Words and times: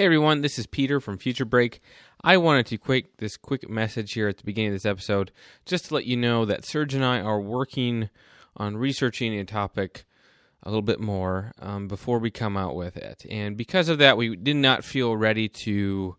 Hey 0.00 0.06
everyone, 0.06 0.40
this 0.40 0.58
is 0.58 0.66
Peter 0.66 0.98
from 0.98 1.18
Future 1.18 1.44
Break. 1.44 1.82
I 2.24 2.38
wanted 2.38 2.64
to 2.68 2.78
quick 2.78 3.18
this 3.18 3.36
quick 3.36 3.68
message 3.68 4.14
here 4.14 4.28
at 4.28 4.38
the 4.38 4.44
beginning 4.44 4.70
of 4.70 4.76
this 4.76 4.86
episode 4.86 5.30
just 5.66 5.84
to 5.84 5.94
let 5.94 6.06
you 6.06 6.16
know 6.16 6.46
that 6.46 6.64
Serge 6.64 6.94
and 6.94 7.04
I 7.04 7.20
are 7.20 7.38
working 7.38 8.08
on 8.56 8.78
researching 8.78 9.38
a 9.38 9.44
topic 9.44 10.06
a 10.62 10.70
little 10.70 10.80
bit 10.80 11.00
more 11.00 11.52
um, 11.58 11.86
before 11.86 12.18
we 12.18 12.30
come 12.30 12.56
out 12.56 12.76
with 12.76 12.96
it. 12.96 13.26
And 13.28 13.58
because 13.58 13.90
of 13.90 13.98
that, 13.98 14.16
we 14.16 14.36
did 14.36 14.56
not 14.56 14.84
feel 14.84 15.14
ready 15.18 15.50
to, 15.50 16.16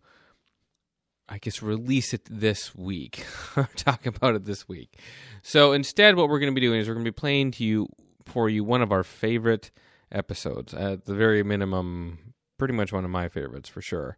I 1.28 1.38
guess, 1.38 1.60
release 1.60 2.14
it 2.14 2.28
this 2.30 2.76
week 2.76 3.26
talk 3.74 4.06
about 4.06 4.36
it 4.36 4.44
this 4.44 4.68
week. 4.68 4.96
So 5.42 5.72
instead, 5.72 6.14
what 6.14 6.28
we're 6.28 6.38
going 6.38 6.54
to 6.54 6.60
be 6.60 6.64
doing 6.64 6.78
is 6.78 6.86
we're 6.86 6.94
going 6.94 7.04
to 7.04 7.10
be 7.10 7.20
playing 7.20 7.50
to 7.50 7.64
you 7.64 7.88
for 8.26 8.48
you 8.48 8.62
one 8.62 8.80
of 8.80 8.92
our 8.92 9.02
favorite 9.02 9.72
episodes, 10.12 10.72
at 10.72 11.06
the 11.06 11.14
very 11.16 11.42
minimum, 11.42 12.31
pretty 12.62 12.74
much 12.74 12.92
one 12.92 13.04
of 13.04 13.10
my 13.10 13.28
favorites 13.28 13.68
for 13.68 13.82
sure, 13.82 14.16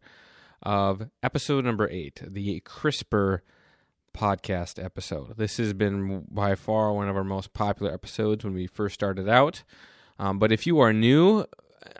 of 0.63 1.09
episode 1.23 1.65
number 1.65 1.89
eight, 1.89 2.21
the 2.23 2.61
CRISPR 2.61 3.41
podcast 4.15 4.85
episode. 4.85 5.39
This 5.39 5.57
has 5.57 5.73
been 5.73 6.27
by 6.31 6.55
far 6.55 6.93
one 6.93 7.09
of 7.09 7.17
our 7.17 7.25
most 7.25 7.55
popular 7.55 7.91
episodes 7.91 8.45
when 8.45 8.53
we 8.53 8.67
first 8.67 8.93
started 8.93 9.31
out. 9.31 9.63
Um, 10.19 10.39
but 10.39 10.53
if 10.53 10.67
you 10.67 10.79
are 10.81 10.93
new, 10.93 11.47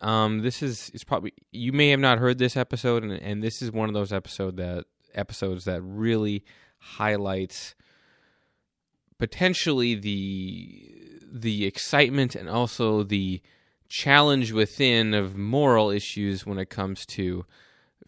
um, 0.03 0.41
this 0.41 0.63
is 0.63 0.91
is 0.91 1.03
probably 1.03 1.33
you 1.51 1.73
may 1.73 1.89
have 1.89 2.01
not 2.01 2.19
heard 2.19 2.37
this 2.37 2.59
episode, 2.59 3.05
and, 3.05 3.13
and 3.13 3.43
this 3.43 3.63
is 3.63 3.73
one 3.73 3.89
of 3.89 3.95
those 3.95 4.13
episode 4.13 4.59
that 4.59 4.85
episodes 5.15 5.65
that 5.65 5.81
really 5.81 6.45
highlights 6.79 7.75
potentially 9.19 9.95
the 9.95 10.93
the 11.33 11.65
excitement 11.65 12.35
and 12.35 12.51
also 12.51 13.03
the 13.03 13.41
challenge 13.95 14.51
within 14.51 15.15
of 15.15 15.37
moral 15.37 15.89
issues 15.89 16.45
when 16.45 16.59
it 16.59 16.69
comes 16.69 17.07
to 17.07 17.47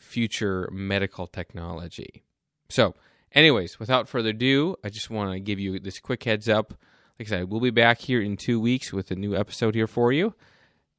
future 0.00 0.68
medical 0.72 1.28
technology. 1.28 2.24
So, 2.68 2.96
anyways, 3.30 3.79
without 3.79 4.09
further 4.09 4.30
ado, 4.30 4.74
I 4.82 4.88
just 4.88 5.10
want 5.10 5.30
to 5.30 5.38
give 5.38 5.60
you 5.60 5.79
this 5.79 6.01
quick 6.01 6.24
heads 6.24 6.48
up. 6.48 6.74
Like 7.20 7.29
I 7.29 7.30
said, 7.30 7.51
we'll 7.51 7.60
be 7.60 7.70
back 7.70 8.01
here 8.01 8.20
in 8.20 8.37
two 8.37 8.59
weeks 8.59 8.92
with 8.92 9.12
a 9.12 9.14
new 9.14 9.37
episode 9.37 9.76
here 9.76 9.87
for 9.87 10.10
you. 10.10 10.34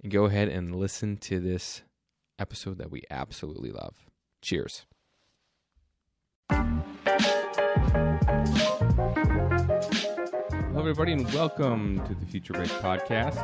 And 0.01 0.09
go 0.09 0.23
ahead 0.23 0.47
and 0.47 0.73
listen 0.73 1.17
to 1.17 1.41
this 1.41 1.81
episode 2.39 2.77
that 2.77 2.89
we 2.89 3.03
absolutely 3.11 3.71
love. 3.71 4.05
Cheers. 4.41 4.85
Everybody, 10.89 11.11
and 11.11 11.29
welcome 11.33 12.01
to 12.07 12.15
the 12.15 12.25
Future 12.25 12.53
Break 12.53 12.69
podcast. 12.69 13.37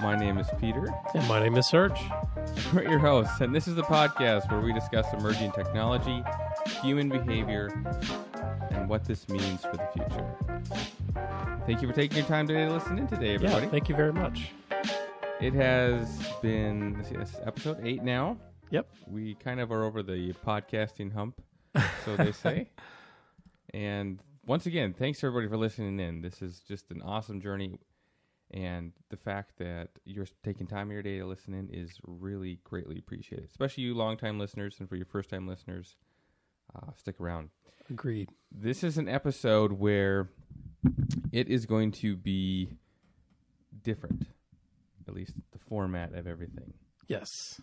My 0.00 0.16
name 0.16 0.38
is 0.38 0.46
Peter. 0.60 0.88
And 1.16 1.26
my 1.26 1.40
name 1.40 1.56
is 1.56 1.66
Serge. 1.66 1.98
We're 2.72 2.88
your 2.88 3.00
hosts, 3.00 3.40
and 3.40 3.52
this 3.52 3.66
is 3.66 3.74
the 3.74 3.82
podcast 3.82 4.48
where 4.52 4.60
we 4.60 4.72
discuss 4.72 5.04
emerging 5.12 5.50
technology, 5.50 6.22
human 6.80 7.08
behavior, 7.08 7.72
and 8.70 8.88
what 8.88 9.04
this 9.04 9.28
means 9.28 9.62
for 9.62 9.72
the 9.72 9.88
future. 9.92 10.36
Thank 11.66 11.82
you 11.82 11.88
for 11.88 11.94
taking 11.94 12.18
your 12.18 12.26
time 12.26 12.46
today 12.46 12.66
to 12.66 12.72
listen 12.72 13.00
in 13.00 13.08
today, 13.08 13.34
everybody. 13.34 13.64
Yeah, 13.64 13.70
thank 13.72 13.88
you 13.88 13.96
very 13.96 14.12
much. 14.12 14.52
It 15.40 15.54
has 15.54 16.22
been 16.40 17.04
is 17.10 17.34
episode 17.44 17.78
eight 17.82 18.04
now. 18.04 18.36
Yep. 18.70 18.86
We 19.08 19.34
kind 19.34 19.58
of 19.58 19.72
are 19.72 19.82
over 19.82 20.04
the 20.04 20.34
podcasting 20.46 21.12
hump, 21.12 21.42
so 22.04 22.14
they 22.14 22.30
say. 22.44 22.70
and 23.74 24.20
once 24.46 24.66
again, 24.66 24.92
thanks 24.92 25.22
everybody 25.22 25.48
for 25.48 25.56
listening 25.56 26.00
in. 26.00 26.22
This 26.22 26.42
is 26.42 26.60
just 26.60 26.90
an 26.90 27.02
awesome 27.02 27.40
journey, 27.40 27.78
and 28.50 28.92
the 29.10 29.16
fact 29.16 29.58
that 29.58 29.90
you're 30.04 30.26
taking 30.42 30.66
time 30.66 30.88
of 30.88 30.92
your 30.92 31.02
day 31.02 31.18
to 31.18 31.26
listen 31.26 31.54
in 31.54 31.68
is 31.70 31.98
really 32.04 32.58
greatly 32.64 32.98
appreciated. 32.98 33.48
Especially 33.50 33.84
you 33.84 33.94
longtime 33.94 34.38
listeners, 34.38 34.76
and 34.80 34.88
for 34.88 34.96
your 34.96 35.06
first 35.06 35.30
time 35.30 35.46
listeners, 35.46 35.96
uh, 36.74 36.92
stick 36.96 37.20
around. 37.20 37.50
Agreed. 37.88 38.30
This 38.52 38.84
is 38.84 38.98
an 38.98 39.08
episode 39.08 39.72
where 39.72 40.30
it 41.32 41.48
is 41.48 41.66
going 41.66 41.92
to 41.92 42.16
be 42.16 42.70
different, 43.82 44.26
at 45.08 45.14
least 45.14 45.34
the 45.52 45.58
format 45.58 46.14
of 46.14 46.26
everything. 46.26 46.74
Yes. 47.08 47.60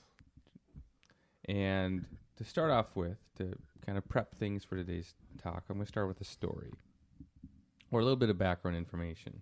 And 1.46 2.06
to 2.35 2.44
start 2.44 2.72
off 2.72 2.96
with, 2.96 3.18
to 3.38 3.53
kind 3.85 3.97
of 3.97 4.07
prep 4.07 4.35
things 4.35 4.63
for 4.63 4.75
today's 4.75 5.13
talk, 5.41 5.63
I'm 5.69 5.75
going 5.75 5.85
to 5.85 5.91
start 5.91 6.07
with 6.07 6.21
a 6.21 6.25
story 6.25 6.71
or 7.91 7.99
a 7.99 8.03
little 8.03 8.17
bit 8.17 8.29
of 8.29 8.38
background 8.38 8.77
information 8.77 9.41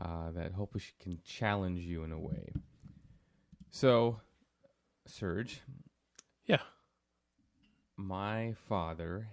uh, 0.00 0.30
that 0.32 0.52
hopefully 0.52 0.84
can 1.00 1.18
challenge 1.24 1.80
you 1.80 2.04
in 2.04 2.12
a 2.12 2.18
way. 2.18 2.52
So, 3.70 4.20
Serge. 5.06 5.60
Yeah. 6.46 6.60
My 7.96 8.54
father 8.68 9.28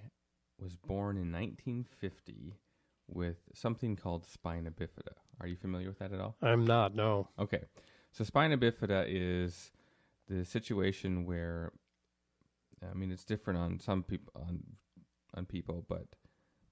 was 0.59 0.75
born 0.75 1.17
in 1.17 1.31
1950 1.31 2.55
with 3.07 3.37
something 3.53 3.95
called 3.95 4.25
spina 4.25 4.71
bifida. 4.71 5.13
Are 5.39 5.47
you 5.47 5.55
familiar 5.55 5.87
with 5.87 5.99
that 5.99 6.11
at 6.11 6.19
all? 6.19 6.35
I'm 6.41 6.65
not, 6.65 6.95
no. 6.95 7.29
Okay. 7.39 7.61
So 8.11 8.23
spina 8.23 8.57
bifida 8.57 9.05
is 9.07 9.71
the 10.27 10.43
situation 10.43 11.25
where 11.25 11.71
I 12.83 12.93
mean 12.93 13.11
it's 13.11 13.25
different 13.25 13.59
on 13.59 13.79
some 13.79 14.03
people 14.03 14.31
on 14.35 14.63
on 15.35 15.45
people, 15.45 15.85
but 15.87 16.05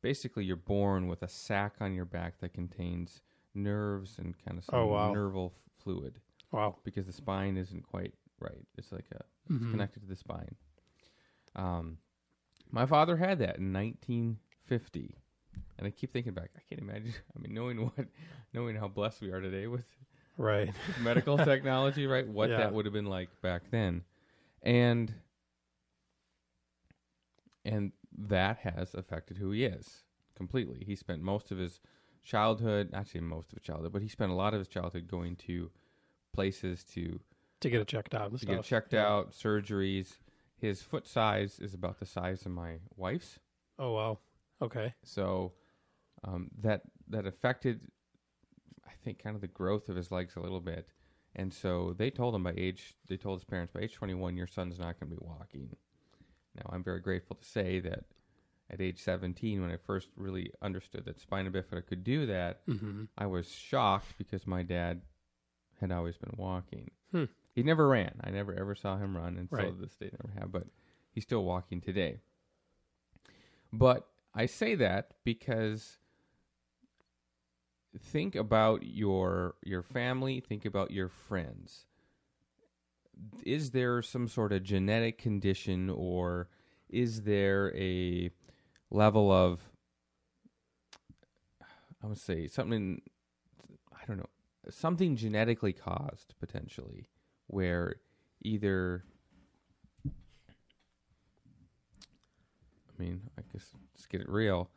basically 0.02 0.46
you're 0.46 0.56
born 0.56 1.08
with 1.08 1.22
a 1.24 1.28
sac 1.28 1.76
on 1.80 1.94
your 1.94 2.06
back 2.06 2.40
that 2.40 2.54
contains 2.54 3.22
nerves 3.54 4.18
and 4.18 4.36
kind 4.46 4.58
of 4.58 4.66
some 4.66 4.80
Oh, 4.80 4.86
wow. 4.88 5.14
nerval 5.14 5.48
f- 5.52 5.84
fluid 5.84 6.20
Wow. 6.52 6.76
because 6.84 7.06
the 7.08 7.14
spine 7.14 7.58
isn't 7.58 7.84
quite 7.84 8.14
right. 8.40 8.66
It's 8.78 8.92
like 8.92 9.06
a 9.12 9.22
it's 9.50 9.66
Mhm. 9.66 9.72
connected 9.72 10.02
to 10.02 10.08
the 10.08 10.16
spine. 10.16 10.56
Um, 11.56 11.98
my 12.72 12.86
father 12.86 13.18
had 13.18 13.40
that 13.40 13.58
in 13.58 13.72
1950, 13.72 15.16
and 15.78 15.88
I 15.88 15.92
keep 15.92 16.12
thinking 16.12 16.34
back. 16.34 16.50
I 16.56 16.62
can't 16.68 16.82
imagine. 16.82 17.14
I 17.36 17.40
mean, 17.40 17.54
knowing 17.54 17.84
what, 17.84 18.08
knowing 18.54 18.76
how 18.76 18.88
blessed 18.88 19.22
we 19.22 19.32
are 19.32 19.40
today 19.42 19.68
with 19.68 19.86
Right. 20.38 20.70
medical 21.02 21.38
technology, 21.38 22.08
right? 22.08 22.28
What 22.28 22.50
Yeah. 22.52 22.58
that 22.58 22.74
would 22.74 22.86
have 22.86 22.94
been 22.94 23.06
like 23.06 23.30
back 23.42 23.70
then, 23.72 24.04
and 24.64 25.14
and 27.66 27.92
that 28.18 28.59
has 28.59 28.94
affected 28.94 29.38
who 29.38 29.52
he 29.52 29.66
is 29.66 30.03
completely. 30.36 30.84
He 30.86 30.96
spent 30.96 31.22
most 31.22 31.52
of 31.52 31.58
his 31.58 31.80
childhood, 32.24 32.92
actually 32.94 33.22
most 33.22 33.52
of 33.52 33.58
his 33.59 33.64
childhood, 33.64 33.92
but 33.94 34.02
he 34.02 34.08
spent 34.08 34.31
a 34.31 34.36
lot 34.36 34.53
of 34.53 34.59
his 34.59 34.68
childhood 34.68 35.08
going 35.08 35.36
to 35.38 35.72
places 36.34 36.84
to 36.94 37.20
To 37.62 37.70
get 37.70 37.81
it 37.81 37.88
checked 37.88 38.14
out 38.16 38.30
and 38.31 38.40
to 38.40 38.46
stuff. 38.46 38.56
get 38.56 38.64
checked 38.66 38.94
Yeah. 38.94 39.08
out, 39.08 39.31
surgeries. 39.31 40.20
His 40.58 40.81
foot 40.81 41.08
size 41.08 41.59
is 41.59 41.74
about 41.74 42.00
the 42.00 42.06
size 42.06 42.46
of 42.46 42.52
my 42.52 42.80
wife's, 42.96 43.40
Oh, 43.78 43.92
wow. 43.94 44.20
Okay. 44.62 44.94
so 45.03 45.53
um, 46.24 46.50
that 46.62 46.82
that 47.09 47.26
affected, 47.28 47.82
I 48.88 48.92
think, 49.03 49.22
kind 49.22 49.36
of 49.36 49.42
the 49.42 49.47
growth 49.47 49.90
of 49.90 49.96
his 49.96 50.12
legs 50.12 50.36
a 50.36 50.40
little 50.40 50.62
bit. 50.62 50.88
And 51.36 51.53
so 51.53 51.94
they 51.97 52.09
told 52.09 52.34
him 52.34 52.44
by 52.44 52.53
age, 52.56 52.96
they 53.08 53.18
told 53.18 53.40
his 53.40 53.44
parents 53.44 53.74
by 53.74 53.82
age 53.82 53.94
21, 53.94 54.38
your 54.38 54.47
son's 54.47 54.80
not 54.80 54.97
going 55.00 55.09
to 55.12 55.18
be 55.18 55.22
walking. 55.22 55.76
Now 56.56 56.70
I'm 56.72 56.84
very 56.84 57.00
grateful 57.00 57.36
to 57.36 57.46
say 57.46 57.80
that 57.82 58.06
at 58.70 58.82
age 58.82 59.00
17, 59.02 59.62
when 59.62 59.70
I 59.72 59.78
first 59.78 60.10
really 60.16 60.52
understood 60.62 61.06
that 61.06 61.20
spina 61.22 61.52
bifida 61.52 61.86
could 61.86 62.04
do 62.04 62.26
that, 62.26 62.66
Mm-hmm. 62.68 63.04
I 63.18 63.26
was 63.28 63.50
shocked 63.52 64.18
because 64.18 64.48
my 64.48 64.64
dad 64.64 65.02
had 65.80 65.92
always 65.92 66.18
been 66.18 66.34
walking. 66.38 66.92
Hmm. 67.12 67.26
He 67.54 67.64
never 67.64 67.88
ran. 67.88 68.20
I 68.24 68.32
never 68.32 68.54
ever 68.54 68.76
saw 68.76 68.98
him 68.98 69.16
run, 69.16 69.38
and 69.38 69.50
so 69.50 69.58
Right. 69.58 69.80
this 69.80 69.96
day 69.96 70.10
never 70.12 70.34
have. 70.40 70.52
But 70.52 70.64
he's 71.12 71.24
still 71.24 71.44
walking 71.44 71.80
today. 71.82 72.20
But 73.72 74.08
I 74.34 74.46
say 74.48 74.76
that 74.76 75.12
because 75.24 75.98
think 77.98 78.36
about 78.36 78.84
your 78.84 79.56
your 79.64 79.84
family. 79.84 80.40
Think 80.40 80.66
about 80.66 80.92
your 80.92 81.08
friends. 81.10 81.86
Is 83.46 83.72
there 83.72 84.02
some 84.02 84.28
sort 84.28 84.52
of 84.52 84.64
genetic 84.64 85.18
condition, 85.18 85.90
or 85.90 86.50
is 86.90 87.22
there 87.23 87.73
a 87.76 88.29
level 88.91 89.32
of 89.32 89.59
I 92.03 92.08
would 92.08 92.17
say 92.20 92.47
something 92.47 93.02
I 93.93 94.05
don't 94.08 94.17
know 94.17 94.29
something 94.70 95.16
genetically 95.16 95.73
caused 95.73 96.34
potentially 96.40 97.09
where 97.47 97.96
either 98.41 99.03
I 100.08 100.11
mean 102.97 103.22
I 103.38 103.41
guess 103.52 103.72
let's 103.93 104.05
get 104.05 104.22
it 104.22 104.29
real 104.29 104.70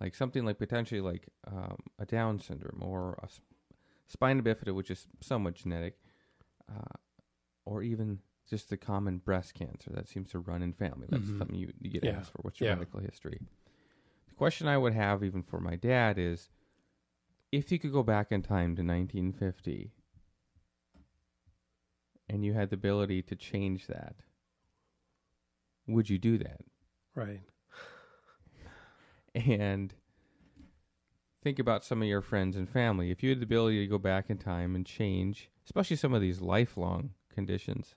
like 0.00 0.14
something 0.14 0.44
like 0.44 0.58
potentially 0.58 1.00
like 1.00 1.28
um, 1.46 1.78
a 1.98 2.04
Down 2.04 2.38
syndrome 2.38 2.82
or 2.82 3.18
a 3.22 3.28
sp- 3.28 3.44
spina 4.06 4.42
bifida 4.42 4.74
which 4.74 4.90
is 4.90 5.06
somewhat 5.20 5.54
genetic 5.54 5.98
uh, 6.70 6.96
or 7.64 7.82
even 7.82 8.20
just 8.48 8.70
the 8.70 8.76
common 8.76 9.18
breast 9.18 9.54
cancer 9.54 9.90
that 9.92 10.08
seems 10.08 10.30
to 10.30 10.38
run 10.38 10.62
in 10.62 10.72
family 10.72 11.06
that's 11.10 11.26
Mhm. 11.28 11.38
something 11.38 11.56
you, 11.56 11.72
you 11.80 11.90
get 11.90 12.04
Yeah. 12.04 12.18
asked 12.18 12.32
for 12.32 12.38
what's 12.42 12.60
your 12.60 12.68
Yeah. 12.68 12.74
medical 12.76 13.00
history 13.00 13.40
the 14.28 14.34
question 14.34 14.68
I 14.68 14.78
would 14.78 14.94
have 14.94 15.22
even 15.24 15.42
for 15.42 15.60
my 15.60 15.76
dad 15.76 16.18
is 16.18 16.50
if 17.52 17.70
you 17.72 17.78
could 17.78 17.92
go 17.92 18.02
back 18.02 18.32
in 18.32 18.42
time 18.42 18.76
to 18.76 18.82
1950 18.82 19.92
and 22.28 22.44
you 22.44 22.54
had 22.54 22.70
the 22.70 22.74
ability 22.74 23.22
to 23.22 23.36
change 23.36 23.86
that, 23.86 24.16
would 25.86 26.10
you 26.10 26.18
do 26.18 26.38
that? 26.38 26.60
Right. 27.14 27.42
And 29.34 29.94
think 31.42 31.58
about 31.58 31.84
some 31.84 32.02
of 32.02 32.08
your 32.08 32.22
friends 32.22 32.56
and 32.56 32.68
family. 32.68 33.10
If 33.10 33.22
you 33.22 33.30
had 33.30 33.40
the 33.40 33.44
ability 33.44 33.80
to 33.80 33.86
go 33.86 33.98
back 33.98 34.28
in 34.28 34.38
time 34.38 34.74
and 34.74 34.84
change, 34.84 35.50
especially 35.64 35.96
some 35.96 36.14
of 36.14 36.20
these 36.20 36.40
lifelong 36.40 37.10
conditions, 37.32 37.94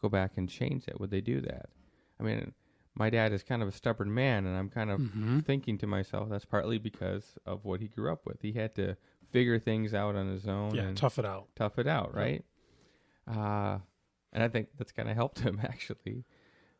go 0.00 0.08
back 0.08 0.32
and 0.36 0.48
change 0.48 0.86
that, 0.86 1.00
would 1.00 1.10
they 1.10 1.20
do 1.20 1.40
that? 1.42 1.66
I 2.20 2.22
mean, 2.22 2.52
my 2.94 3.10
dad 3.10 3.32
is 3.32 3.42
kind 3.42 3.62
of 3.62 3.68
a 3.68 3.72
stubborn 3.72 4.12
man, 4.12 4.44
and 4.46 4.56
I'm 4.56 4.68
kind 4.70 4.90
of 4.90 5.00
Mm-hmm. 5.00 5.40
thinking 5.40 5.78
to 5.78 5.86
myself 5.86 6.28
that's 6.30 6.44
partly 6.44 6.78
because 6.78 7.36
of 7.46 7.64
what 7.64 7.80
he 7.80 7.88
grew 7.88 8.12
up 8.12 8.26
with. 8.26 8.42
He 8.42 8.52
had 8.52 8.74
to 8.76 8.96
figure 9.30 9.58
things 9.58 9.94
out 9.94 10.16
on 10.16 10.28
his 10.28 10.46
own 10.48 10.74
Yeah. 10.74 10.82
and 10.84 10.96
Tough 10.96 11.18
it 11.18 11.24
out. 11.24 11.48
tough 11.54 11.78
it 11.78 11.86
out, 11.86 12.14
right? 12.14 12.44
Uh, 13.26 13.78
and 14.32 14.42
I 14.42 14.48
think 14.48 14.68
that's 14.76 14.92
kind 14.92 15.08
of 15.08 15.14
helped 15.16 15.40
him 15.40 15.60
actually. 15.62 16.24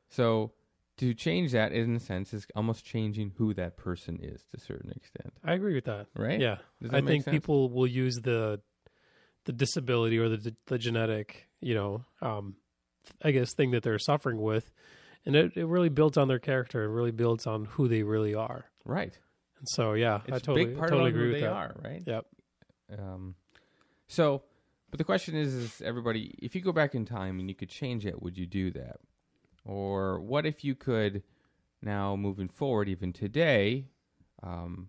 So 0.09 0.53
to 0.97 1.15
change 1.15 1.53
that, 1.53 1.73
in 1.73 1.95
a 1.95 2.01
sense, 2.01 2.33
is 2.35 2.47
almost 2.57 2.85
changing 2.85 3.35
who 3.37 3.55
that 3.55 3.77
person 3.77 4.19
is 4.21 4.43
to 4.51 4.57
a 4.57 4.61
certain 4.61 4.91
extent, 4.91 5.33
I 5.45 5.53
agree 5.55 5.75
with 5.75 5.85
that. 5.85 6.07
right? 6.17 6.41
Yeah. 6.41 6.57
I 6.91 7.01
think 7.03 7.25
sense? 7.25 7.35
people 7.35 7.71
will 7.71 7.87
use 7.87 8.17
the 8.17 8.61
the 9.45 9.53
disability 9.53 10.19
or 10.19 10.29
the 10.29 10.55
the 10.67 10.79
genetic, 10.79 11.49
you 11.61 11.75
know, 11.75 12.05
um, 12.21 12.57
I 13.23 13.31
guess 13.31 13.55
thing 13.55 13.71
that 13.73 13.83
they're 13.83 13.99
suffering 13.99 14.41
with, 14.41 14.71
and 15.27 15.35
it, 15.37 15.57
it 15.57 15.67
really 15.67 15.89
builds 15.89 16.17
on 16.17 16.29
their 16.29 16.39
character. 16.39 16.85
It 16.85 16.89
really 16.89 17.11
builds 17.11 17.47
on 17.47 17.65
who 17.67 17.89
they 17.89 18.03
really 18.03 18.35
are. 18.35 18.67
right. 18.85 19.17
And 19.59 19.69
so, 19.71 19.95
yeah, 19.95 20.21
It's 20.27 20.33
I 20.35 20.37
a 20.37 20.41
totally, 20.41 20.67
big 20.67 20.77
part 20.79 20.91
totally 20.91 21.11
of 21.11 21.17
agree 21.17 21.27
who 21.27 21.33
with 21.33 21.41
they 21.41 21.47
that. 21.47 21.53
are, 21.53 21.75
right? 21.83 22.03
Yep. 22.07 22.27
Um, 22.97 23.35
so, 24.07 24.43
but 24.91 24.99
the 24.99 25.05
question 25.05 25.35
is, 25.35 25.53
is 25.53 25.83
everybody, 25.83 26.35
if 26.41 26.55
you 26.55 26.61
go 26.61 26.71
back 26.71 26.95
in 26.95 27.05
time 27.05 27.41
and 27.41 27.49
you 27.49 27.57
could 27.57 27.69
change 27.69 28.07
it, 28.07 28.23
would 28.23 28.39
you 28.39 28.47
do 28.47 28.71
that? 28.71 29.01
Or 29.65 30.21
what 30.21 30.47
if 30.47 30.65
you 30.65 30.77
could 30.77 31.25
now, 31.83 32.15
moving 32.15 32.49
forward, 32.49 32.89
even 32.89 33.13
today, 33.13 33.87
um, 34.45 34.89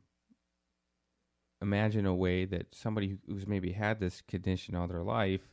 imagine 1.62 2.06
a 2.06 2.14
way 2.16 2.46
that 2.46 2.74
somebody 2.74 3.18
who's 3.28 3.48
maybe 3.48 3.72
had 3.72 4.00
this 4.00 4.22
condition 4.22 4.76
all 4.76 4.88
their 4.88 5.04
life, 5.04 5.50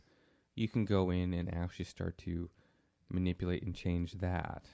you 0.56 0.68
can 0.68 0.84
go 0.84 1.10
in 1.10 1.32
and 1.32 1.52
actually 1.54 1.84
start 1.84 2.18
to 2.18 2.50
manipulate 3.08 3.62
and 3.62 3.74
change 3.74 4.14
that. 4.14 4.64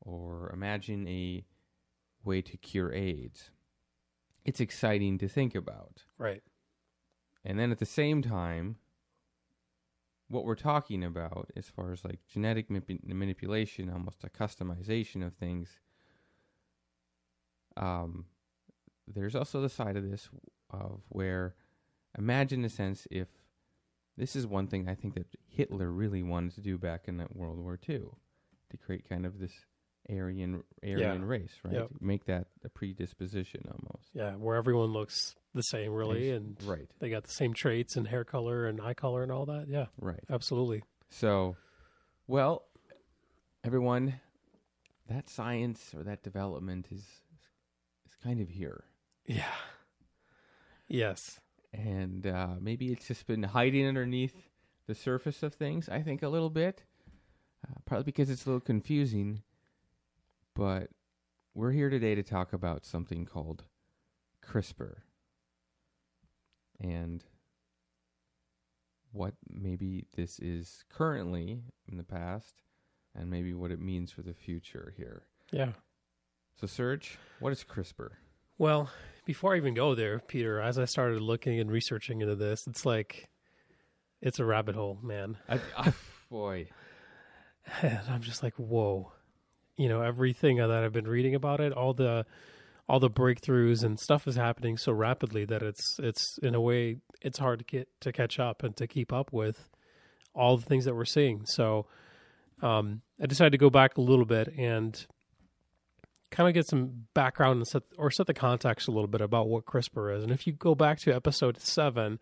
Or 0.00 0.50
imagine 0.54 1.06
a 1.08 1.44
way 2.24 2.40
to 2.42 2.56
cure 2.56 2.92
AIDS. 2.92 3.50
It's 4.44 4.60
exciting 4.60 5.18
to 5.18 5.28
think 5.28 5.54
about. 5.54 6.04
Right. 6.16 6.42
And 7.44 7.58
then 7.58 7.70
at 7.70 7.78
the 7.78 7.86
same 7.86 8.22
time, 8.22 8.76
what 10.28 10.44
we're 10.44 10.54
talking 10.54 11.02
about 11.02 11.50
as 11.56 11.66
far 11.66 11.92
as 11.92 12.04
like 12.04 12.20
genetic 12.26 12.68
manip- 12.68 13.04
manipulation, 13.04 13.90
almost 13.90 14.24
a 14.24 14.28
customization 14.28 15.26
of 15.26 15.34
things, 15.34 15.80
um, 17.76 18.26
there's 19.06 19.34
also 19.34 19.60
the 19.60 19.68
side 19.68 19.96
of 19.96 20.08
this 20.08 20.28
of 20.70 21.00
where 21.08 21.54
imagine 22.16 22.64
a 22.64 22.68
sense 22.68 23.06
if 23.10 23.28
this 24.18 24.36
is 24.36 24.46
one 24.46 24.66
thing 24.66 24.88
I 24.88 24.94
think 24.94 25.14
that 25.14 25.26
Hitler 25.48 25.90
really 25.90 26.22
wanted 26.22 26.54
to 26.56 26.60
do 26.60 26.76
back 26.76 27.02
in 27.06 27.16
that 27.18 27.34
World 27.36 27.58
War 27.58 27.78
II 27.88 28.02
to 28.70 28.76
create 28.76 29.08
kind 29.08 29.24
of 29.24 29.38
this 29.38 29.52
Aryan 30.10 30.62
Aryan 30.82 31.24
race, 31.24 31.52
right? 31.64 31.74
Yep. 31.74 31.88
Make 32.00 32.24
that 32.26 32.48
a 32.64 32.68
predisposition 32.68 33.62
almost. 33.66 34.08
Yeah, 34.14 34.32
where 34.32 34.56
everyone 34.56 34.92
looks 34.92 35.34
the 35.54 35.62
same, 35.62 35.92
really, 35.92 36.30
and 36.30 36.56
Right, 36.64 36.88
they 36.98 37.10
got 37.10 37.24
the 37.24 37.32
same 37.32 37.54
traits 37.54 37.96
and 37.96 38.08
hair 38.08 38.24
color 38.24 38.66
and 38.66 38.80
eye 38.80 38.94
color 38.94 39.22
and 39.22 39.30
all 39.30 39.46
that. 39.46 39.66
Yeah, 39.68 39.86
right. 40.00 40.20
absolutely. 40.30 40.82
So, 41.10 41.56
well, 42.26 42.64
everyone, 43.64 44.20
that 45.08 45.28
science 45.30 45.92
or 45.94 46.02
that 46.04 46.22
development 46.22 46.86
is 46.90 47.00
is 47.00 48.14
kind 48.22 48.40
of 48.40 48.48
here, 48.48 48.84
Yeah. 49.26 49.44
Yes. 50.88 51.38
And 51.72 52.26
uh, 52.26 52.54
maybe 52.60 52.92
it's 52.92 53.06
just 53.06 53.26
been 53.26 53.42
hiding 53.42 53.86
underneath 53.86 54.48
the 54.86 54.94
surface 54.94 55.42
of 55.42 55.54
things. 55.54 55.88
I 55.88 56.02
think 56.02 56.22
a 56.22 56.28
little 56.28 56.50
bit, 56.50 56.84
uh, 57.66 57.74
probably 57.84 58.04
because 58.04 58.30
it's 58.30 58.46
a 58.46 58.48
little 58.48 58.60
confusing. 58.60 59.42
But 60.54 60.90
we're 61.54 61.72
here 61.72 61.90
today 61.90 62.14
to 62.14 62.22
talk 62.22 62.52
about 62.52 62.84
something 62.84 63.24
called 63.24 63.64
CRISPR, 64.44 64.96
and 66.80 67.24
what 69.12 69.34
maybe 69.48 70.06
this 70.16 70.38
is 70.38 70.84
currently 70.88 71.62
in 71.90 71.96
the 71.96 72.04
past, 72.04 72.62
and 73.14 73.30
maybe 73.30 73.54
what 73.54 73.70
it 73.70 73.80
means 73.80 74.10
for 74.10 74.22
the 74.22 74.34
future 74.34 74.94
here. 74.96 75.22
Yeah. 75.52 75.72
So, 76.60 76.66
Serge, 76.66 77.18
what 77.40 77.52
is 77.52 77.64
CRISPR? 77.64 78.10
Well, 78.58 78.90
before 79.24 79.54
I 79.54 79.56
even 79.58 79.74
go 79.74 79.94
there, 79.94 80.18
Peter, 80.18 80.60
as 80.60 80.78
I 80.78 80.84
started 80.84 81.20
looking 81.20 81.60
and 81.60 81.70
researching 81.70 82.20
into 82.20 82.34
this, 82.34 82.66
it's 82.66 82.84
like 82.84 83.28
it's 84.20 84.40
a 84.40 84.44
rabbit 84.44 84.74
hole, 84.74 84.98
man. 85.02 85.38
I, 85.48 85.60
I, 85.76 85.92
boy, 86.28 86.68
And 87.82 88.00
I'm 88.10 88.22
just 88.22 88.42
like, 88.42 88.54
whoa. 88.54 89.12
You 89.76 89.88
know, 89.88 90.02
everything 90.02 90.56
that 90.56 90.70
I've 90.70 90.92
been 90.92 91.06
reading 91.06 91.34
about 91.34 91.60
it, 91.60 91.72
all 91.72 91.94
the 91.94 92.26
all 92.88 92.98
the 92.98 93.10
breakthroughs 93.10 93.84
and 93.84 94.00
stuff 94.00 94.26
is 94.26 94.34
happening 94.34 94.76
so 94.76 94.92
rapidly 94.92 95.44
that 95.44 95.62
it's 95.62 95.98
it's 96.00 96.38
in 96.42 96.54
a 96.54 96.60
way 96.60 96.96
it's 97.20 97.38
hard 97.38 97.60
to 97.60 97.64
get 97.64 97.88
to 98.00 98.12
catch 98.12 98.40
up 98.40 98.64
and 98.64 98.76
to 98.76 98.86
keep 98.86 99.12
up 99.12 99.32
with 99.32 99.68
all 100.34 100.56
the 100.56 100.64
things 100.64 100.84
that 100.84 100.94
we're 100.94 101.04
seeing. 101.04 101.44
So 101.46 101.86
um, 102.60 103.02
I 103.22 103.26
decided 103.26 103.50
to 103.50 103.58
go 103.58 103.70
back 103.70 103.96
a 103.98 104.00
little 104.00 104.24
bit 104.24 104.48
and 104.56 105.06
kind 106.30 106.48
of 106.48 106.54
get 106.54 106.66
some 106.66 107.06
background 107.14 107.58
and 107.58 107.66
set 107.66 107.82
or 107.96 108.10
set 108.10 108.26
the 108.26 108.34
context 108.34 108.88
a 108.88 108.90
little 108.90 109.08
bit 109.08 109.20
about 109.20 109.48
what 109.48 109.64
CRISPR 109.64 110.16
is. 110.16 110.22
And 110.22 110.32
if 110.32 110.46
you 110.46 110.52
go 110.52 110.74
back 110.74 110.98
to 111.00 111.14
episode 111.14 111.60
seven, 111.60 112.18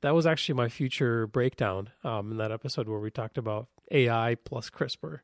that 0.00 0.14
was 0.14 0.26
actually 0.26 0.54
my 0.54 0.68
future 0.68 1.26
breakdown 1.26 1.90
um, 2.04 2.32
in 2.32 2.36
that 2.38 2.52
episode 2.52 2.88
where 2.88 2.98
we 2.98 3.10
talked 3.10 3.38
about 3.38 3.68
AI 3.90 4.36
plus 4.44 4.70
CRISPR. 4.70 5.20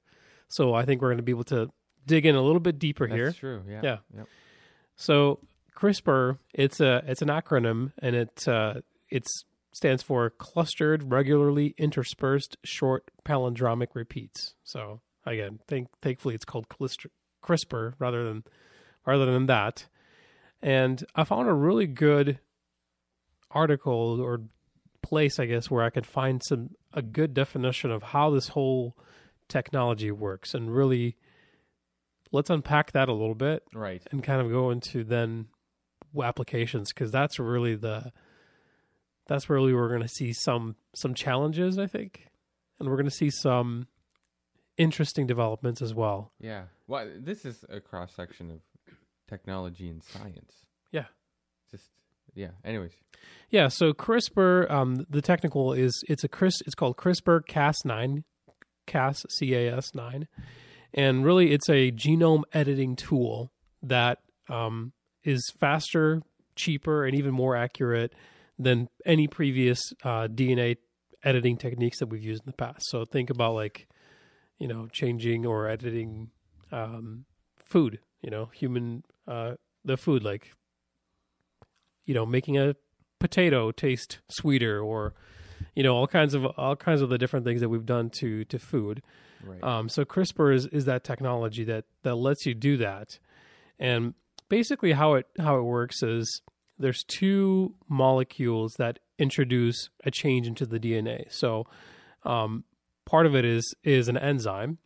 So 0.49 0.75
I 0.75 0.85
think 0.85 1.03
we're 1.03 1.09
going 1.09 1.19
to 1.19 1.23
be 1.23 1.33
able 1.33 1.45
to 1.45 1.71
dig 2.07 2.27
in 2.27 2.35
a 2.35 2.43
little 2.43 2.61
bit 2.61 2.79
deeper 2.79 3.07
that's 3.07 3.17
here. 3.17 3.33
true. 3.33 3.63
Yeah. 3.69 3.81
Yeah. 3.83 3.97
Yep. 4.17 4.27
So 4.97 5.41
CRISPR, 5.77 6.39
it's 6.55 6.81
a 6.81 7.03
it's 7.07 7.23
an 7.23 7.29
acronym, 7.29 7.93
and 7.99 8.17
it 8.17 8.49
uh, 8.49 8.75
it's 9.11 9.45
stands 9.73 10.03
for 10.03 10.29
clustered, 10.31 11.13
regularly 11.13 11.75
interspersed 11.79 12.57
short 12.65 13.11
palindromic 13.25 13.89
repeats. 13.95 14.55
So 14.65 15.03
again, 15.25 15.61
think 15.69 15.89
thankfully 16.03 16.35
it's 16.35 16.45
called 16.45 16.69
cluster, 16.69 17.11
CRISPR 17.43 17.95
rather 17.99 18.25
than 18.25 18.45
rather 19.07 19.27
than 19.27 19.47
that. 19.47 19.87
And 20.61 21.05
I 21.15 21.25
found 21.25 21.49
a 21.49 21.55
really 21.55 21.87
good 21.87 22.41
article 23.51 24.21
or 24.21 24.43
place, 25.03 25.39
I 25.39 25.47
guess, 25.47 25.71
where 25.71 25.85
I 25.85 25.91
could 25.91 26.07
find 26.07 26.43
some 26.45 26.71
a 26.93 27.03
good 27.03 27.35
definition 27.35 27.91
of 27.91 28.03
how 28.03 28.31
this 28.31 28.49
whole 28.49 28.97
technology 29.49 30.11
works, 30.11 30.55
and 30.55 30.75
really 30.75 31.17
let's 32.33 32.51
unpack 32.51 32.93
that 32.93 33.09
a 33.09 33.13
little 33.13 33.35
bit 33.35 33.63
Right. 33.73 34.03
and 34.11 34.23
kind 34.23 34.41
of 34.41 34.51
go 34.51 34.71
into 34.71 35.05
then 35.05 35.47
applications 36.23 36.93
because 36.93 37.11
that's 37.11 37.39
really 37.39 37.75
the 37.75 38.13
that's 39.27 39.49
really 39.49 39.73
where 39.73 39.83
we're 39.83 39.89
going 39.89 40.03
to 40.03 40.09
see 40.09 40.33
some 40.33 40.77
some 40.95 41.15
challenges 41.15 41.79
I 41.79 41.87
think, 41.87 42.29
and 42.79 42.89
we're 42.89 42.97
going 42.97 43.07
to 43.07 43.11
see 43.11 43.31
some 43.31 43.87
interesting 44.79 45.27
developments 45.27 45.83
as 45.83 45.93
well. 45.93 46.33
Yeah. 46.41 46.65
Well, 46.87 47.09
this 47.19 47.45
is 47.45 47.65
a 47.69 47.81
cross 47.81 48.15
section 48.15 48.51
of 48.51 48.61
technology 49.29 49.89
and 49.89 50.03
science. 50.03 50.53
Yeah. 50.91 51.07
Just 51.71 51.91
yeah. 52.35 52.51
Anyways. 52.65 52.93
Yeah, 53.51 53.69
so 53.69 53.93
CRISPR, 53.93 54.71
um, 54.71 55.07
the 55.09 55.23
technical 55.23 55.73
is 55.73 56.03
it's 56.09 56.23
a 56.23 56.29
CRIS, 56.29 56.61
it's 56.67 56.75
called 56.75 56.97
CRISPR 56.97 57.41
Cas9, 57.49 58.23
Cas 58.87 59.25
C 59.31 59.55
A 59.55 59.77
S 59.77 59.95
nine, 59.95 60.29
and 60.95 61.25
really 61.25 61.53
it's 61.53 61.69
a 61.69 61.91
genome 61.91 62.43
editing 62.53 62.97
tool 62.97 63.51
that 63.83 64.19
um, 64.49 64.93
is 65.25 65.43
faster, 65.59 66.23
cheaper, 66.57 67.05
and 67.05 67.17
even 67.17 67.33
more 67.33 67.57
accurate 67.57 68.13
than 68.59 68.89
any 69.05 69.27
previous 69.27 69.81
uh, 70.05 70.29
DNA 70.29 70.77
editing 71.25 71.57
techniques 71.57 71.99
that 71.99 72.07
we've 72.07 72.23
used 72.23 72.43
in 72.45 72.51
the 72.51 72.57
past. 72.57 72.81
So 72.89 73.05
think 73.05 73.31
about 73.31 73.55
like, 73.55 73.89
you 74.59 74.69
know, 74.69 74.89
changing 74.93 75.47
or 75.47 75.69
editing 75.69 76.31
um, 76.73 77.25
food. 77.57 78.01
You 78.23 78.31
know, 78.31 78.47
human 78.47 79.05
uh, 79.27 79.55
the 79.85 79.97
food 79.97 80.23
like, 80.25 80.53
you 82.05 82.15
know, 82.15 82.27
making 82.27 82.59
a 82.59 82.75
potato 83.21 83.71
taste 83.73 84.19
sweeter 84.29 84.81
or 84.81 85.15
you 85.75 85.83
know 85.83 85.97
all 85.97 86.07
kinds 86.07 86.35
of 86.35 86.45
all 86.47 86.77
kinds 86.77 87.01
of 87.01 87.09
the 87.09 87.19
different 87.19 87.45
things 87.45 87.61
that 87.61 87.69
we've 87.69 87.87
done 87.87 88.11
to 88.11 88.45
to 88.45 88.59
food 88.59 89.03
Right. 89.45 89.63
um, 89.63 89.89
so 89.89 90.05
CRISPR 90.05 90.53
is, 90.53 90.67
is 90.67 90.85
that 90.87 91.05
technology 91.05 91.63
that 91.65 91.85
that 92.03 92.17
lets 92.17 92.45
you 92.47 92.55
do 92.55 92.77
that 92.77 93.19
and 93.79 94.15
basically 94.49 94.93
how 94.93 95.15
it 95.15 95.27
how 95.39 95.59
it 95.59 95.63
works 95.63 96.03
is 96.03 96.43
there's 96.79 97.03
two 97.05 97.75
molecules 97.89 98.75
that 98.79 99.01
introduce 99.19 99.91
a 100.05 100.11
change 100.13 100.47
into 100.47 100.65
the 100.65 100.79
DNA 100.79 101.33
so 101.33 101.67
um, 102.25 102.63
part 103.09 103.25
of 103.27 103.35
it 103.35 103.45
is 103.45 103.75
is 103.83 104.09
an 104.09 104.19
enzyme 104.19 104.77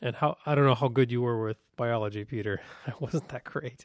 and 0.00 0.14
how 0.14 0.36
I 0.46 0.54
don't 0.54 0.64
know 0.64 0.76
how 0.76 0.86
good 0.88 1.10
you 1.10 1.20
were 1.22 1.44
with 1.44 1.56
biology, 1.76 2.24
Peter. 2.24 2.60
I 2.86 2.92
wasn't 3.00 3.28
that 3.30 3.42
great, 3.44 3.84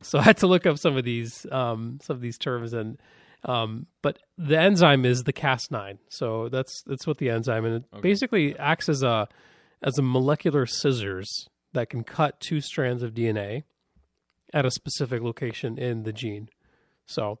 so 0.00 0.18
I 0.20 0.22
had 0.22 0.36
to 0.38 0.46
look 0.46 0.64
up 0.64 0.78
some 0.78 0.96
of 0.96 1.04
these 1.04 1.44
um, 1.50 1.98
some 2.02 2.16
of 2.16 2.22
these 2.22 2.38
terms 2.38 2.72
and. 2.72 2.98
Um, 3.46 3.88
but 4.00 4.20
the 4.38 4.58
enzyme 4.58 5.04
is 5.04 5.24
the 5.24 5.32
Cas9, 5.34 5.98
so 6.08 6.48
that's 6.48 6.82
that's 6.86 7.06
what 7.06 7.18
the 7.18 7.28
enzyme 7.28 7.66
and 7.66 7.74
it 7.74 7.84
Okay. 7.92 8.00
basically 8.00 8.58
acts 8.58 8.88
as 8.88 9.02
a 9.02 9.28
as 9.82 9.98
a 9.98 10.02
molecular 10.02 10.64
scissors 10.64 11.46
that 11.74 11.90
can 11.90 12.04
cut 12.04 12.40
two 12.40 12.62
strands 12.62 13.02
of 13.02 13.12
DNA 13.12 13.64
at 14.54 14.64
a 14.64 14.70
specific 14.70 15.20
location 15.22 15.76
in 15.76 16.04
the 16.04 16.12
gene. 16.14 16.48
So, 17.04 17.38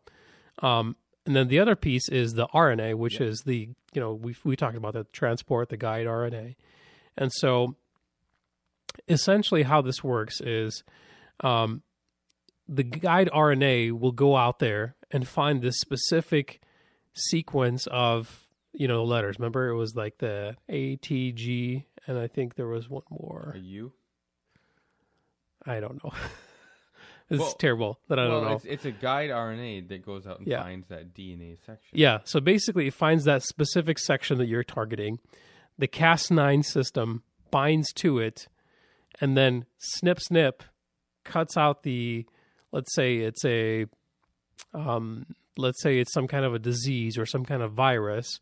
um, 0.58 0.96
and 1.26 1.34
then 1.34 1.48
the 1.48 1.58
other 1.58 1.76
piece 1.76 2.08
is 2.08 2.34
the 2.34 2.48
RNA, 2.48 2.96
which 2.96 3.20
is 3.20 3.42
the 3.46 3.68
you 3.92 4.00
know 4.00 4.12
we 4.12 4.36
we 4.44 4.56
talked 4.56 4.76
about 4.76 4.94
the 4.94 5.04
transport, 5.12 5.68
the 5.68 5.76
guide 5.76 6.06
RNA, 6.06 6.56
and 7.16 7.32
so 7.32 7.76
essentially 9.08 9.62
how 9.62 9.80
this 9.80 10.04
works 10.04 10.40
is 10.40 10.84
um, 11.40 11.82
the 12.68 12.82
guide 12.82 13.28
RNA 13.32 13.98
will 13.98 14.12
go 14.12 14.36
out 14.36 14.58
there 14.58 14.96
and 15.10 15.26
find 15.26 15.62
this 15.62 15.78
specific 15.78 16.60
sequence 17.14 17.86
of 17.88 18.46
you 18.72 18.88
know 18.88 19.04
letters. 19.04 19.38
Remember, 19.38 19.68
it 19.68 19.76
was 19.76 19.94
like 19.94 20.18
the 20.18 20.56
A, 20.68 20.96
T, 20.96 21.32
G, 21.32 21.86
and 22.06 22.18
I 22.18 22.26
think 22.26 22.54
there 22.54 22.68
was 22.68 22.88
one 22.88 23.04
more. 23.10 23.52
Are 23.54 23.58
you? 23.58 23.92
I 25.66 25.80
don't 25.80 26.02
know. 26.04 26.12
this 27.38 27.40
Well- 27.46 27.54
terrible 27.54 28.00
that 28.08 28.18
I 28.18 28.28
well, 28.28 28.40
don't 28.40 28.50
know. 28.50 28.56
It's, 28.56 28.64
it's 28.64 28.84
a 28.84 28.90
guide 28.90 29.30
RNA 29.30 29.88
that 29.88 30.04
goes 30.04 30.26
out 30.26 30.38
and 30.38 30.46
Yeah. 30.48 30.62
finds 30.62 30.88
that 30.88 31.14
DNA 31.14 31.56
section. 31.64 31.90
Yeah, 31.98 32.18
so 32.24 32.40
basically 32.40 32.86
it 32.88 32.94
finds 32.94 33.24
that 33.24 33.42
specific 33.42 33.98
section 33.98 34.38
that 34.38 34.46
you're 34.46 34.64
targeting. 34.64 35.18
The 35.78 35.88
Cas9 35.88 36.64
system 36.64 37.22
binds 37.50 37.92
to 37.94 38.18
it 38.18 38.48
and 39.20 39.36
then 39.36 39.64
snip 39.78 40.18
snip 40.20 40.62
cuts 41.24 41.56
out 41.56 41.82
the 41.84 42.26
let's 42.72 42.92
say 42.94 43.18
it's 43.18 43.44
a 43.44 43.86
um 44.72 45.26
let's 45.56 45.80
say 45.82 45.98
it's 46.00 46.12
some 46.12 46.26
kind 46.26 46.44
of 46.44 46.52
a 46.54 46.58
disease 46.58 47.16
or 47.16 47.24
some 47.24 47.44
kind 47.44 47.62
of 47.62 47.72
virus 47.72 48.38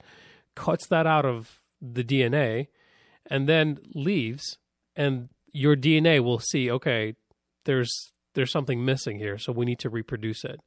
cuts 0.54 0.86
that 0.88 1.06
out 1.06 1.24
of 1.26 1.60
the 1.80 2.02
DNA 2.02 2.68
and 3.26 3.48
then 3.48 3.78
leaves 3.94 4.56
and 4.96 5.28
your 5.52 5.76
DNA 5.76 6.20
will 6.24 6.38
see 6.38 6.70
okay 6.70 7.14
there's 7.64 8.12
there's 8.34 8.50
something 8.52 8.84
missing 8.84 9.18
here 9.18 9.38
so 9.38 9.52
we 9.52 9.64
need 9.64 9.78
to 9.78 9.90
reproduce 9.90 10.44
it 10.44 10.60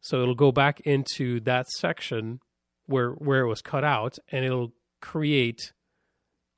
so 0.00 0.20
it'll 0.22 0.34
go 0.34 0.52
back 0.52 0.80
into 0.80 1.40
that 1.40 1.66
section 1.78 2.40
where 2.86 3.10
where 3.10 3.40
it 3.40 3.48
was 3.48 3.62
cut 3.62 3.84
out 3.84 4.18
and 4.30 4.44
it'll 4.44 4.72
create 5.00 5.72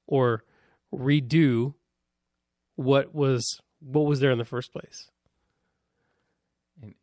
or 0.06 0.44
redo 0.92 1.74
what 2.76 3.14
was 3.14 3.60
what 3.80 4.02
was 4.06 4.20
there 4.20 4.30
in 4.30 4.38
the 4.38 4.44
first 4.44 4.72
place. 4.72 5.08
And- 6.82 6.94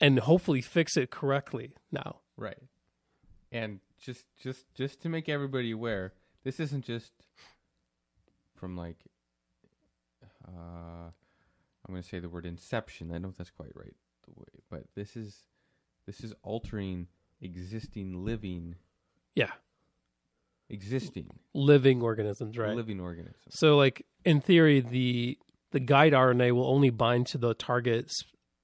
And 0.00 0.18
hopefully 0.20 0.60
fix 0.60 0.96
it 0.96 1.10
correctly 1.10 1.72
now. 1.92 2.20
Right. 2.36 2.58
And 3.52 3.80
just 3.98 4.24
just 4.42 4.66
just 4.74 5.00
to 5.02 5.08
make 5.08 5.28
everybody 5.28 5.70
aware, 5.70 6.12
this 6.44 6.60
isn't 6.60 6.84
just 6.84 7.12
from 8.54 8.76
like 8.76 8.98
uh 10.46 11.10
I'm 11.86 11.94
going 11.94 12.02
to 12.02 12.08
say 12.08 12.18
the 12.18 12.28
word 12.28 12.46
inception. 12.46 13.10
I 13.10 13.14
don't 13.14 13.22
know 13.22 13.28
if 13.28 13.36
that's 13.36 13.50
quite 13.50 13.70
right 13.74 13.94
the 14.26 14.32
way, 14.40 14.46
but 14.70 14.84
this 14.94 15.16
is 15.16 15.44
this 16.06 16.20
is 16.22 16.32
altering 16.42 17.06
existing 17.40 18.24
living 18.24 18.74
Yeah. 19.34 19.52
existing 20.68 21.30
Living 21.54 22.02
organisms, 22.02 22.58
right? 22.58 22.74
living 22.74 23.00
organisms. 23.00 23.42
So 23.50 23.76
like 23.76 24.04
in 24.24 24.40
theory 24.40 24.80
the 24.80 25.38
the 25.72 25.80
guide 25.80 26.12
RNA 26.12 26.52
will 26.52 26.68
only 26.68 26.90
bind 26.90 27.26
to 27.28 27.38
the 27.38 27.54
target 27.54 28.10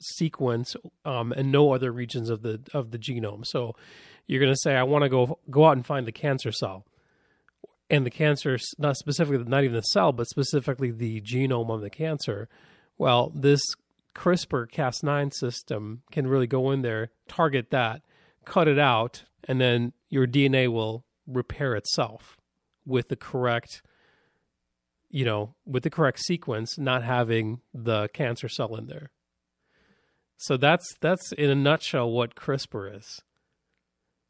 sequence 0.01 0.75
um, 1.05 1.33
and 1.33 1.53
no 1.53 1.73
other 1.73 1.93
regions 1.93 2.29
of 2.31 2.43
the 2.43 2.61
of 2.75 2.91
the 2.91 2.99
genome. 2.99 3.45
So 3.45 3.75
you're 4.27 4.41
going 4.41 4.53
to 4.53 4.59
say 4.63 4.75
I 4.77 4.83
want 4.83 5.03
to 5.05 5.09
go 5.09 5.39
go 5.51 5.67
out 5.67 5.77
and 5.77 5.87
find 5.87 6.07
the 6.07 6.13
cancer 6.13 6.51
cell. 6.53 6.85
And 7.91 8.07
the 8.07 8.11
cancer 8.11 8.59
not 8.79 8.97
specifically 8.97 9.45
not 9.45 9.65
even 9.65 9.77
the 9.77 9.83
cell 9.83 10.13
but 10.13 10.27
specifically 10.27 10.91
the 10.91 11.21
genome 11.21 11.71
of 11.71 11.83
the 11.83 11.91
cancer. 11.91 12.49
Well, 13.03 13.33
this 13.35 13.61
CRISPR 14.15 14.71
Cas9 14.71 15.35
system 15.35 16.03
can 16.13 16.29
really 16.29 16.47
go 16.47 16.71
in 16.71 16.83
there, 16.83 17.11
target 17.27 17.71
that, 17.71 18.03
cut 18.45 18.69
it 18.69 18.79
out, 18.79 19.25
and 19.43 19.61
then 19.61 19.93
your 20.09 20.25
DNA 20.25 20.69
will 20.69 21.05
repair 21.27 21.75
itself 21.75 22.37
with 22.87 23.09
the 23.09 23.17
correct 23.17 23.83
you 25.11 25.25
know, 25.25 25.57
with 25.67 25.83
the 25.83 25.91
correct 25.91 26.21
sequence, 26.21 26.79
not 26.79 27.03
having 27.03 27.61
the 27.75 28.07
cancer 28.15 28.49
cell 28.49 28.77
in 28.77 28.87
there. 28.87 29.11
So 30.37 30.57
that's 30.57 30.87
that's 31.01 31.33
in 31.33 31.51
a 31.51 31.57
nutshell 31.57 32.09
what 32.09 32.37
CRISPR 32.37 32.99
is. 32.99 33.21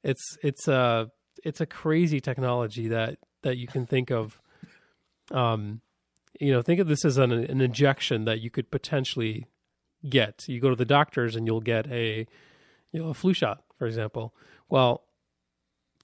It's 0.02 0.38
it's 0.42 0.66
a 0.66 1.10
it's 1.44 1.60
a 1.60 1.66
crazy 1.66 2.20
technology 2.20 2.88
that 2.88 3.18
that 3.42 3.58
you 3.58 3.66
can 3.66 3.84
think 3.84 4.10
of. 4.10 4.40
Um, 5.30 5.82
you 6.40 6.52
know, 6.52 6.62
think 6.62 6.80
of 6.80 6.88
this 6.88 7.04
as 7.04 7.18
an 7.18 7.32
an 7.32 7.60
injection 7.60 8.24
that 8.24 8.40
you 8.40 8.50
could 8.50 8.70
potentially 8.70 9.46
get. 10.08 10.44
You 10.48 10.60
go 10.60 10.70
to 10.70 10.76
the 10.76 10.84
doctors 10.84 11.36
and 11.36 11.46
you'll 11.46 11.60
get 11.60 11.86
a 11.88 12.26
you 12.92 13.02
know 13.02 13.08
a 13.10 13.14
flu 13.14 13.34
shot, 13.34 13.62
for 13.78 13.86
example. 13.86 14.34
Well, 14.68 15.04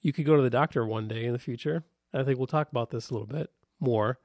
you 0.02 0.12
could 0.12 0.26
go 0.26 0.37
to 0.37 0.42
the 0.42 0.50
doctor 0.50 0.87
one 0.87 1.08
day 1.08 1.25
in 1.25 1.32
the 1.32 1.38
future. 1.38 1.85
I 2.12 2.23
think 2.23 2.38
we'll 2.38 2.47
talk 2.47 2.70
about 2.70 2.90
this 2.90 3.11
a 3.11 3.12
little 3.12 3.26
bit 3.26 3.50
more 3.80 4.18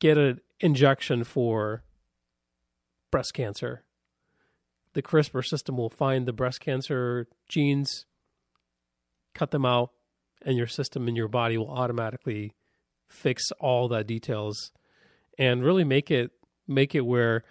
get 0.00 0.18
an 0.18 0.40
injection 0.60 1.24
for 1.24 1.82
breast 3.10 3.34
cancer. 3.34 3.84
The 4.94 5.02
CRISPR 5.02 5.44
system 5.44 5.76
will 5.76 5.90
find 5.90 6.26
the 6.26 6.32
breast 6.32 6.60
cancer 6.60 7.28
genes, 7.48 8.06
cut 9.34 9.50
them 9.50 9.66
out, 9.66 9.90
and 10.42 10.56
your 10.56 10.66
system 10.66 11.08
in 11.08 11.16
your 11.16 11.28
body 11.28 11.58
will 11.58 11.70
automatically 11.70 12.54
fix 13.08 13.50
all 13.60 13.88
the 13.88 14.02
details 14.02 14.72
and 15.38 15.64
really 15.64 15.84
make 15.84 16.10
it 16.10 16.30
make 16.66 16.94
it 16.94 17.02
where 17.02 17.44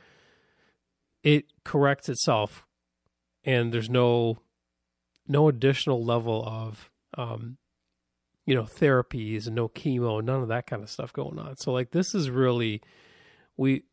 it 1.24 1.46
corrects 1.64 2.10
itself 2.10 2.66
and 3.44 3.74
there's 3.74 3.90
no 3.90 4.38
no 5.28 5.48
additional 5.48 6.04
level 6.04 6.44
of 6.46 6.90
um, 7.18 7.58
you 8.46 8.54
know 8.54 8.64
therapies 8.64 9.48
and 9.48 9.56
no 9.56 9.68
chemo 9.68 10.24
none 10.24 10.42
of 10.42 10.48
that 10.50 10.68
kind 10.68 10.84
of 10.84 10.90
stuff 10.90 11.14
going 11.14 11.40
on. 11.40 11.56
So 11.58 11.72
like 11.72 11.92
this 11.92 12.14
is 12.14 12.30
really 12.30 12.82
we 13.58 13.84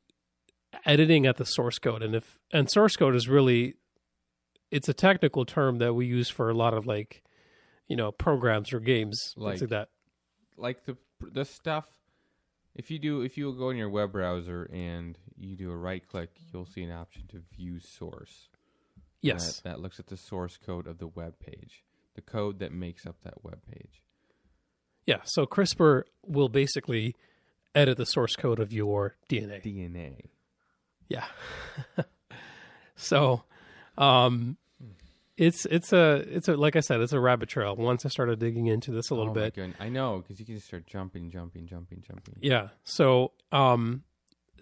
editing 0.84 1.26
at 1.26 1.37
the 1.37 1.44
source 1.44 1.78
code 1.78 2.02
and 2.02 2.14
if 2.14 2.38
and 2.52 2.70
source 2.70 2.96
code 2.96 3.14
is 3.14 3.28
really 3.28 3.75
it's 4.70 4.88
a 4.88 4.94
technical 4.94 5.44
term 5.44 5.78
that 5.78 5.94
we 5.94 6.06
use 6.06 6.30
for 6.30 6.49
a 6.49 6.54
lot 6.54 6.75
of 6.75 6.87
like 6.87 7.22
you 7.88 7.96
know 7.96 8.11
programs 8.11 8.72
or 8.72 8.80
games 8.80 9.34
Like- 9.37 9.52
things 9.58 9.62
like 9.62 9.70
that. 9.70 9.88
Like 10.56 10.84
the 10.84 10.96
the 11.20 11.44
stuff 11.44 11.87
if 12.75 12.91
you 12.91 12.99
do 12.99 13.23
if 13.23 13.37
you 13.37 13.52
go 13.52 13.71
in 13.71 13.76
your 13.76 13.91
web 13.91 14.12
browser 14.12 14.69
and 14.73 15.19
you 15.37 15.57
do 15.57 15.71
a 15.71 15.76
right 15.76 16.07
click 16.07 16.31
you'll 16.52 16.67
see 16.67 16.83
an 16.83 16.91
option 16.91 17.23
to 17.29 17.43
view 17.57 17.79
source. 17.81 18.49
Yes. 19.21 19.61
that, 19.61 19.71
that 19.71 19.81
looks 19.81 20.00
at 20.00 20.09
the 20.09 20.17
source 20.17 20.57
code 20.57 20.87
of 20.87 20.99
the 20.99 21.07
web 21.07 21.35
page 21.38 21.85
the 22.14 22.23
code 22.23 22.59
that 22.59 22.73
makes 22.73 23.07
up 23.07 23.17
that 23.23 23.45
web 23.45 23.61
page. 23.71 24.02
Yeah 25.07 25.21
so 25.25 25.47
crispr 25.47 26.02
will 26.25 26.49
basically 26.49 27.14
edit 27.75 27.97
the 27.97 28.07
source 28.07 28.37
code 28.37 28.61
of 28.61 28.73
your 28.73 29.17
dna 29.29 29.62
dna 29.62 30.17
Yeah. 31.09 31.26
so, 32.97 33.45
um, 33.99 34.57
it's 35.42 35.66
it's 35.66 35.92
a 35.92 36.25
it's 36.28 36.46
a 36.46 36.56
like 36.56 36.76
I 36.76 36.80
said, 36.80 37.00
it's 37.00 37.12
a 37.12 37.18
rabbit 37.18 37.49
trail. 37.49 37.75
Once 37.75 38.06
I 38.06 38.08
started 38.08 38.38
digging 38.38 38.68
into 38.68 38.92
this 38.92 39.11
a 39.11 39.14
little 39.14 39.32
Oh 39.32 39.34
bit, 39.34 39.58
i 39.80 39.88
know 39.88 40.18
because 40.18 40.38
you 40.38 40.46
can 40.46 40.54
just 40.54 40.68
start 40.68 40.87
jumping 40.87 41.30
jumping 41.30 41.66
jumping 41.66 42.02
jumping 42.06 42.37
yeah. 42.40 42.68
So, 42.84 43.32
um, 43.50 44.04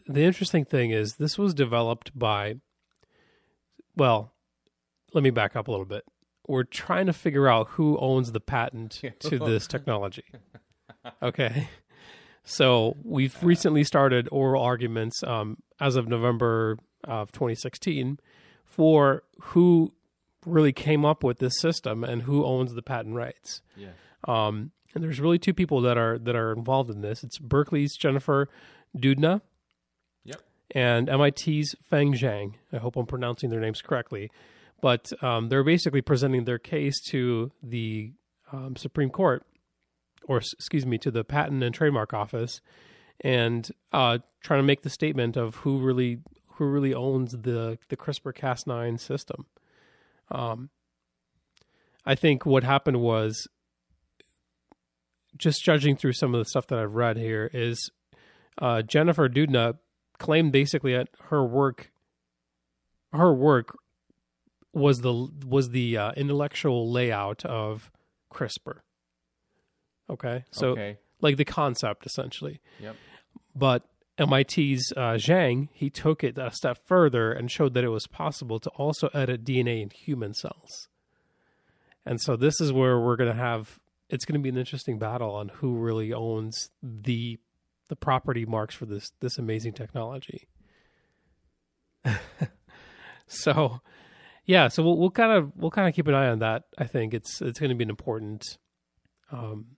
the 0.07 0.23
interesting 0.23 0.65
thing 0.65 0.91
is 0.91 1.17
this 1.17 1.37
was 1.37 1.53
developed 1.53 2.19
by. 2.19 2.57
Well, 3.95 4.33
let 5.13 5.23
me 5.23 5.31
back 5.31 5.55
up 5.55 5.69
a 5.69 5.71
little 5.71 5.87
bit. 5.87 6.05
We're 6.49 6.65
trying 6.65 7.07
to 7.07 7.13
figure 7.13 7.47
out 7.47 7.69
who 7.71 7.99
owns 7.99 8.33
the 8.33 8.41
patent 8.41 9.03
to 9.21 9.39
this 9.39 9.67
technology. 9.67 10.25
Okay. 11.23 11.69
So 12.43 12.97
we've 13.05 13.37
recently 13.43 13.85
started 13.85 14.29
oral 14.33 14.63
arguments 14.63 15.23
um, 15.23 15.59
as 15.79 15.97
of 15.97 16.09
November 16.09 16.79
of 17.05 17.33
2016 17.33 18.19
for 18.65 19.23
who 19.41 19.93
really 20.47 20.73
came 20.73 21.05
up 21.05 21.23
with 21.23 21.39
this 21.39 21.59
system 21.61 22.05
and 22.05 22.23
who 22.23 22.45
owns 22.45 22.75
the 22.75 22.83
patent 22.83 23.15
rights. 23.15 23.63
yeah 23.77 23.91
Um, 24.27 24.73
and 24.95 25.05
there's 25.05 25.21
really 25.21 25.39
two 25.39 25.55
people 25.55 25.81
that 25.83 25.97
are 25.97 26.19
that 26.19 26.35
are 26.35 26.53
involved 26.53 26.91
in 26.91 27.01
this. 27.01 27.23
It's 27.23 27.39
Berkeley's 27.39 27.97
Jennifer 27.97 28.49
Doudna 28.97 29.41
yep 30.25 30.41
and 30.75 31.09
MIT's 31.09 31.75
Feng 31.83 32.15
Zhang. 32.15 32.55
I 32.73 32.79
hope 32.79 32.97
I'm 32.97 33.07
pronouncing 33.07 33.51
their 33.51 33.61
names 33.61 33.83
correctly, 33.83 34.31
but 34.81 35.13
um, 35.23 35.49
they're 35.49 35.65
basically 35.65 36.01
presenting 36.01 36.45
their 36.45 36.59
case 36.59 37.01
to 37.11 37.53
the 37.63 38.13
um, 38.53 38.77
Supreme 38.77 39.11
Court, 39.11 39.45
or 40.25 40.39
excuse 40.39 40.87
me, 40.87 40.99
to 40.99 41.11
the 41.11 41.25
Patent 41.25 41.63
and 41.63 41.75
Trademark 41.75 42.13
Office, 42.13 42.61
and 43.21 43.71
uh, 43.93 44.19
trying 44.43 44.59
to 44.61 44.67
make 44.67 44.83
the 44.83 44.91
statement 44.91 45.37
of 45.37 45.57
who 45.57 45.79
really 45.79 46.19
who 46.55 46.67
really 46.67 46.95
owns 46.95 47.33
the 47.33 47.79
the 47.89 47.97
CRISPR 47.97 48.35
Cas9 48.35 48.99
system. 48.99 49.47
Um, 50.31 50.71
I 52.05 52.15
think 52.15 52.47
what 52.47 52.65
happened 52.65 53.01
was 53.01 53.49
just 55.37 55.63
judging 55.63 55.97
through 55.97 56.13
some 56.13 56.35
of 56.35 56.39
the 56.39 56.45
stuff 56.45 56.67
that 56.69 56.79
I've 56.79 56.95
read 56.95 57.17
here 57.17 57.51
is 57.53 57.91
uh, 58.59 58.83
Jennifer 58.83 59.29
Doudna 59.29 59.79
claimed 60.19 60.53
basically 60.53 60.93
that 60.93 61.09
her 61.29 61.45
work 61.45 61.91
her 63.13 63.33
work 63.33 63.77
was 64.73 65.01
the 65.01 65.29
was 65.45 65.71
the 65.71 65.97
uh, 65.97 66.13
intellectual 66.13 66.91
layout 66.91 67.45
of 67.45 67.91
CRISPR. 68.33 68.81
Okay, 70.09 70.45
so 70.51 70.71
okay. 70.71 70.99
like 71.21 71.37
the 71.37 71.45
concept 71.45 72.07
essentially. 72.07 72.61
Yep. 72.81 72.97
But 73.55 73.85
MIT's 74.21 74.93
uh, 74.97 75.15
Zhang 75.15 75.69
he 75.73 75.89
took 75.89 76.23
it 76.23 76.37
a 76.37 76.51
step 76.51 76.79
further 76.87 77.33
and 77.33 77.51
showed 77.51 77.75
that 77.75 77.85
it 77.85 77.89
was 77.89 78.07
possible 78.07 78.61
to 78.61 78.71
also 78.71 79.09
edit 79.15 79.45
DNA 79.45 79.83
in 79.83 79.91
human 79.91 80.35
cells. 80.35 80.89
And 82.05 82.21
so 82.21 82.37
this 82.37 82.61
is 82.61 82.73
where 82.73 82.99
we're 82.99 83.17
going 83.17 83.31
to 83.31 83.37
have 83.37 83.79
it's 84.09 84.25
going 84.25 84.39
to 84.39 84.43
be 84.43 84.49
an 84.49 84.59
interesting 84.59 84.99
battle 84.99 85.35
on 85.35 85.49
who 85.49 85.77
really 85.77 86.13
owns 86.13 86.71
the 86.83 87.39
the 87.89 87.97
property 87.97 88.45
marks 88.45 88.75
for 88.75 88.87
this 88.87 89.11
this 89.21 89.39
amazing 89.39 89.73
technology. 89.73 90.49
so 93.27 93.81
yeah, 94.45 94.69
so 94.69 94.83
we'll 94.83 94.99
we'll 94.99 95.11
kind 95.11 95.33
of 95.33 95.53
we'll 95.57 95.71
kind 95.71 95.89
of 95.89 95.95
keep 95.95 96.09
an 96.09 96.15
eye 96.15 96.29
on 96.29 96.41
that. 96.41 96.65
I 96.77 96.85
think 96.85 97.15
it's 97.15 97.41
it's 97.41 97.59
going 97.59 97.71
to 97.71 97.77
be 97.77 97.85
an 97.85 97.91
important 97.91 98.59
um 99.33 99.77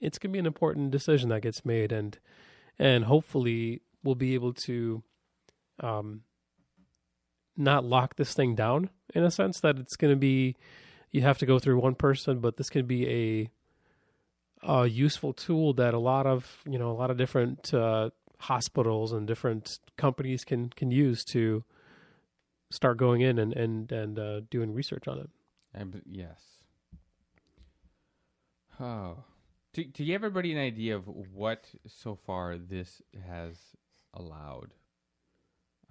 it's 0.00 0.18
going 0.18 0.30
to 0.30 0.32
be 0.32 0.38
an 0.38 0.46
important 0.46 0.90
decision 0.90 1.28
that 1.28 1.42
gets 1.42 1.64
made 1.64 1.92
and 1.92 2.18
and 2.78 3.04
hopefully 3.04 3.82
we'll 4.02 4.14
be 4.14 4.34
able 4.34 4.52
to 4.52 5.02
um 5.80 6.22
not 7.56 7.84
lock 7.84 8.16
this 8.16 8.34
thing 8.34 8.54
down 8.54 8.88
in 9.14 9.22
a 9.22 9.30
sense 9.30 9.60
that 9.60 9.78
it's 9.78 9.96
going 9.96 10.12
to 10.12 10.18
be 10.18 10.56
you 11.10 11.20
have 11.20 11.38
to 11.38 11.46
go 11.46 11.58
through 11.58 11.78
one 11.78 11.94
person 11.94 12.40
but 12.40 12.56
this 12.56 12.70
can 12.70 12.86
be 12.86 13.08
a 13.08 13.50
a 14.62 14.86
useful 14.86 15.32
tool 15.32 15.72
that 15.74 15.92
a 15.92 15.98
lot 15.98 16.26
of 16.26 16.58
you 16.68 16.78
know 16.78 16.90
a 16.90 16.94
lot 16.94 17.10
of 17.10 17.16
different 17.16 17.74
uh, 17.74 18.10
hospitals 18.38 19.12
and 19.12 19.26
different 19.26 19.78
companies 19.96 20.44
can 20.44 20.68
can 20.70 20.90
use 20.90 21.24
to 21.24 21.64
start 22.70 22.96
going 22.96 23.20
in 23.20 23.38
and 23.38 23.52
and 23.52 23.92
and 23.92 24.18
uh, 24.18 24.40
doing 24.50 24.72
research 24.72 25.06
on 25.06 25.18
it. 25.18 25.30
And, 25.74 26.02
yes. 26.10 26.40
Oh, 28.80 29.24
to 29.74 29.84
to 29.84 30.04
give 30.04 30.14
everybody 30.16 30.52
an 30.52 30.58
idea 30.58 30.96
of 30.96 31.06
what 31.08 31.66
so 31.86 32.14
far 32.14 32.56
this 32.58 33.02
has 33.26 33.56
allowed. 34.14 34.74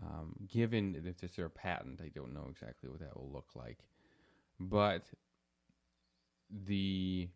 Um, 0.03 0.33
given 0.47 0.93
that 0.93 1.05
it's 1.23 1.35
their 1.35 1.49
patent, 1.49 2.01
I 2.03 2.09
don't 2.09 2.33
know 2.33 2.47
exactly 2.49 2.89
what 2.89 3.01
that 3.01 3.15
will 3.15 3.29
look 3.31 3.49
like, 3.55 3.77
but 4.59 5.03
the 6.49 7.29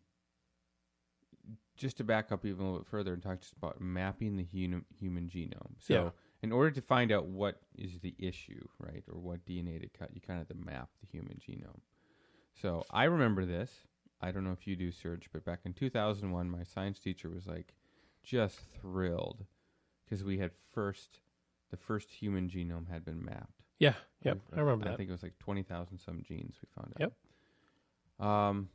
just 1.76 1.98
to 1.98 2.04
back 2.04 2.32
up 2.32 2.44
even 2.44 2.60
a 2.60 2.64
little 2.64 2.78
bit 2.80 2.88
further 2.88 3.12
and 3.12 3.22
talk 3.22 3.40
just 3.40 3.52
about 3.56 3.80
mapping 3.80 4.36
the 4.36 4.42
human 4.42 4.84
human 4.98 5.28
genome. 5.28 5.74
So, 5.78 5.94
Yeah. 5.94 6.10
in 6.42 6.50
order 6.52 6.70
to 6.72 6.80
find 6.80 7.12
out 7.12 7.26
what 7.26 7.60
is 7.76 8.00
the 8.00 8.14
issue, 8.18 8.66
right, 8.78 9.04
or 9.08 9.18
what 9.20 9.44
DNA 9.44 9.78
to 9.80 9.88
cut, 9.88 10.12
you 10.14 10.20
kind 10.20 10.40
of 10.40 10.48
have 10.48 10.56
to 10.56 10.64
map 10.64 10.88
the 11.00 11.06
human 11.06 11.38
genome. 11.38 11.80
So, 12.54 12.84
I 12.90 13.04
remember 13.04 13.44
this. 13.44 13.70
I 14.20 14.30
don't 14.30 14.44
know 14.44 14.52
if 14.52 14.66
you 14.66 14.76
do, 14.76 14.90
Serge, 14.90 15.28
but 15.32 15.44
back 15.44 15.60
in 15.64 15.74
2001, 15.74 16.50
my 16.50 16.62
science 16.62 16.98
teacher 16.98 17.28
was 17.28 17.46
like 17.46 17.74
just 18.22 18.58
thrilled 18.80 19.44
because 20.04 20.24
we 20.24 20.38
had 20.38 20.50
first 20.72 21.20
the 21.70 21.76
first 21.76 22.10
human 22.10 22.48
genome 22.48 22.90
had 22.90 23.04
been 23.04 23.24
mapped. 23.24 23.62
Yeah, 23.78 23.94
yep, 24.22 24.38
I 24.56 24.60
remember 24.60 24.86
I 24.86 24.90
that. 24.90 24.96
think 24.96 25.08
it 25.10 25.12
was 25.12 25.22
like 25.22 25.38
twenty 25.38 25.62
thousand 25.62 25.98
some 25.98 26.22
genes 26.26 26.56
we 26.62 26.68
found 26.74 26.94
out. 26.94 27.12
Yep. 28.18 28.26
Um, 28.28 28.68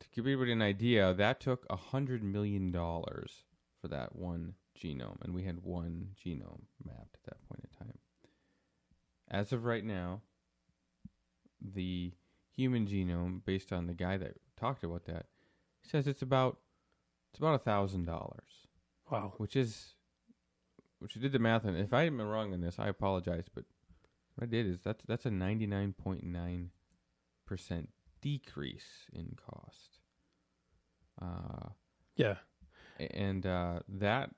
to 0.00 0.06
give 0.14 0.26
everybody 0.26 0.52
an 0.52 0.62
idea, 0.62 1.14
that 1.14 1.40
took 1.40 1.64
a 1.70 1.76
hundred 1.76 2.22
million 2.22 2.70
dollars 2.70 3.44
for 3.80 3.88
that 3.88 4.14
one 4.14 4.54
genome, 4.78 5.22
and 5.22 5.32
we 5.32 5.44
had 5.44 5.62
one 5.62 6.08
genome 6.22 6.64
mapped 6.84 7.16
at 7.16 7.24
that 7.24 7.48
point 7.48 7.64
in 7.64 7.86
time. 7.86 7.98
As 9.30 9.52
of 9.52 9.64
right 9.64 9.84
now, 9.84 10.20
the 11.60 12.12
human 12.56 12.86
genome, 12.86 13.44
based 13.44 13.72
on 13.72 13.86
the 13.86 13.94
guy 13.94 14.16
that 14.16 14.34
talked 14.56 14.82
about 14.84 15.04
that, 15.06 15.26
says 15.82 16.06
it's 16.08 16.22
about 16.22 16.58
it's 17.30 17.38
about 17.38 17.54
a 17.54 17.58
thousand 17.58 18.04
dollars 18.06 18.66
Wow. 19.10 19.34
which 19.36 19.54
is 19.54 19.94
which 20.98 21.16
I 21.16 21.20
did 21.20 21.32
the 21.32 21.38
math 21.38 21.64
and 21.64 21.76
if 21.76 21.92
I 21.92 22.04
am 22.04 22.20
wrong 22.20 22.52
on 22.52 22.60
this, 22.60 22.78
I 22.78 22.88
apologize, 22.88 23.44
but 23.54 23.64
what 24.34 24.44
I 24.44 24.50
did 24.50 24.66
is 24.66 24.80
that's 24.80 25.02
that's 25.06 25.26
a 25.26 25.30
ninety 25.30 25.66
nine 25.66 25.92
point 25.92 26.24
nine 26.24 26.70
percent 27.46 27.90
decrease 28.20 29.06
in 29.12 29.36
cost. 29.36 29.98
Uh 31.20 31.68
Yeah. 32.16 32.36
and 32.98 33.44
uh, 33.46 33.80
that 33.88 34.30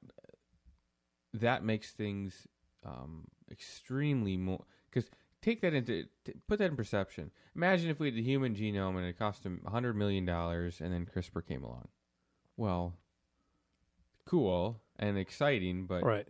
that 1.32 1.62
makes 1.64 1.92
things 1.92 2.46
um, 2.84 3.28
extremely 3.50 4.36
more 4.36 4.64
because 4.90 5.10
take 5.42 5.60
that 5.62 5.74
into 5.74 6.04
t- 6.24 6.34
put 6.46 6.58
that 6.58 6.70
in 6.70 6.76
perception. 6.76 7.30
Imagine 7.54 7.90
if 7.90 7.98
we 8.00 8.06
had 8.08 8.14
the 8.14 8.22
human 8.22 8.54
genome 8.54 8.96
and 8.96 9.04
it 9.06 9.18
cost 9.18 9.46
a 9.46 9.70
hundred 9.70 9.94
million 9.96 10.24
dollars, 10.24 10.80
and 10.80 10.92
then 10.92 11.06
CRISPR 11.06 11.46
came 11.46 11.62
along. 11.64 11.88
Well, 12.56 12.94
cool 14.24 14.80
and 14.98 15.16
exciting, 15.18 15.86
but 15.86 16.02
right. 16.04 16.28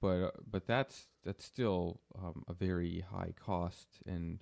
but 0.00 0.22
uh, 0.22 0.30
but 0.50 0.66
that's 0.66 1.08
that's 1.24 1.44
still 1.44 2.00
um, 2.18 2.44
a 2.48 2.54
very 2.54 3.04
high 3.12 3.34
cost 3.38 3.86
and 4.06 4.38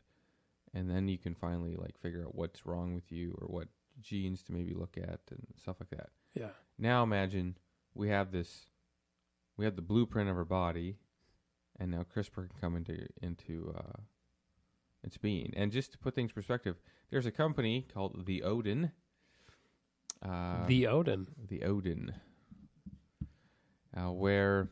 and 0.75 0.91
then 0.91 1.09
you 1.09 1.19
can 1.19 1.35
finally 1.35 1.75
like 1.77 1.99
figure 1.99 2.25
out 2.25 2.35
what's 2.35 2.67
wrong 2.67 2.95
with 2.95 3.11
you 3.11 3.37
or 3.41 3.47
what 3.49 3.69
genes 4.01 4.43
to 4.43 4.53
maybe 4.53 4.75
look 4.75 4.97
at 4.99 5.21
and 5.31 5.47
stuff 5.61 5.77
like 5.81 5.89
that 5.91 6.11
Yeah. 6.35 6.51
now 6.79 7.03
imagine 7.03 7.57
we 7.95 8.11
have 8.11 8.31
this 8.31 8.67
we 9.57 9.65
have 9.65 9.75
the 9.75 9.81
blueprint 9.83 10.29
of 10.29 10.37
our 10.37 10.45
body 10.45 10.99
and 11.79 11.91
now 11.91 12.05
crispr 12.15 12.49
can 12.49 12.59
come 12.61 12.77
into 12.77 13.07
into 13.23 13.75
uh, 13.77 14.01
its 15.03 15.17
being 15.17 15.53
and 15.57 15.73
just 15.73 15.93
to 15.93 15.99
put 15.99 16.15
things 16.15 16.31
in 16.31 16.35
perspective 16.35 16.77
there's 17.11 17.27
a 17.27 17.31
company 17.31 17.87
called 17.93 18.27
the 18.27 18.43
odin 18.43 18.91
uh, 20.23 20.67
the 20.67 20.87
Odin. 20.87 21.27
the 21.49 21.63
Odin, 21.63 22.15
uh, 23.97 24.13
where 24.13 24.71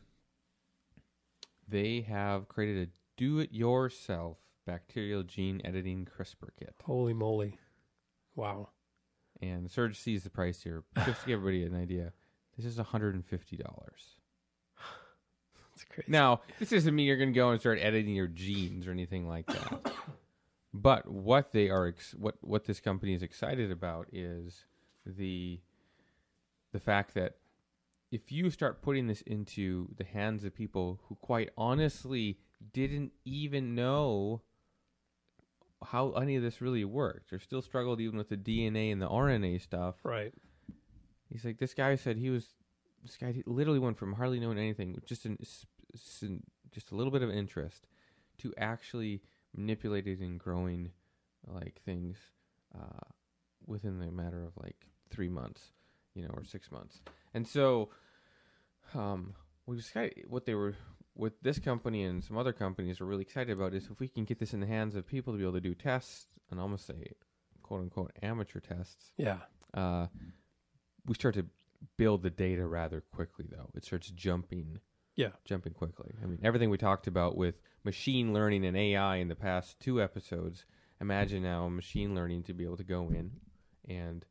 they 1.67 2.01
have 2.01 2.47
created 2.47 2.87
a 2.87 2.91
do-it-yourself 3.17 4.37
bacterial 4.65 5.23
gene 5.23 5.61
editing 5.63 6.05
CRISPR 6.05 6.49
kit. 6.59 6.75
Holy 6.83 7.13
moly. 7.13 7.59
Wow. 8.35 8.69
And 9.41 9.69
Serge 9.69 9.99
sees 9.99 10.23
the 10.23 10.29
price 10.29 10.63
here. 10.63 10.83
Just 11.05 11.21
to 11.21 11.27
give 11.27 11.39
everybody 11.39 11.63
an 11.63 11.75
idea, 11.75 12.13
this 12.57 12.65
is 12.65 12.77
$150. 12.77 13.23
That's 15.95 16.05
crazy. 16.05 16.11
Now, 16.11 16.41
this 16.59 16.69
doesn't 16.69 16.95
mean 16.95 17.07
you're 17.07 17.17
going 17.17 17.33
to 17.33 17.35
go 17.35 17.49
and 17.49 17.59
start 17.59 17.79
editing 17.81 18.15
your 18.15 18.27
genes 18.27 18.87
or 18.87 18.91
anything 18.91 19.27
like 19.27 19.45
that. 19.47 19.91
but 20.73 21.07
what 21.09 21.51
they 21.51 21.69
are, 21.69 21.87
ex- 21.87 22.15
what 22.17 22.35
what 22.41 22.65
this 22.65 22.79
company 22.79 23.13
is 23.13 23.23
excited 23.23 23.71
about 23.71 24.07
is 24.11 24.65
the 25.05 25.59
the 26.71 26.79
fact 26.79 27.13
that 27.13 27.35
if 28.11 28.31
you 28.31 28.49
start 28.49 28.81
putting 28.81 29.07
this 29.07 29.21
into 29.21 29.89
the 29.97 30.03
hands 30.03 30.43
of 30.43 30.53
people 30.55 30.99
who, 31.07 31.15
quite 31.15 31.49
honestly, 31.57 32.37
didn't 32.73 33.11
even 33.25 33.75
know 33.75 34.41
how 35.83 36.11
any 36.13 36.35
of 36.35 36.43
this 36.43 36.61
really 36.61 36.85
worked, 36.85 37.31
or 37.33 37.39
still 37.39 37.61
struggled 37.61 37.99
even 37.99 38.17
with 38.17 38.29
the 38.29 38.37
DNA 38.37 38.91
and 38.91 39.01
the 39.01 39.09
RNA 39.09 39.61
stuff, 39.61 39.95
Right. 40.03 40.33
He's 41.31 41.43
like, 41.43 41.57
this 41.57 41.73
guy 41.73 41.95
said 41.95 42.17
he 42.17 42.29
was, 42.29 42.53
this 43.03 43.17
guy 43.17 43.33
literally 43.45 43.79
went 43.79 43.97
from 43.97 44.13
hardly 44.13 44.39
knowing 44.39 44.57
anything, 44.57 44.99
just 45.05 45.25
an, 45.25 45.37
s- 45.41 45.47
s- 45.61 45.65
just 46.71 46.91
a 46.91 46.95
little 46.95 47.11
bit 47.11 47.21
of 47.21 47.29
interest, 47.29 47.87
to 48.39 48.53
actually 48.57 49.21
manipulating 49.55 50.21
and 50.21 50.39
growing 50.39 50.91
like 51.47 51.81
things 51.85 52.17
uh, 52.75 53.07
within 53.65 53.99
the 53.99 54.11
matter 54.11 54.43
of 54.43 54.51
like 54.61 54.87
three 55.09 55.29
months, 55.29 55.71
you 56.13 56.23
know, 56.23 56.29
or 56.35 56.43
six 56.43 56.71
months. 56.71 57.01
And 57.33 57.47
so, 57.47 57.89
um, 58.93 59.33
we 59.65 59.75
was 59.75 59.89
kind 59.89 60.11
what 60.27 60.45
they 60.45 60.53
were 60.55 60.75
with 61.15 61.33
this 61.41 61.59
company 61.59 62.03
and 62.03 62.23
some 62.23 62.37
other 62.37 62.53
companies 62.53 62.99
are 63.01 63.05
really 63.05 63.21
excited 63.23 63.51
about 63.51 63.73
is 63.73 63.87
if 63.89 63.99
we 63.99 64.07
can 64.07 64.25
get 64.25 64.37
this 64.39 64.53
in 64.53 64.59
the 64.59 64.67
hands 64.67 64.95
of 64.95 65.07
people 65.07 65.33
to 65.33 65.37
be 65.37 65.43
able 65.43 65.53
to 65.53 65.61
do 65.61 65.73
tests 65.73 66.27
and 66.51 66.59
almost 66.59 66.85
say 66.85 67.13
quote 67.63 67.81
unquote 67.81 68.11
amateur 68.21 68.59
tests 68.59 69.11
Yeah. 69.17 69.37
uh, 69.73 70.07
we 71.05 71.15
start 71.15 71.35
to 71.35 71.45
build 71.97 72.21
the 72.21 72.29
data 72.29 72.65
rather 72.67 73.01
quickly 73.01 73.45
though 73.49 73.69
it 73.75 73.85
starts 73.85 74.09
jumping 74.11 74.79
Yeah. 75.15 75.29
jumping 75.45 75.73
quickly 75.73 76.11
i 76.21 76.25
mean 76.25 76.39
everything 76.43 76.69
we 76.69 76.77
talked 76.77 77.07
about 77.07 77.37
with 77.37 77.55
machine 77.83 78.33
learning 78.33 78.65
and 78.65 78.75
ai 78.75 79.17
in 79.17 79.27
the 79.29 79.35
past 79.35 79.79
two 79.79 80.01
episodes 80.01 80.65
imagine 81.01 81.41
now 81.43 81.67
machine 81.69 82.13
learning 82.15 82.43
to 82.43 82.53
be 82.53 82.63
able 82.63 82.77
to 82.77 82.83
go 82.83 83.09
in 83.09 83.31
and 83.87 84.25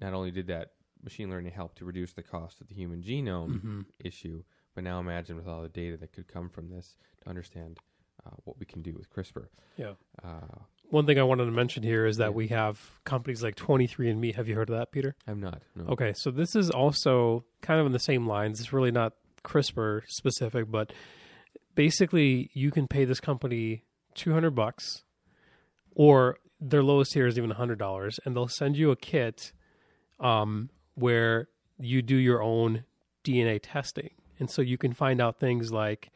not 0.00 0.12
only 0.14 0.30
did 0.30 0.46
that 0.48 0.72
machine 1.04 1.30
learning 1.30 1.52
help 1.52 1.74
to 1.76 1.84
reduce 1.84 2.12
the 2.12 2.22
cost 2.22 2.60
of 2.60 2.68
the 2.68 2.74
human 2.74 3.02
genome 3.02 3.54
Mm-hmm. 3.56 3.80
issue. 4.00 4.42
But 4.74 4.84
now 4.84 5.00
imagine 5.00 5.36
with 5.36 5.46
all 5.48 5.60
the 5.62 5.68
data 5.68 5.96
that 5.98 6.12
could 6.12 6.26
come 6.28 6.48
from 6.48 6.70
this 6.70 6.96
to 7.22 7.28
understand 7.28 7.78
uh, 8.24 8.30
what 8.44 8.58
we 8.58 8.64
can 8.66 8.80
do 8.82 8.94
with 8.94 9.10
CRISPR. 9.10 9.48
Yeah. 9.76 9.92
Uh, 10.24 10.60
One 10.90 11.04
thing 11.06 11.18
I 11.18 11.24
wanted 11.24 11.44
to 11.46 11.50
mention 11.50 11.82
here 11.82 12.06
is 12.06 12.16
that 12.18 12.26
Yeah. 12.30 12.30
we 12.30 12.48
have 12.48 12.80
companies 13.04 13.42
like 13.42 13.56
23andMe. 13.56 14.34
Have 14.34 14.48
you 14.48 14.54
heard 14.54 14.70
of 14.70 14.76
that, 14.78 14.90
Peter? 14.92 15.14
I'm 15.26 15.40
not. 15.40 15.60
No. 15.74 15.84
Okay, 15.88 16.12
so 16.14 16.30
this 16.30 16.56
is 16.56 16.70
also 16.70 17.44
kind 17.60 17.80
of 17.80 17.86
in 17.86 17.92
the 17.92 17.98
same 17.98 18.26
lines. 18.26 18.60
It's 18.60 18.72
really 18.72 18.92
not 18.92 19.12
CRISPR 19.44 20.02
specific, 20.08 20.70
but 20.70 20.92
basically 21.74 22.50
you 22.54 22.70
can 22.70 22.86
pay 22.86 23.04
this 23.04 23.20
company 23.20 23.84
200 24.14 24.50
bucks 24.50 25.04
or 25.94 26.38
their 26.60 26.82
lowest 26.82 27.12
tier 27.12 27.26
is 27.26 27.38
even 27.38 27.50
$100 27.50 28.18
and 28.24 28.36
they'll 28.36 28.48
send 28.48 28.76
you 28.76 28.90
a 28.90 28.96
kit 28.96 29.52
um, 30.20 30.70
where 30.94 31.48
you 31.78 32.02
do 32.02 32.16
your 32.16 32.42
own 32.42 32.84
DNA 33.24 33.58
testing. 33.62 34.10
And 34.38 34.50
so 34.50 34.62
you 34.62 34.78
can 34.78 34.92
find 34.92 35.20
out 35.20 35.38
things 35.38 35.72
like 35.72 36.10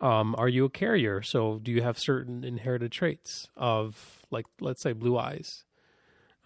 um, 0.00 0.34
are 0.36 0.48
you 0.48 0.64
a 0.64 0.70
carrier? 0.70 1.22
So 1.22 1.60
do 1.62 1.70
you 1.70 1.82
have 1.82 1.98
certain 1.98 2.44
inherited 2.44 2.92
traits 2.92 3.48
of 3.56 4.22
like 4.30 4.46
let's 4.60 4.82
say 4.82 4.92
blue 4.92 5.16
eyes? 5.16 5.64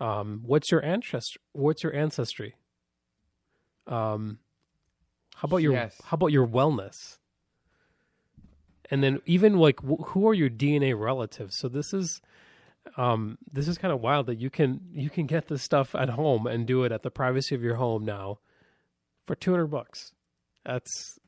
Um, 0.01 0.43
what's 0.47 0.71
your 0.71 0.85
ancestry? 0.85 1.41
What's 1.53 1.83
your 1.83 1.95
ancestry? 1.95 2.55
Um, 3.87 4.39
how 5.39 5.47
about 5.47 5.59
your 5.59 5.73
Yes. 5.73 6.01
how 6.05 6.15
about 6.17 6.33
your 6.33 6.47
wellness? 6.47 7.19
And 8.91 9.03
then 9.03 9.21
even 9.27 9.57
like 9.59 9.81
wh- 9.81 10.03
who 10.09 10.29
are 10.29 10.35
your 10.35 10.51
DNA 10.51 10.99
relatives? 10.99 11.57
So 11.59 11.69
this 11.69 11.93
is 11.93 12.21
um, 12.97 13.39
this 13.53 13.69
is 13.69 13.79
kind 13.79 13.93
of 13.93 14.01
wild 14.01 14.27
that 14.27 14.39
you 14.39 14.51
can 14.51 14.81
you 14.93 15.11
can 15.11 15.27
get 15.27 15.49
this 15.49 15.63
stuff 15.63 15.95
at 15.95 16.11
home 16.11 16.47
and 16.47 16.67
do 16.67 16.85
it 16.85 16.93
at 16.93 17.03
the 17.03 17.11
privacy 17.11 17.55
of 17.55 17.63
your 17.63 17.77
home 17.77 18.05
now 18.05 18.39
for 19.27 19.35
200 19.35 19.67
bucks. 19.67 20.13
That's 20.65 21.19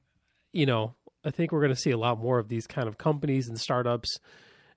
you 0.52 0.66
know, 0.66 0.94
I 1.24 1.30
think 1.30 1.52
we're 1.52 1.60
going 1.60 1.74
to 1.74 1.80
see 1.80 1.92
a 1.92 1.98
lot 1.98 2.18
more 2.18 2.38
of 2.38 2.48
these 2.48 2.66
kind 2.66 2.88
of 2.88 2.98
companies 2.98 3.46
and 3.48 3.60
startups 3.60 4.18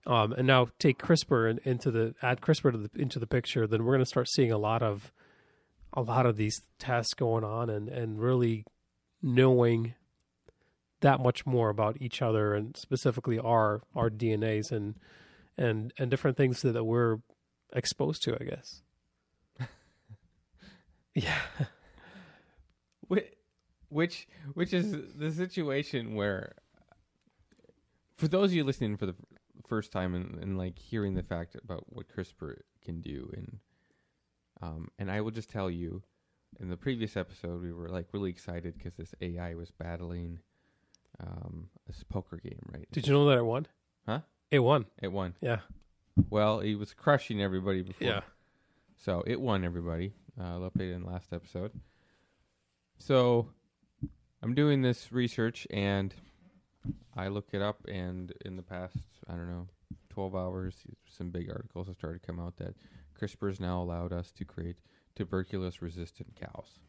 um, 0.06 0.34
and 0.34 0.46
now 0.46 0.68
take 0.78 1.00
CRISPR 1.00 1.50
in, 1.50 1.60
into 1.64 1.90
the 1.90 2.14
add 2.22 2.42
CRISPR 2.42 2.74
to 2.74 2.78
the, 2.78 2.90
into 3.02 3.18
the 3.20 3.26
picture, 3.28 3.66
then 3.66 3.84
we're 3.84 3.94
going 3.94 4.04
to 4.04 4.06
start 4.06 4.28
seeing 4.30 4.52
a 4.52 4.58
lot 4.58 4.84
of 4.84 5.12
a 5.94 6.02
lot 6.02 6.26
of 6.26 6.36
these 6.38 6.62
tests 6.80 7.14
going 7.14 7.44
on 7.44 7.70
and 7.70 7.88
and 7.88 8.20
really 8.22 8.66
knowing 9.24 9.96
that 11.02 11.20
much 11.20 11.46
more 11.46 11.70
about 11.70 11.98
each 12.00 12.22
other 12.22 12.54
and 12.54 12.78
specifically 12.78 13.40
our 13.40 13.82
our 13.96 14.10
DNAs 14.10 14.72
and 14.72 14.96
and 15.58 15.92
and 15.98 16.12
different 16.12 16.38
things 16.38 16.62
that, 16.62 16.74
that 16.74 16.84
we're 16.84 17.18
exposed 17.74 18.24
to, 18.24 18.38
I 18.40 18.44
guess. 18.44 18.82
yeah. 21.16 21.40
Which, 23.94 24.28
which 24.54 24.74
is 24.74 24.96
the 25.16 25.32
situation 25.32 26.16
where 26.16 26.56
for 28.18 28.28
those 28.28 28.50
of 28.50 28.56
you 28.56 28.64
listening 28.64 28.98
for 28.98 29.06
the 29.06 29.14
first 29.68 29.92
time 29.92 30.16
and, 30.16 30.42
and 30.42 30.58
like 30.58 30.80
hearing 30.80 31.14
the 31.14 31.22
fact 31.22 31.56
about 31.64 31.86
what 31.94 32.08
CRISPR 32.08 32.56
can 32.84 33.02
do 33.02 33.32
and 33.36 33.60
um 34.64 34.88
and 34.98 35.12
I 35.12 35.22
will 35.22 35.30
just 35.30 35.48
tell 35.48 35.70
you 35.70 36.02
in 36.60 36.70
the 36.70 36.78
previous 36.78 37.16
episode 37.18 37.62
we 37.62 37.72
were 37.72 37.90
like 37.90 38.08
really 38.14 38.30
excited 38.30 38.76
because 38.78 38.96
this 38.96 39.14
AI 39.22 39.54
was 39.56 39.72
battling 39.72 40.40
um 41.20 41.68
this 41.88 42.04
poker 42.04 42.38
game 42.44 42.60
right 42.74 42.88
Did 42.92 43.08
you 43.08 43.14
know 43.14 43.26
that 43.28 43.38
it 43.40 43.46
won? 43.46 43.68
Huh? 44.08 44.20
It 44.52 44.60
won. 44.60 44.86
it 45.02 45.12
won 45.12 45.36
Yeah. 45.42 45.60
well 46.30 46.60
he 46.60 46.76
was 46.76 46.94
crushing 46.94 47.42
everybody 47.42 47.82
before 47.82 48.08
Yeah. 48.08 48.22
So 48.98 49.22
it 49.28 49.42
won 49.42 49.66
everybody. 49.66 50.14
Uh, 50.40 50.44
I'll 50.44 50.72
update 50.72 50.96
in 50.96 51.04
last 51.04 51.34
episode. 51.34 51.72
So 53.00 53.50
I'm 54.42 54.54
doing 54.56 54.82
this 54.82 55.12
research 55.12 55.68
and 55.72 56.14
I 57.16 57.28
look 57.28 57.50
it 57.54 57.62
up, 57.62 57.86
and 57.88 58.34
in 58.46 58.56
the 58.56 58.64
past, 58.64 58.98
I 59.28 59.34
don't 59.34 59.48
know, 59.50 59.68
12 60.10 60.36
hours, 60.36 60.76
some 61.08 61.30
big 61.30 61.50
articles 61.50 61.88
have 61.88 61.96
started 61.98 62.22
to 62.22 62.28
come 62.28 62.40
out 62.40 62.58
that 62.58 62.76
CRISPR 63.20 63.50
has 63.50 63.60
now 63.60 63.82
allowed 63.82 64.12
us 64.12 64.32
to 64.32 64.46
create 64.46 64.78
tuberculosis 65.16 65.82
resistant 65.82 66.36
cows. 66.40 66.80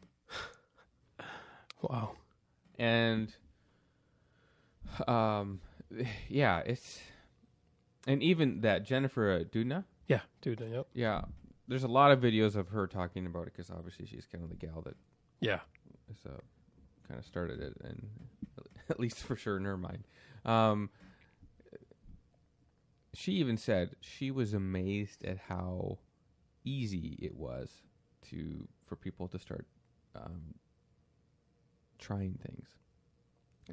Wow. 1.81 2.13
And 2.77 3.33
um, 5.07 5.61
yeah, 6.29 6.59
it's 6.59 6.99
and 8.07 8.21
even 8.23 8.61
that 8.61 8.83
Jennifer 8.85 9.31
uh, 9.31 9.43
Doudna, 9.43 9.83
Yeah, 10.07 10.21
dude. 10.41 10.59
Yep. 10.61 10.87
yeah, 10.93 11.21
there's 11.67 11.83
a 11.83 11.87
lot 11.87 12.11
of 12.11 12.19
videos 12.19 12.55
of 12.55 12.69
her 12.69 12.87
talking 12.87 13.25
about 13.25 13.47
it 13.47 13.53
because 13.55 13.69
obviously 13.69 14.05
she's 14.05 14.25
kind 14.25 14.43
of 14.43 14.49
the 14.49 14.55
gal 14.55 14.81
that 14.85 14.95
Yeah. 15.41 15.59
is 16.09 16.17
uh, 16.25 16.37
kind 17.07 17.19
of 17.19 17.25
started 17.25 17.59
it, 17.61 17.73
and 17.83 18.07
at 18.89 18.99
least 18.99 19.17
for 19.17 19.35
sure 19.35 19.57
in 19.57 19.65
her 19.65 19.77
mind. 19.77 20.03
Um, 20.43 20.89
she 23.13 23.33
even 23.33 23.57
said 23.57 23.95
she 24.01 24.29
was 24.31 24.53
amazed 24.53 25.23
at 25.23 25.37
how 25.47 25.99
easy 26.63 27.17
it 27.21 27.35
was 27.35 27.69
to 28.29 28.67
for 28.85 28.95
people 28.95 29.27
to 29.29 29.39
start 29.39 29.65
um, 30.15 30.55
trying 31.99 32.37
things, 32.45 32.67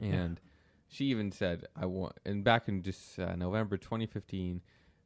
and 0.00 0.40
she 0.88 1.06
even 1.06 1.30
said, 1.32 1.66
"I 1.76 1.86
want." 1.86 2.14
And 2.24 2.42
back 2.44 2.68
in 2.68 2.82
just 2.82 3.18
uh, 3.18 3.34
November 3.36 3.76
2015. 3.76 4.60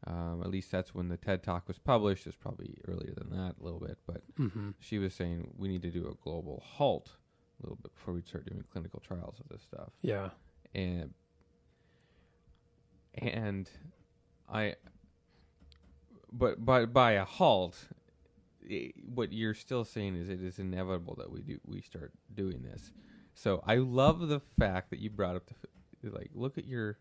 Um, 0.07 0.43
at 0.45 0.51
least 0.51 0.71
that's 0.71 0.95
when 0.95 1.09
the 1.09 1.17
TED 1.17 1.43
Talk 1.43 1.67
was 1.67 1.79
published. 1.79 2.27
It's 2.27 2.37
probably 2.37 2.77
earlier 2.87 3.15
than 3.17 3.31
that, 3.31 3.55
a 3.59 3.65
little 3.65 3.81
bit, 3.81 3.97
but 4.07 4.23
Mm-hmm. 4.39 4.73
she 4.79 4.99
was 4.99 5.15
saying 5.15 5.53
we 5.57 5.69
need 5.69 5.83
to 5.83 5.91
do 5.91 6.07
a 6.07 6.15
global 6.23 6.63
halt 6.65 7.13
a 7.59 7.63
little 7.65 7.79
bit 7.83 7.93
before 7.95 8.13
we 8.15 8.21
start 8.21 8.45
doing 8.47 8.63
clinical 8.71 9.01
trials 9.01 9.41
of 9.41 9.49
this 9.49 9.63
stuff. 9.63 9.89
Yeah. 10.03 10.29
And 10.75 11.15
and 13.15 13.69
I 14.53 14.75
but 16.33 16.65
but 16.65 16.93
by 16.93 17.13
a 17.13 17.25
halt 17.25 17.89
what 19.15 19.33
you're 19.33 19.55
still 19.55 19.85
saying 19.85 20.17
is 20.17 20.29
it 20.29 20.43
is 20.43 20.59
inevitable 20.59 21.15
that 21.17 21.31
we 21.31 21.41
do 21.41 21.59
we 21.67 21.81
start 21.81 22.13
doing 22.35 22.63
this. 22.63 22.91
So 23.35 23.63
I 23.67 23.77
love 23.77 24.29
the 24.29 24.41
fact 24.59 24.91
that 24.91 24.99
you 24.99 25.11
brought 25.11 25.37
up 25.37 25.47
the 26.03 26.11
like 26.11 26.31
look 26.35 26.59
at 26.59 26.67
your 26.67 26.99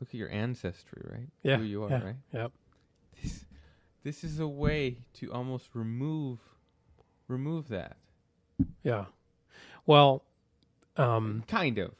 look 0.00 0.10
at 0.10 0.14
your 0.14 0.30
ancestry, 0.30 1.02
right? 1.04 1.28
Yeah. 1.42 1.56
Who 1.56 1.64
you 1.64 1.84
are, 1.84 1.90
yeah. 1.90 2.04
right? 2.04 2.16
Yep. 2.32 2.52
This 3.22 3.44
this 4.04 4.24
is 4.24 4.40
a 4.40 4.48
way 4.48 4.98
to 5.14 5.32
almost 5.32 5.74
remove 5.74 6.38
remove 7.28 7.68
that. 7.68 7.96
Yeah. 8.82 9.06
Well, 9.86 10.24
um, 10.96 11.44
Kind 11.46 11.78
of. 11.78 11.94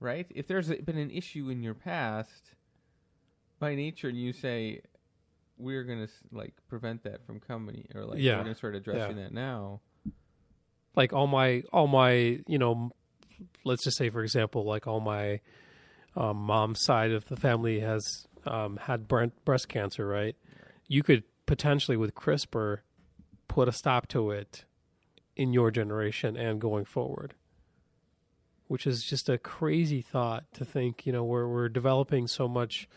Right? 0.00 0.26
If 0.34 0.46
there's 0.46 0.68
been 0.68 0.96
an 0.96 1.10
issue 1.10 1.50
in 1.50 1.62
your 1.62 1.74
past, 1.74 2.54
by 3.58 3.74
nature, 3.74 4.08
and 4.08 4.18
you 4.18 4.32
say, 4.32 4.80
we're 5.60 5.84
going 5.84 6.06
to, 6.06 6.12
like, 6.32 6.54
prevent 6.68 7.02
that 7.04 7.24
from 7.26 7.40
coming, 7.40 7.86
or, 7.94 8.04
like, 8.04 8.18
Yeah. 8.18 8.36
we're 8.38 8.42
going 8.44 8.54
to 8.54 8.58
start 8.58 8.74
addressing 8.74 9.16
that 9.16 9.32
now. 9.32 9.80
like 10.96 11.12
all 11.12 11.28
my 11.28 11.62
all 11.72 11.86
my 11.86 12.40
you 12.48 12.58
know, 12.58 12.90
let's 13.64 13.84
just 13.84 13.96
say 13.96 14.10
for 14.10 14.22
example, 14.22 14.64
like 14.64 14.86
all 14.88 14.98
my 15.00 15.40
um, 16.16 16.36
mom's 16.38 16.82
side 16.82 17.12
of 17.12 17.26
the 17.26 17.36
family 17.36 17.78
has 17.80 18.26
um, 18.44 18.76
had 18.76 19.06
bre- 19.06 19.26
breast 19.44 19.68
cancer, 19.68 20.04
right? 20.06 20.34
You 20.88 21.02
could 21.04 21.22
potentially 21.46 21.96
with 21.96 22.14
CRISPR 22.16 22.78
put 23.46 23.68
a 23.68 23.72
stop 23.72 24.08
to 24.08 24.30
it 24.32 24.64
in 25.36 25.52
your 25.52 25.70
generation 25.70 26.36
and 26.36 26.60
going 26.60 26.84
forward. 26.84 27.34
Which 28.66 28.86
is 28.86 29.04
just 29.04 29.28
a 29.28 29.38
crazy 29.38 30.00
thought 30.02 30.44
to 30.54 30.64
think, 30.64 31.06
you 31.06 31.12
know, 31.12 31.24
we're 31.24 31.46
we're 31.48 31.68
developing 31.68 32.26
so 32.26 32.46
much 32.48 32.88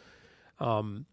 um, 0.59 1.05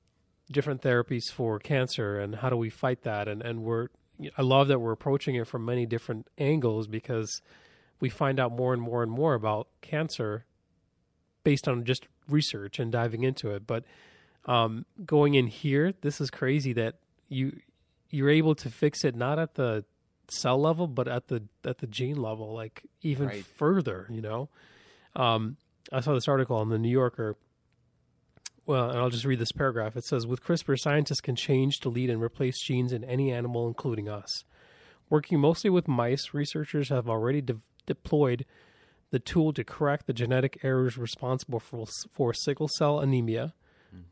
different 0.50 0.82
therapies 0.82 1.30
for 1.30 1.58
cancer 1.58 2.18
and 2.18 2.36
how 2.36 2.50
do 2.50 2.56
we 2.56 2.70
fight 2.70 3.02
that 3.02 3.28
and 3.28 3.42
and 3.42 3.62
we're 3.62 3.88
I 4.36 4.42
love 4.42 4.68
that 4.68 4.80
we're 4.80 4.92
approaching 4.92 5.34
it 5.36 5.46
from 5.46 5.64
many 5.64 5.86
different 5.86 6.26
angles 6.36 6.86
because 6.86 7.40
we 8.00 8.10
find 8.10 8.38
out 8.38 8.52
more 8.52 8.74
and 8.74 8.82
more 8.82 9.02
and 9.02 9.10
more 9.10 9.32
about 9.34 9.68
cancer 9.80 10.44
based 11.42 11.66
on 11.66 11.84
just 11.84 12.06
research 12.28 12.78
and 12.78 12.92
diving 12.92 13.22
into 13.22 13.50
it. 13.50 13.66
But 13.66 13.84
um, 14.44 14.84
going 15.06 15.34
in 15.34 15.46
here, 15.46 15.94
this 16.02 16.20
is 16.20 16.30
crazy 16.30 16.72
that 16.74 16.96
you 17.28 17.60
you're 18.10 18.28
able 18.28 18.54
to 18.56 18.68
fix 18.70 19.04
it 19.04 19.14
not 19.14 19.38
at 19.38 19.54
the 19.54 19.84
cell 20.28 20.60
level, 20.60 20.86
but 20.86 21.08
at 21.08 21.28
the 21.28 21.44
at 21.64 21.78
the 21.78 21.86
gene 21.86 22.16
level, 22.20 22.52
like 22.52 22.82
even 23.02 23.28
Right. 23.28 23.44
further. 23.44 24.06
You 24.10 24.20
know, 24.20 24.48
um, 25.16 25.56
I 25.92 26.00
saw 26.00 26.12
this 26.12 26.28
article 26.28 26.56
on 26.56 26.68
the 26.68 26.78
New 26.78 26.90
Yorker. 26.90 27.36
Well, 28.70 28.90
and 28.90 29.00
I'll 29.00 29.10
just 29.10 29.24
read 29.24 29.40
this 29.40 29.50
paragraph. 29.50 29.96
It 29.96 30.04
says, 30.04 30.28
"With 30.28 30.44
CRISPR, 30.44 30.78
scientists 30.78 31.20
can 31.20 31.34
change, 31.34 31.80
delete, 31.80 32.08
and 32.08 32.22
replace 32.22 32.62
genes 32.62 32.92
in 32.92 33.02
any 33.02 33.32
animal, 33.32 33.66
including 33.66 34.08
us." 34.08 34.44
Working 35.08 35.40
mostly 35.40 35.70
with 35.70 35.88
mice, 35.88 36.32
researchers 36.32 36.88
have 36.88 37.08
already 37.08 37.40
de- 37.40 37.58
deployed 37.84 38.46
the 39.10 39.18
tool 39.18 39.52
to 39.54 39.64
correct 39.64 40.06
the 40.06 40.12
genetic 40.12 40.60
errors 40.62 40.96
responsible 40.96 41.58
for, 41.58 41.84
for 42.12 42.32
sickle 42.32 42.68
cell 42.68 43.00
anemia, 43.00 43.54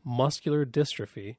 muscular 0.03 0.65
dystrophy, 0.65 1.37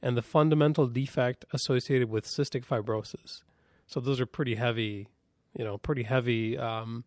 and 0.00 0.16
the 0.16 0.22
fundamental 0.22 0.86
defect 0.86 1.44
associated 1.52 2.08
with 2.08 2.24
cystic 2.24 2.64
fibrosis. 2.64 3.42
So 3.86 4.00
those 4.00 4.18
are 4.18 4.24
pretty 4.24 4.54
heavy 4.54 5.08
you 5.54 5.62
know, 5.62 5.76
pretty 5.76 6.04
heavy 6.04 6.56
um, 6.56 7.04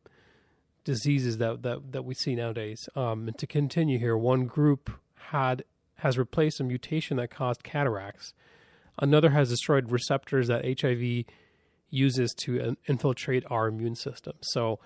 diseases 0.84 1.38
that, 1.38 1.64
that 1.64 1.92
that 1.92 2.06
we 2.06 2.14
see 2.14 2.36
nowadays. 2.36 2.88
Um, 2.96 3.28
and 3.28 3.38
to 3.38 3.48
continue 3.48 3.98
here, 3.98 4.16
one 4.16 4.46
group 4.46 4.92
had 5.28 5.64
has 5.98 6.18
replaced 6.18 6.60
a 6.60 6.64
mutation 6.64 7.18
that 7.18 7.30
caused 7.30 7.64
cataracts. 7.64 8.34
Another 8.98 9.32
has 9.32 9.50
destroyed 9.50 9.92
receptors 9.92 10.48
that 10.48 10.82
HIV 10.82 11.26
uses 11.90 12.34
to 12.46 12.76
infiltrate 12.88 13.44
our 13.50 13.68
immune 13.68 13.96
system. 13.96 14.34
So, 14.42 14.80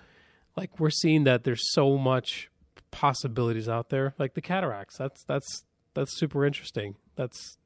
like 0.56 0.78
we're 0.78 0.90
seeing 0.90 1.24
that 1.24 1.44
there's 1.44 1.62
so 1.72 1.98
much 1.98 2.50
possibilities 2.90 3.68
out 3.68 3.90
there, 3.90 4.14
like 4.18 4.34
the 4.34 4.40
cataracts. 4.40 4.96
That's 4.98 5.24
that's 5.24 5.64
that's 5.94 6.16
super 6.18 6.44
interesting. 6.44 6.96
That's 7.16 7.58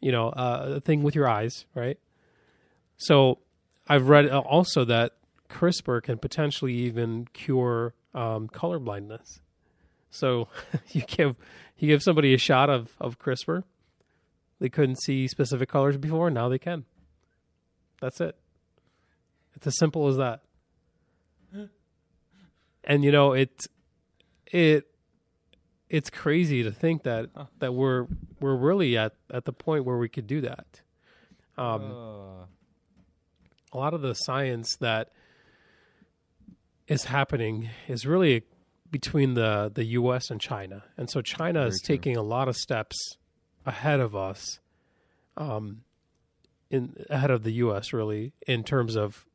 you 0.00 0.12
know 0.12 0.28
uh, 0.30 0.74
a 0.76 0.80
thing 0.80 1.02
with 1.02 1.14
your 1.14 1.28
eyes, 1.28 1.66
right? 1.74 1.98
So, 2.96 3.38
I've 3.88 4.08
read 4.08 4.28
also 4.30 4.84
that 4.86 5.12
CRISPR 5.50 6.02
can 6.02 6.18
potentially 6.18 6.74
even 6.74 7.28
cure 7.32 7.94
um, 8.14 8.48
color 8.48 8.78
blindness. 8.78 9.40
So 10.10 10.48
you 10.90 11.02
give 11.02 11.36
you 11.78 11.88
give 11.88 12.02
somebody 12.02 12.32
a 12.34 12.38
shot 12.38 12.70
of, 12.70 12.94
of 13.00 13.18
CRISPR. 13.18 13.64
They 14.58 14.68
couldn't 14.70 15.02
see 15.02 15.28
specific 15.28 15.68
colors 15.68 15.96
before, 15.98 16.30
now 16.30 16.48
they 16.48 16.58
can. 16.58 16.84
That's 18.00 18.20
it. 18.20 18.36
It's 19.54 19.66
as 19.66 19.76
simple 19.78 20.06
as 20.08 20.16
that. 20.16 20.42
And 22.84 23.04
you 23.04 23.10
know, 23.10 23.32
it 23.32 23.66
it 24.46 24.86
it's 25.88 26.08
crazy 26.10 26.62
to 26.62 26.70
think 26.70 27.02
that 27.02 27.30
that 27.58 27.74
we're 27.74 28.06
we're 28.40 28.54
really 28.54 28.96
at 28.96 29.14
at 29.30 29.44
the 29.44 29.52
point 29.52 29.84
where 29.84 29.98
we 29.98 30.08
could 30.08 30.26
do 30.26 30.40
that. 30.42 30.82
Um, 31.58 31.82
Uh, 31.82 32.46
a 33.72 33.76
lot 33.76 33.92
of 33.92 34.02
the 34.02 34.14
science 34.14 34.76
that 34.76 35.10
is 36.86 37.04
happening 37.04 37.70
is 37.88 38.06
really 38.06 38.44
between 38.90 39.34
the 39.34 39.70
the 39.72 39.84
U.S. 39.84 40.30
and 40.30 40.40
China, 40.40 40.84
and 40.96 41.10
so 41.10 41.20
China 41.22 41.60
Very 41.60 41.68
is 41.68 41.80
true. 41.84 41.96
taking 41.96 42.16
a 42.16 42.22
lot 42.22 42.48
of 42.48 42.56
steps 42.56 43.16
ahead 43.64 44.00
of 44.00 44.14
us, 44.14 44.60
um, 45.36 45.82
in 46.70 46.94
ahead 47.10 47.30
of 47.30 47.42
the 47.42 47.52
U.S. 47.54 47.92
really 47.92 48.32
in 48.46 48.64
terms 48.64 48.96
of 48.96 49.26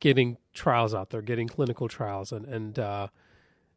getting 0.00 0.36
trials 0.54 0.94
out 0.94 1.10
there, 1.10 1.22
getting 1.22 1.48
clinical 1.48 1.88
trials, 1.88 2.32
and 2.32 2.46
and 2.46 2.78
uh, 2.78 3.08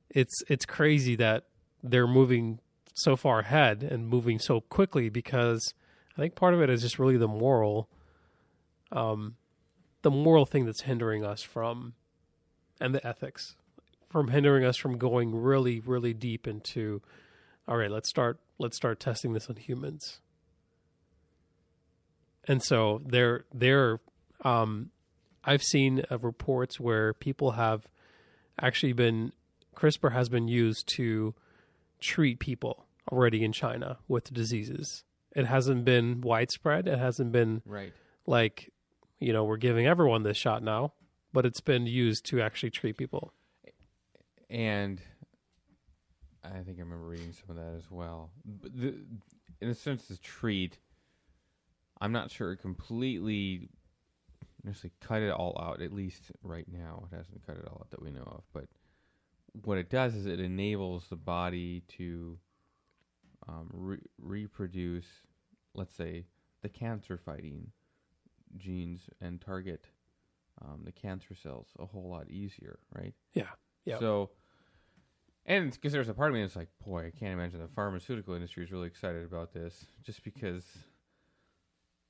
it's 0.09 0.41
it's 0.47 0.65
crazy 0.65 1.15
that 1.15 1.45
they're 1.83 2.07
moving 2.07 2.59
so 2.93 3.15
far 3.15 3.39
ahead 3.39 3.83
and 3.83 4.07
moving 4.07 4.39
so 4.39 4.61
quickly 4.61 5.09
because 5.09 5.73
I 6.17 6.21
think 6.21 6.35
part 6.35 6.53
of 6.53 6.61
it 6.61 6.69
is 6.69 6.81
just 6.81 6.99
really 6.99 7.17
the 7.17 7.27
moral, 7.27 7.89
um, 8.91 9.35
the 10.01 10.11
moral 10.11 10.45
thing 10.45 10.65
that's 10.65 10.81
hindering 10.81 11.23
us 11.23 11.41
from, 11.41 11.93
and 12.81 12.93
the 12.93 13.05
ethics, 13.07 13.55
from 14.09 14.29
hindering 14.29 14.65
us 14.65 14.77
from 14.77 14.97
going 14.97 15.35
really 15.35 15.79
really 15.79 16.13
deep 16.13 16.47
into, 16.47 17.01
all 17.67 17.77
right, 17.77 17.91
let's 17.91 18.09
start 18.09 18.39
let's 18.57 18.75
start 18.75 18.99
testing 18.99 19.33
this 19.33 19.49
on 19.49 19.55
humans. 19.55 20.19
And 22.47 22.63
so 22.63 23.01
they're 23.05 23.45
they're 23.53 23.99
um, 24.43 24.91
I've 25.43 25.63
seen 25.63 26.03
uh, 26.11 26.17
reports 26.17 26.79
where 26.79 27.13
people 27.13 27.51
have 27.51 27.87
actually 28.59 28.93
been 28.93 29.31
CRISPR 29.75 30.11
has 30.11 30.29
been 30.29 30.47
used 30.47 30.87
to 30.95 31.33
treat 31.99 32.39
people 32.39 32.85
already 33.11 33.43
in 33.43 33.51
China 33.51 33.97
with 34.07 34.33
diseases. 34.33 35.03
It 35.35 35.45
hasn't 35.45 35.85
been 35.85 36.21
widespread. 36.21 36.87
It 36.87 36.99
hasn't 36.99 37.31
been 37.31 37.61
right. 37.65 37.93
like, 38.25 38.71
you 39.19 39.31
know, 39.31 39.43
we're 39.43 39.57
giving 39.57 39.85
everyone 39.85 40.23
this 40.23 40.37
shot 40.37 40.63
now, 40.63 40.93
but 41.31 41.45
it's 41.45 41.61
been 41.61 41.85
used 41.85 42.25
to 42.25 42.41
actually 42.41 42.71
treat 42.71 42.97
people. 42.97 43.33
And 44.49 45.01
I 46.43 46.63
think 46.63 46.77
I 46.77 46.81
remember 46.81 47.07
reading 47.07 47.33
some 47.33 47.55
of 47.55 47.63
that 47.63 47.75
as 47.75 47.89
well. 47.91 48.31
But 48.45 48.73
the, 48.75 48.95
in 49.61 49.69
a 49.69 49.75
sense, 49.75 50.05
the 50.05 50.17
treat, 50.17 50.79
I'm 52.01 52.11
not 52.11 52.31
sure 52.31 52.51
it 52.53 52.57
completely 52.57 53.69
necessarily 54.63 54.93
cut 55.01 55.21
it 55.21 55.31
all 55.31 55.57
out. 55.61 55.81
At 55.81 55.93
least 55.93 56.31
right 56.43 56.67
now, 56.71 57.07
it 57.11 57.15
hasn't 57.15 57.45
cut 57.45 57.57
it 57.57 57.65
all 57.67 57.79
out 57.81 57.91
that 57.91 58.01
we 58.01 58.11
know 58.11 58.23
of. 58.25 58.43
But 58.53 58.67
what 59.63 59.77
it 59.77 59.89
does 59.89 60.15
is 60.15 60.25
it 60.25 60.39
enables 60.39 61.07
the 61.09 61.15
body 61.15 61.83
to 61.97 62.37
um, 63.47 63.69
re- 63.73 63.97
reproduce, 64.19 65.07
let's 65.73 65.95
say, 65.95 66.25
the 66.61 66.69
cancer-fighting 66.69 67.71
genes 68.57 69.01
and 69.21 69.39
target 69.39 69.85
um, 70.61 70.81
the 70.83 70.91
cancer 70.91 71.35
cells 71.35 71.67
a 71.79 71.85
whole 71.85 72.09
lot 72.09 72.29
easier, 72.29 72.79
right? 72.93 73.13
Yeah. 73.33 73.43
Yeah. 73.85 73.99
So, 73.99 74.31
and 75.45 75.71
because 75.71 75.91
there's 75.93 76.09
a 76.09 76.13
part 76.13 76.29
of 76.29 76.35
me 76.35 76.41
that's 76.41 76.55
like, 76.55 76.69
boy, 76.85 77.07
I 77.07 77.11
can't 77.11 77.33
imagine 77.33 77.59
the 77.59 77.67
pharmaceutical 77.67 78.33
industry 78.33 78.63
is 78.63 78.71
really 78.71 78.87
excited 78.87 79.23
about 79.25 79.53
this, 79.53 79.85
just 80.03 80.23
because 80.23 80.65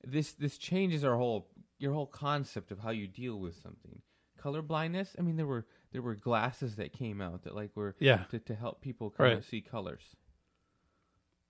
this 0.04 0.32
this 0.32 0.58
changes 0.58 1.04
our 1.04 1.16
whole 1.16 1.48
your 1.78 1.92
whole 1.94 2.06
concept 2.06 2.70
of 2.70 2.78
how 2.80 2.90
you 2.90 3.06
deal 3.06 3.36
with 3.38 3.54
something. 3.62 4.00
Color 4.38 4.62
blindness. 4.62 5.14
I 5.18 5.22
mean, 5.22 5.36
there 5.36 5.46
were 5.46 5.66
there 5.92 6.02
were 6.02 6.14
glasses 6.14 6.76
that 6.76 6.92
came 6.92 7.20
out 7.20 7.42
that 7.44 7.54
like 7.54 7.70
were 7.74 7.94
Yeah. 8.00 8.24
to, 8.30 8.38
to 8.38 8.54
help 8.54 8.80
people 8.80 9.10
kind 9.10 9.34
of 9.34 9.44
see 9.44 9.60
colors, 9.60 10.02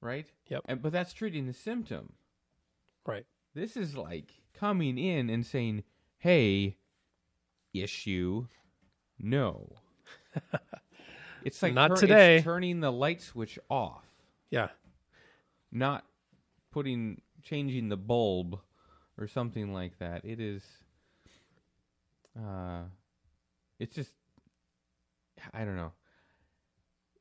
right? 0.01 0.27
Yep. 0.49 0.63
And 0.67 0.83
but 0.83 0.93
that's 0.93 1.13
treating 1.13 1.47
the 1.47 1.53
symptom. 1.53 2.15
Right. 3.07 3.27
This 3.55 3.77
is 3.77 3.97
like 3.97 4.33
coming 4.55 4.99
in 4.99 5.31
and 5.31 5.45
saying, 5.47 5.85
"Hey, 6.19 6.77
issue, 7.73 8.47
no." 9.19 9.77
it's 11.45 11.63
like 11.63 11.75
Not 11.75 11.89
turn- 11.89 11.93
it's 11.95 12.01
today. 12.03 12.43
turning 12.43 12.81
the 12.81 12.91
light 12.93 13.21
switch 13.21 13.59
off, 13.69 14.05
Yeah. 14.51 14.69
not 15.73 16.05
putting 16.71 17.23
changing 17.43 17.89
the 17.89 17.97
bulb 17.97 18.61
or 19.19 19.27
something 19.27 19.73
like 19.73 19.99
that. 19.99 20.25
It 20.25 20.41
is. 20.41 20.63
Uh, 22.39 22.83
it's 23.79 23.95
just. 23.95 24.13
I 25.55 25.65
don't 25.65 25.77
know. 25.77 25.93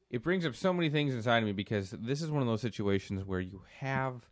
It 0.10 0.24
brings 0.24 0.46
up 0.46 0.56
so 0.56 0.74
many 0.74 0.90
things 0.90 1.14
inside 1.14 1.38
of 1.40 1.46
me 1.46 1.52
because 1.54 1.92
this 1.92 2.22
is 2.22 2.30
one 2.32 2.42
of 2.42 2.48
those 2.48 2.62
situations 2.62 3.24
where 3.26 3.40
you 3.40 3.62
have 3.80 4.28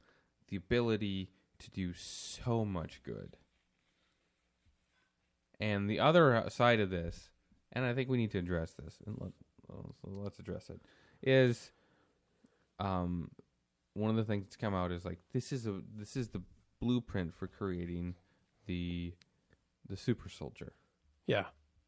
the 0.49 0.55
ability 0.57 1.29
to 1.59 1.69
do 1.71 1.93
so 1.93 2.65
much 2.65 3.01
good. 3.03 3.37
And 5.59 5.89
the 5.89 5.99
other 5.99 6.45
side 6.49 6.79
of 6.79 6.89
this, 6.89 7.29
and 7.73 7.85
I 7.85 7.93
think 7.93 8.09
we 8.09 8.17
need 8.17 8.31
to 8.31 8.39
address 8.39 8.73
this, 8.73 8.97
and 9.05 9.15
well, 9.17 9.33
so 9.67 9.93
let's 10.03 10.39
address 10.39 10.69
it, 10.69 10.81
is 11.21 11.71
um, 12.79 13.29
one 13.93 14.09
of 14.09 14.15
the 14.15 14.23
things 14.23 14.45
that's 14.45 14.55
come 14.55 14.73
out 14.75 14.91
is 14.91 15.03
like 15.05 15.19
this 15.33 15.51
is 15.51 15.65
a 15.67 15.81
this 15.97 16.15
is 16.15 16.29
the 16.29 16.41
blueprint 16.79 17.33
for 17.33 17.47
creating 17.47 18.13
the 18.67 19.13
the 19.89 19.97
super 19.97 20.29
soldier 20.29 20.73
Yeah. 21.25 21.45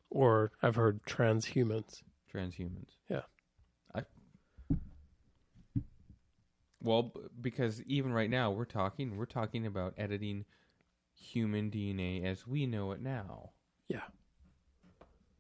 Or 0.10 0.52
I've 0.64 0.76
heard 0.76 1.04
transhumans. 1.04 2.02
transhumans. 2.34 2.90
Yeah. 3.10 3.22
I 3.94 4.02
well 6.82 7.12
because 7.42 7.82
even 7.84 8.14
right 8.14 8.30
now 8.30 8.52
we're 8.52 8.66
talking 8.66 9.18
we're 9.18 9.26
talking 9.26 9.66
about 9.66 9.94
editing 9.98 10.46
human 11.14 11.70
DNA 11.70 12.24
as 12.26 12.48
we 12.48 12.66
know 12.66 12.92
it 12.94 13.02
now. 13.02 13.52
Yeah. 13.88 14.02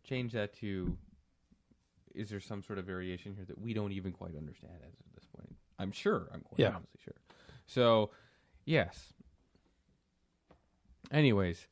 Change 0.04 0.34
that 0.34 0.54
to 0.58 0.98
is 2.16 2.30
there 2.30 2.40
some 2.40 2.62
sort 2.64 2.80
of 2.80 2.86
variation 2.86 3.34
here 3.36 3.46
that 3.46 3.60
we 3.60 3.74
don't 3.74 3.92
even 3.92 4.12
quite 4.12 4.36
understand 4.36 4.74
as 4.84 4.94
of 4.94 5.06
this 5.16 5.26
point? 5.36 5.56
I'm 5.78 5.92
sure. 5.92 6.28
I'm 6.34 6.42
quite 6.42 6.60
Yeah. 6.60 6.68
honestly 6.70 7.00
sure. 7.04 7.16
So, 7.66 8.12
yes. 8.66 9.14
Anyways, 11.12 11.68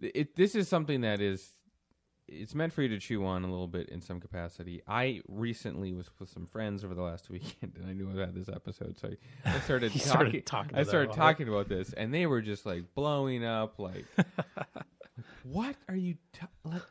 it 0.00 0.34
this 0.36 0.54
is 0.54 0.68
something 0.68 1.02
that 1.02 1.20
is 1.20 1.52
it's 2.28 2.54
meant 2.54 2.72
for 2.72 2.80
you 2.82 2.88
to 2.88 2.98
chew 2.98 3.26
on 3.26 3.44
a 3.44 3.50
little 3.50 3.66
bit 3.66 3.88
in 3.90 4.00
some 4.00 4.18
capacity. 4.20 4.80
I 4.88 5.20
recently 5.28 5.92
was 5.92 6.08
with 6.18 6.30
some 6.30 6.46
friends 6.46 6.82
over 6.84 6.94
the 6.94 7.02
last 7.02 7.28
weekend, 7.30 7.74
and 7.76 7.86
I 7.88 7.92
knew 7.92 8.08
I 8.16 8.20
had 8.24 8.34
this 8.34 8.48
episode, 8.48 8.96
so 8.98 9.10
I 9.44 9.58
started 9.64 9.92
talking. 9.92 10.00
started 10.08 10.46
talking 10.46 10.76
I 10.76 10.80
about 10.82 10.88
started 10.88 11.12
talking 11.12 11.48
about 11.48 11.68
this, 11.68 11.92
and 11.92 12.14
they 12.14 12.26
were 12.26 12.40
just 12.40 12.64
like 12.64 12.94
blowing 12.94 13.44
up, 13.44 13.78
like, 13.78 14.06
"What 15.42 15.76
are 15.88 15.96
you?" 15.96 16.16
Like, 16.64 16.82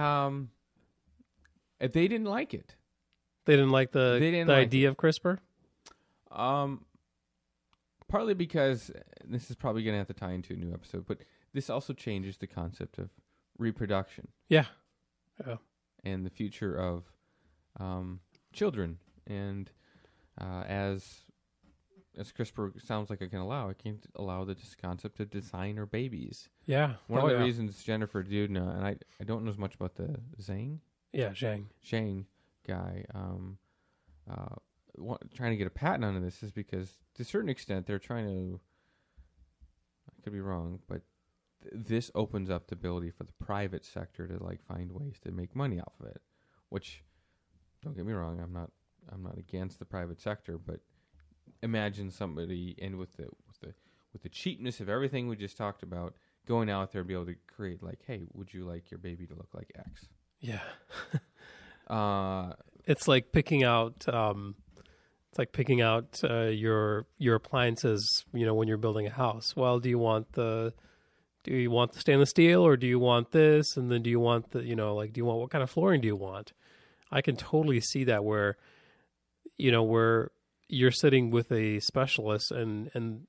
um, 0.00 0.50
they 1.80 2.08
didn't 2.08 2.26
like 2.26 2.54
it. 2.54 2.76
They 3.46 3.56
didn't 3.56 3.72
like 3.72 3.92
the, 3.92 4.18
They 4.20 4.30
didn't 4.30 4.46
the 4.46 4.54
like 4.54 4.62
idea 4.62 4.88
of 4.88 4.96
CRISPR? 4.96 5.38
Um, 6.30 6.84
partly 8.08 8.34
because 8.34 8.90
this 9.24 9.50
is 9.50 9.56
probably 9.56 9.82
going 9.82 9.94
to 9.94 9.98
have 9.98 10.06
to 10.08 10.14
tie 10.14 10.32
into 10.32 10.54
a 10.54 10.56
new 10.56 10.72
episode, 10.72 11.06
but 11.06 11.18
this 11.52 11.70
also 11.70 11.92
changes 11.92 12.38
the 12.38 12.46
concept 12.46 12.98
of 12.98 13.10
reproduction 13.58 14.28
Yeah. 14.48 14.66
and 16.02 16.24
the 16.24 16.30
future 16.30 16.74
of 16.74 17.04
um, 17.78 18.20
children. 18.52 18.98
And 19.26 19.70
uh, 20.40 20.64
as 20.66 21.24
as 22.16 22.32
CRISPR 22.32 22.80
sounds 22.80 23.10
like 23.10 23.20
it 23.20 23.30
can 23.30 23.40
allow, 23.40 23.68
it 23.70 23.78
can 23.78 23.98
allow 24.14 24.44
the 24.44 24.54
dis- 24.54 24.76
concept 24.80 25.18
of 25.18 25.30
designer 25.30 25.84
babies. 25.84 26.48
Yeah. 26.64 26.94
One 27.08 27.22
oh, 27.22 27.24
of 27.24 27.30
the 27.30 27.38
yeah. 27.38 27.42
reasons 27.42 27.82
Jennifer 27.82 28.22
Doudna, 28.22 28.76
and 28.76 28.86
I, 28.86 28.96
I 29.20 29.24
don't 29.24 29.44
know 29.44 29.50
as 29.50 29.58
much 29.58 29.74
about 29.74 29.96
the 29.96 30.20
Zhang 30.40 30.78
Yeah, 31.14 31.28
Zhang. 31.28 31.66
Shang 31.80 32.26
guy, 32.66 33.04
um, 33.14 33.56
uh, 34.28 34.56
trying 35.32 35.52
to 35.52 35.56
get 35.56 35.68
a 35.68 35.70
patent 35.70 36.04
on 36.04 36.20
this 36.20 36.42
is 36.42 36.50
because 36.50 36.98
to 37.14 37.22
a 37.22 37.24
certain 37.24 37.48
extent 37.48 37.86
they're 37.86 37.98
trying 38.00 38.26
to. 38.26 38.60
I 40.08 40.22
could 40.22 40.32
be 40.32 40.40
wrong, 40.40 40.80
but 40.88 41.02
th- 41.62 41.86
this 41.86 42.10
opens 42.16 42.50
up 42.50 42.66
the 42.66 42.74
ability 42.74 43.10
for 43.10 43.22
the 43.22 43.32
private 43.44 43.84
sector 43.84 44.26
to 44.26 44.42
like 44.42 44.60
find 44.64 44.90
ways 44.90 45.20
to 45.22 45.30
make 45.30 45.54
money 45.54 45.78
off 45.78 45.92
of 46.00 46.06
it. 46.06 46.20
Which, 46.68 47.04
don't 47.82 47.96
get 47.96 48.06
me 48.06 48.12
wrong, 48.12 48.40
I'm 48.40 48.52
not 48.52 48.70
I'm 49.12 49.22
not 49.22 49.38
against 49.38 49.78
the 49.78 49.84
private 49.84 50.20
sector, 50.20 50.58
but 50.58 50.80
imagine 51.62 52.10
somebody 52.10 52.74
and 52.82 52.96
with 52.96 53.16
the 53.16 53.28
with 53.46 53.60
the 53.60 53.74
with 54.12 54.22
the 54.22 54.28
cheapness 54.28 54.80
of 54.80 54.88
everything 54.88 55.28
we 55.28 55.36
just 55.36 55.56
talked 55.56 55.84
about, 55.84 56.14
going 56.44 56.70
out 56.70 56.90
there 56.90 57.02
and 57.02 57.08
be 57.08 57.14
able 57.14 57.26
to 57.26 57.36
create 57.46 57.84
like, 57.84 58.00
hey, 58.04 58.26
would 58.32 58.52
you 58.52 58.64
like 58.64 58.90
your 58.90 58.98
baby 58.98 59.26
to 59.26 59.34
look 59.34 59.54
like 59.54 59.70
X? 59.78 60.08
Yeah. 60.44 60.62
Uh, 61.86 62.54
It's 62.86 63.06
like 63.06 63.30
picking 63.30 63.62
out. 63.62 64.08
Um, 64.08 64.54
it's 65.28 65.38
like 65.38 65.52
picking 65.52 65.82
out 65.82 66.18
uh, 66.24 66.44
your 66.44 67.04
your 67.18 67.34
appliances. 67.34 68.24
You 68.32 68.46
know, 68.46 68.54
when 68.54 68.68
you're 68.68 68.78
building 68.78 69.06
a 69.06 69.10
house. 69.10 69.54
Well, 69.54 69.80
do 69.80 69.90
you 69.90 69.98
want 69.98 70.32
the 70.32 70.72
do 71.44 71.52
you 71.54 71.70
want 71.70 71.92
the 71.92 72.00
stainless 72.00 72.30
steel 72.30 72.66
or 72.66 72.78
do 72.78 72.86
you 72.86 72.98
want 72.98 73.32
this? 73.32 73.76
And 73.76 73.92
then 73.92 74.02
do 74.02 74.08
you 74.08 74.18
want 74.18 74.52
the 74.52 74.64
you 74.64 74.74
know 74.74 74.94
like 74.94 75.12
do 75.12 75.18
you 75.18 75.26
want 75.26 75.40
what 75.40 75.50
kind 75.50 75.62
of 75.62 75.70
flooring 75.70 76.00
do 76.00 76.08
you 76.08 76.16
want? 76.16 76.54
I 77.12 77.20
can 77.20 77.36
totally 77.36 77.80
see 77.80 78.04
that 78.04 78.24
where 78.24 78.56
you 79.58 79.70
know 79.70 79.82
where 79.82 80.30
you're 80.68 80.90
sitting 80.90 81.30
with 81.30 81.52
a 81.52 81.80
specialist 81.80 82.50
and 82.50 82.90
and 82.94 83.26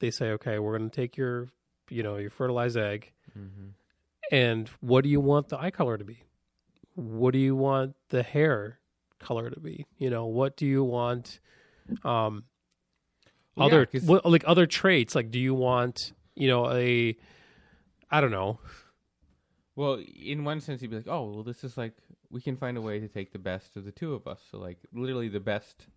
they 0.00 0.10
say 0.10 0.32
okay 0.32 0.58
we're 0.58 0.76
going 0.76 0.90
to 0.90 0.94
take 0.94 1.16
your 1.16 1.48
you 1.88 2.02
know 2.02 2.16
your 2.16 2.30
fertilized 2.30 2.76
egg 2.76 3.12
mhm. 3.36 3.70
and 4.30 4.68
what 4.80 5.02
do 5.02 5.10
you 5.10 5.20
want 5.20 5.48
the 5.48 5.58
eye 5.58 5.70
color 5.70 5.96
to 5.96 6.04
be 6.04 6.22
what 6.94 7.32
do 7.32 7.38
you 7.38 7.54
want 7.56 7.94
the 8.10 8.22
hair 8.22 8.78
color 9.18 9.50
to 9.50 9.60
be 9.60 9.86
you 9.98 10.10
know 10.10 10.26
what 10.26 10.56
do 10.56 10.66
you 10.66 10.84
want 10.84 11.40
um 12.04 12.44
Well, 13.56 13.68
yeah, 13.70 14.00
what, 14.02 14.24
like 14.26 14.44
other 14.46 14.66
traits 14.66 15.14
like 15.14 15.30
do 15.30 15.38
you 15.38 15.54
want 15.54 16.12
you 16.34 16.48
know 16.48 16.70
a 16.70 17.16
i 18.10 18.20
don't 18.20 18.30
know 18.32 18.58
Well, 19.76 20.00
in 20.16 20.44
one 20.44 20.60
sense, 20.60 20.82
you'd 20.82 20.90
be 20.92 20.98
like, 20.98 21.08
"Oh, 21.08 21.30
well, 21.34 21.42
this 21.42 21.64
is 21.64 21.76
like 21.76 21.94
we 22.30 22.40
can 22.40 22.56
find 22.56 22.76
a 22.76 22.80
way 22.80 23.00
to 23.00 23.08
take 23.08 23.32
the 23.32 23.40
best 23.40 23.76
of 23.76 23.84
the 23.84 23.90
two 23.90 24.14
of 24.14 24.26
us." 24.28 24.40
So, 24.50 24.58
like, 24.58 24.78
literally, 24.92 25.28
the 25.28 25.40
best 25.40 25.88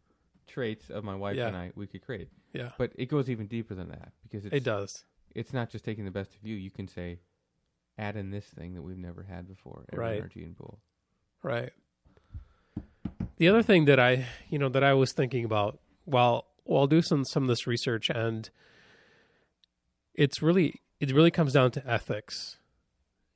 traits 0.47 0.89
of 0.89 1.03
my 1.03 1.13
wife 1.15 1.37
Yeah. 1.37 1.47
and 1.49 1.55
I, 1.55 1.71
we 1.75 1.85
could 1.85 2.01
create. 2.01 2.29
yeah 2.53 2.71
But 2.77 2.91
it 2.95 3.05
goes 3.07 3.29
even 3.29 3.45
deeper 3.45 3.75
than 3.75 3.89
that 3.89 4.13
because 4.23 4.45
it's 4.45 4.55
it 4.55 4.63
does 4.63 5.05
it's 5.35 5.53
not 5.53 5.69
just 5.69 5.85
taking 5.85 6.05
the 6.05 6.11
best 6.19 6.33
of 6.35 6.43
you. 6.43 6.55
You 6.55 6.71
can 6.71 6.87
say, 6.87 7.19
add 7.97 8.15
in 8.15 8.29
this 8.31 8.45
thing 8.45 8.73
that 8.75 8.81
we've 8.81 8.97
never 8.97 9.23
had 9.23 9.47
before, 9.47 9.85
in 9.91 9.97
Right. 9.99 10.21
our 10.21 10.27
gene 10.27 10.55
pool. 10.57 10.79
Right. 11.43 11.71
The 13.37 13.47
other 13.47 13.61
thing 13.63 13.85
that 13.85 13.99
I, 13.99 14.25
you 14.49 14.57
know, 14.59 14.69
that 14.69 14.83
I 14.83 14.93
was 14.93 15.13
thinking 15.13 15.45
about 15.45 15.79
while 16.05 16.45
while 16.63 16.87
doing 16.87 17.03
some 17.03 17.23
some 17.25 17.43
of 17.43 17.49
this 17.49 17.67
research, 17.67 18.09
and 18.09 18.49
it's 20.15 20.41
really 20.41 20.81
it 20.99 21.11
really 21.13 21.31
comes 21.31 21.53
down 21.53 21.71
to 21.71 21.87
ethics, 21.89 22.57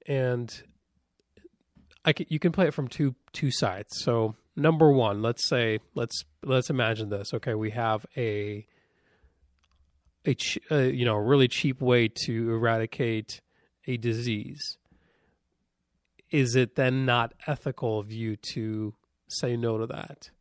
and 0.08 0.63
I 2.04 2.13
can, 2.13 2.26
you 2.30 2.39
can 2.39 2.52
play 2.52 2.67
it 2.67 2.74
from 2.74 2.88
two 2.88 3.15
two 3.32 3.52
sides. 3.52 3.89
So 4.00 4.36
number 4.56 4.91
one, 4.91 5.21
let's 5.21 5.47
say 5.47 5.80
let's 5.95 6.24
let's 6.43 6.69
imagine 6.69 7.10
this. 7.10 7.34
Okay, 7.34 7.54
we 7.54 7.69
have 7.71 8.06
a 8.17 8.65
a 10.26 10.34
ch- 10.34 10.60
uh, 10.71 10.78
you 10.78 11.06
know 11.06 11.15
a 11.15 11.21
really 11.21 11.47
cheap 11.47 11.80
way 11.80 12.08
to 12.26 12.52
eradicate 12.52 13.39
a 13.88 13.98
disease 13.98 14.78
is 16.32 16.56
it 16.56 16.76
then 16.76 17.06
not 17.06 17.34
ethical 17.46 18.00
of 18.00 18.12
you 18.12 18.36
to 18.38 18.96
say 19.28 19.58
no 19.58 19.78
to 19.78 19.86
that? 19.88 20.32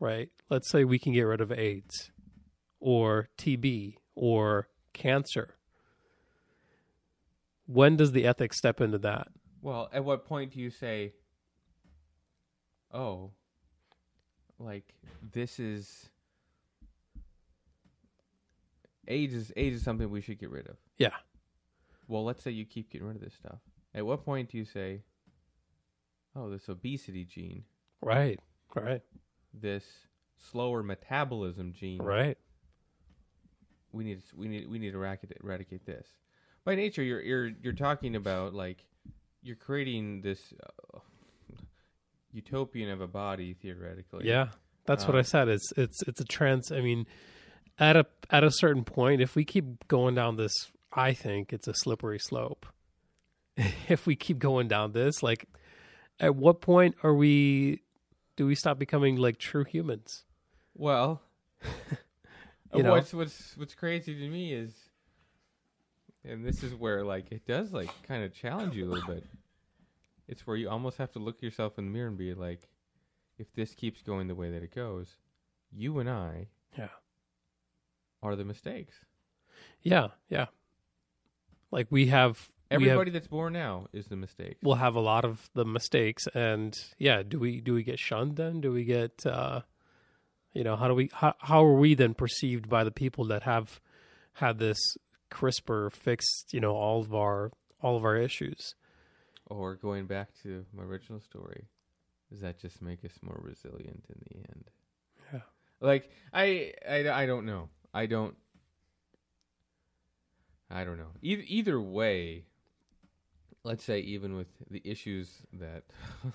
Right? 0.00 0.30
Let's 0.50 0.68
say 0.68 0.84
we 0.84 0.98
can 0.98 1.12
get 1.12 1.22
rid 1.22 1.40
of 1.40 1.52
AIDS 1.52 2.10
or 2.80 3.28
TB 3.38 3.94
or 4.16 4.68
cancer. 4.92 5.54
When 7.66 7.96
does 7.96 8.12
the 8.12 8.26
ethics 8.26 8.58
step 8.58 8.80
into 8.80 8.98
that? 8.98 9.28
Well, 9.62 9.88
at 9.92 10.04
what 10.04 10.26
point 10.26 10.52
do 10.52 10.58
you 10.60 10.70
say, 10.70 11.14
"Oh, 12.92 13.30
like 14.58 14.92
this 15.32 15.60
is 15.60 16.10
AIDS 19.06 19.34
is 19.34 19.52
AIDS 19.56 19.76
is 19.76 19.84
something 19.84 20.10
we 20.10 20.20
should 20.20 20.38
get 20.38 20.50
rid 20.50 20.66
of"? 20.66 20.76
Yeah. 20.98 21.14
Well, 22.08 22.24
let's 22.24 22.42
say 22.42 22.50
you 22.50 22.64
keep 22.64 22.90
getting 22.90 23.06
rid 23.06 23.16
of 23.16 23.22
this 23.22 23.34
stuff. 23.34 23.58
At 23.94 24.04
what 24.06 24.24
point 24.24 24.50
do 24.50 24.58
you 24.58 24.64
say, 24.64 25.02
"Oh, 26.34 26.50
this 26.50 26.68
obesity 26.68 27.24
gene, 27.24 27.64
Right. 28.00 28.38
Right. 28.74 29.02
this 29.54 29.84
slower 30.50 30.82
metabolism 30.82 31.72
gene, 31.72 32.02
Right. 32.02 32.36
we 33.92 34.04
need 34.04 34.22
we 34.34 34.48
need 34.48 34.68
we 34.68 34.78
need 34.78 34.90
to 34.92 34.96
eradicate, 34.98 35.38
eradicate 35.42 35.86
this." 35.86 36.06
By 36.64 36.74
nature, 36.74 37.02
you're 37.02 37.20
you're 37.20 37.48
you're 37.62 37.72
talking 37.72 38.14
about 38.16 38.54
like 38.54 38.84
you're 39.42 39.56
creating 39.56 40.22
this 40.22 40.52
uh, 40.94 40.98
utopian 42.32 42.88
of 42.90 43.00
a 43.00 43.06
body 43.08 43.54
theoretically. 43.54 44.26
Yeah. 44.26 44.48
That's 44.84 45.06
what 45.06 45.14
I 45.14 45.20
Um, 45.20 45.24
said. 45.24 45.48
It's 45.48 45.72
it's 45.76 46.02
it's 46.08 46.20
a 46.20 46.24
trans 46.24 46.72
I 46.72 46.80
mean 46.80 47.06
at 47.78 47.96
a 47.96 48.06
at 48.30 48.42
a 48.44 48.50
certain 48.50 48.84
point 48.84 49.20
if 49.20 49.36
we 49.36 49.44
keep 49.44 49.86
going 49.88 50.14
down 50.14 50.36
this 50.36 50.52
I 50.92 51.14
think 51.14 51.52
it's 51.52 51.68
a 51.68 51.74
slippery 51.74 52.18
slope. 52.18 52.66
if 53.88 54.06
we 54.06 54.16
keep 54.16 54.38
going 54.38 54.66
down 54.68 54.92
this 54.92 55.22
like 55.22 55.46
at 56.18 56.34
what 56.36 56.60
point 56.62 56.94
are 57.02 57.14
we 57.14 57.82
do 58.36 58.46
we 58.46 58.54
stop 58.54 58.78
becoming 58.78 59.16
like 59.16 59.38
true 59.38 59.64
humans? 59.64 60.24
Well, 60.74 61.20
You 62.74 62.82
know? 62.82 62.92
what's 62.92 63.12
what's 63.12 63.54
what's 63.58 63.74
crazy 63.74 64.14
to 64.14 64.28
me 64.30 64.54
is, 64.54 64.74
and 66.24 66.42
this 66.44 66.62
is 66.62 66.74
where 66.74 67.04
like 67.04 67.30
it 67.30 67.46
does 67.46 67.72
like 67.72 67.90
kind 68.08 68.24
of 68.24 68.32
challenge 68.32 68.74
you 68.74 68.86
a 68.86 68.88
little 68.90 69.14
bit. 69.14 69.24
It's 70.26 70.46
where 70.46 70.56
you 70.56 70.70
almost 70.70 70.96
have 70.96 71.12
to 71.12 71.18
look 71.18 71.42
yourself 71.42 71.78
in 71.78 71.84
the 71.84 71.90
mirror 71.90 72.08
and 72.08 72.16
be 72.16 72.32
like, 72.32 72.70
if 73.38 73.52
this 73.54 73.74
keeps 73.74 74.00
going 74.00 74.28
the 74.28 74.34
way 74.34 74.50
that 74.50 74.62
it 74.62 74.74
goes, 74.74 75.16
you 75.70 75.98
and 75.98 76.08
I 76.08 76.48
Yeah. 76.78 76.88
are 78.22 78.36
the 78.36 78.44
mistakes. 78.44 79.04
Yeah, 79.82 80.08
yeah. 80.30 80.46
Like 81.72 81.88
we 81.90 82.06
have 82.06 82.48
we 82.70 82.74
have- 82.74 82.82
Everybody 82.82 83.10
that's 83.10 83.26
born 83.26 83.52
now 83.54 83.86
is 83.92 84.06
the 84.06 84.16
mistake. 84.16 84.56
we'll 84.62 84.76
have 84.76 84.94
a 84.94 85.00
lot 85.00 85.24
of 85.24 85.50
the 85.54 85.64
mistakes 85.64 86.24
and 86.34 86.74
yeah 86.98 87.22
do 87.22 87.38
we 87.40 87.60
do 87.60 87.74
we 87.74 87.82
get 87.82 87.98
shunned 87.98 88.36
then 88.36 88.60
do 88.60 88.70
we 88.72 88.84
get 88.84 89.26
uh 89.26 89.60
you 90.54 90.62
know 90.64 90.76
how 90.76 90.86
do 90.88 90.94
we 90.94 91.10
how, 91.12 91.34
how 91.40 91.64
are 91.64 91.74
we 91.78 91.94
then 91.94 92.14
perceived 92.14 92.68
by 92.68 92.84
the 92.84 92.90
people 92.90 93.24
that 93.26 93.42
have 93.42 93.80
had 94.34 94.58
this 94.58 94.78
crispr 95.30 95.90
fixed 95.92 96.52
you 96.52 96.60
know 96.60 96.72
all 96.74 97.00
of 97.00 97.14
our 97.14 97.50
all 97.82 97.96
of 97.96 98.04
our 98.04 98.16
issues 98.16 98.74
Or 99.46 99.74
going 99.76 100.06
back 100.06 100.28
to 100.44 100.64
my 100.72 100.82
original 100.84 101.20
story, 101.20 101.66
does 102.30 102.40
that 102.40 102.58
just 102.58 102.80
make 102.80 103.04
us 103.04 103.12
more 103.22 103.38
resilient 103.42 104.04
in 104.08 104.18
the 104.30 104.36
end? 104.54 104.64
Yeah. 105.32 105.40
Like 105.80 106.10
I, 106.32 106.72
I, 106.88 107.10
I 107.22 107.26
don't 107.26 107.44
know. 107.44 107.68
I 107.92 108.06
don't. 108.06 108.34
I 110.72 110.84
don't 110.84 110.98
know. 110.98 111.10
Either 111.20 111.42
either 111.46 111.80
way, 111.80 112.44
let's 113.64 113.84
say 113.84 114.00
even 114.00 114.36
with 114.36 114.48
the 114.70 114.80
issues 114.84 115.30
that 115.54 115.82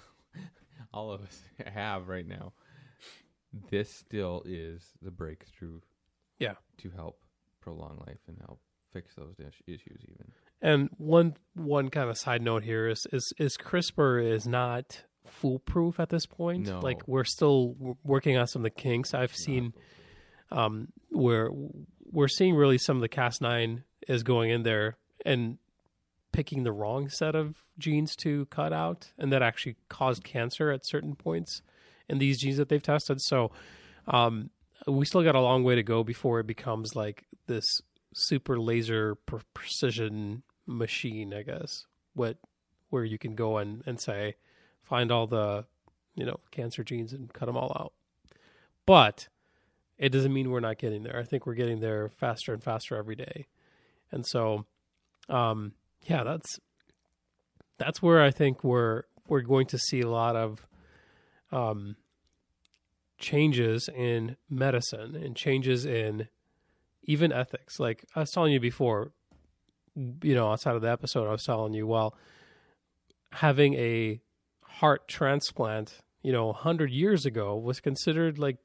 all 0.93 1.11
of 1.11 1.21
us 1.21 1.41
have 1.65 2.07
right 2.07 2.27
now, 2.27 2.53
this 3.71 3.93
still 3.93 4.43
is 4.45 4.83
the 5.01 5.11
breakthrough. 5.11 5.79
Yeah. 6.39 6.53
To 6.79 6.89
help 6.91 7.19
prolong 7.61 8.01
life 8.05 8.19
and 8.27 8.37
help 8.45 8.59
fix 8.93 9.15
those 9.15 9.35
is- 9.39 9.53
issues 9.67 10.01
even. 10.03 10.31
and 10.61 10.89
one 10.97 11.35
one 11.55 11.89
kind 11.89 12.09
of 12.09 12.17
side 12.17 12.41
note 12.41 12.63
here 12.63 12.87
is 12.87 13.05
is 13.11 13.33
is 13.37 13.57
crispr 13.57 14.23
is 14.23 14.47
not 14.47 15.03
foolproof 15.25 15.99
at 15.99 16.07
this 16.09 16.25
point 16.25 16.65
No. 16.67 16.79
like 16.79 17.05
we're 17.05 17.25
still 17.25 17.75
working 18.05 18.37
on 18.37 18.47
some 18.47 18.61
of 18.61 18.63
the 18.63 18.69
kinks 18.69 19.13
i've 19.13 19.35
seen 19.35 19.73
um, 20.51 20.87
where 21.09 21.49
we're 22.09 22.29
seeing 22.29 22.55
really 22.55 22.77
some 22.77 22.95
of 22.95 23.01
the 23.01 23.09
Cas9 23.09 23.83
is 24.07 24.23
going 24.23 24.49
in 24.49 24.63
there 24.63 24.97
and 25.25 25.57
picking 26.31 26.63
the 26.63 26.71
wrong 26.71 27.09
set 27.09 27.35
of 27.35 27.63
genes 27.77 28.15
to 28.15 28.45
cut 28.47 28.73
out, 28.73 29.11
and 29.17 29.31
that 29.31 29.41
actually 29.41 29.75
caused 29.89 30.23
cancer 30.23 30.71
at 30.71 30.85
certain 30.85 31.15
points 31.15 31.61
in 32.09 32.19
these 32.19 32.39
genes 32.39 32.57
that 32.57 32.69
they've 32.69 32.83
tested. 32.83 33.19
So 33.21 33.51
um, 34.07 34.49
we 34.87 35.05
still 35.05 35.23
got 35.23 35.35
a 35.35 35.41
long 35.41 35.63
way 35.63 35.75
to 35.75 35.83
go 35.83 36.03
before 36.03 36.39
it 36.39 36.47
becomes 36.47 36.95
like 36.95 37.25
this 37.47 37.65
super 38.13 38.59
laser 38.59 39.15
pre- 39.15 39.41
precision 39.53 40.43
machine, 40.65 41.33
I 41.33 41.43
guess. 41.43 41.85
What 42.13 42.37
where 42.89 43.03
you 43.03 43.17
can 43.17 43.35
go 43.35 43.57
and, 43.57 43.83
and 43.85 43.99
say 43.99 44.35
find 44.83 45.11
all 45.11 45.27
the 45.27 45.65
you 46.15 46.25
know 46.25 46.39
cancer 46.51 46.83
genes 46.83 47.13
and 47.13 47.33
cut 47.33 47.47
them 47.47 47.57
all 47.57 47.75
out. 47.79 47.93
But 48.85 49.27
it 49.97 50.09
doesn't 50.09 50.33
mean 50.33 50.49
we're 50.49 50.59
not 50.59 50.77
getting 50.77 51.03
there. 51.03 51.19
I 51.19 51.23
think 51.23 51.45
we're 51.45 51.55
getting 51.55 51.79
there 51.79 52.09
faster 52.09 52.53
and 52.53 52.63
faster 52.63 52.95
every 52.95 53.15
day. 53.15 53.47
And 54.11 54.25
so, 54.25 54.65
um, 55.29 55.73
yeah, 56.03 56.23
that's 56.23 56.59
that's 57.77 58.01
where 58.01 58.21
I 58.21 58.31
think 58.31 58.63
we're 58.63 59.03
we're 59.27 59.41
going 59.41 59.67
to 59.67 59.77
see 59.77 60.01
a 60.01 60.09
lot 60.09 60.35
of 60.35 60.67
um, 61.51 61.95
changes 63.17 63.89
in 63.93 64.37
medicine 64.49 65.15
and 65.15 65.35
changes 65.35 65.85
in 65.85 66.27
even 67.03 67.31
ethics. 67.31 67.79
Like 67.79 68.05
I 68.15 68.21
was 68.21 68.31
telling 68.31 68.53
you 68.53 68.59
before, 68.59 69.11
you 69.95 70.35
know, 70.35 70.51
outside 70.51 70.75
of 70.75 70.81
the 70.81 70.91
episode, 70.91 71.27
I 71.27 71.31
was 71.31 71.43
telling 71.43 71.73
you, 71.73 71.87
well, 71.87 72.15
having 73.31 73.73
a 73.75 74.21
heart 74.61 75.07
transplant, 75.07 75.99
you 76.21 76.31
know, 76.31 76.47
100 76.47 76.91
years 76.91 77.25
ago 77.25 77.55
was 77.57 77.79
considered 77.79 78.37
like 78.37 78.57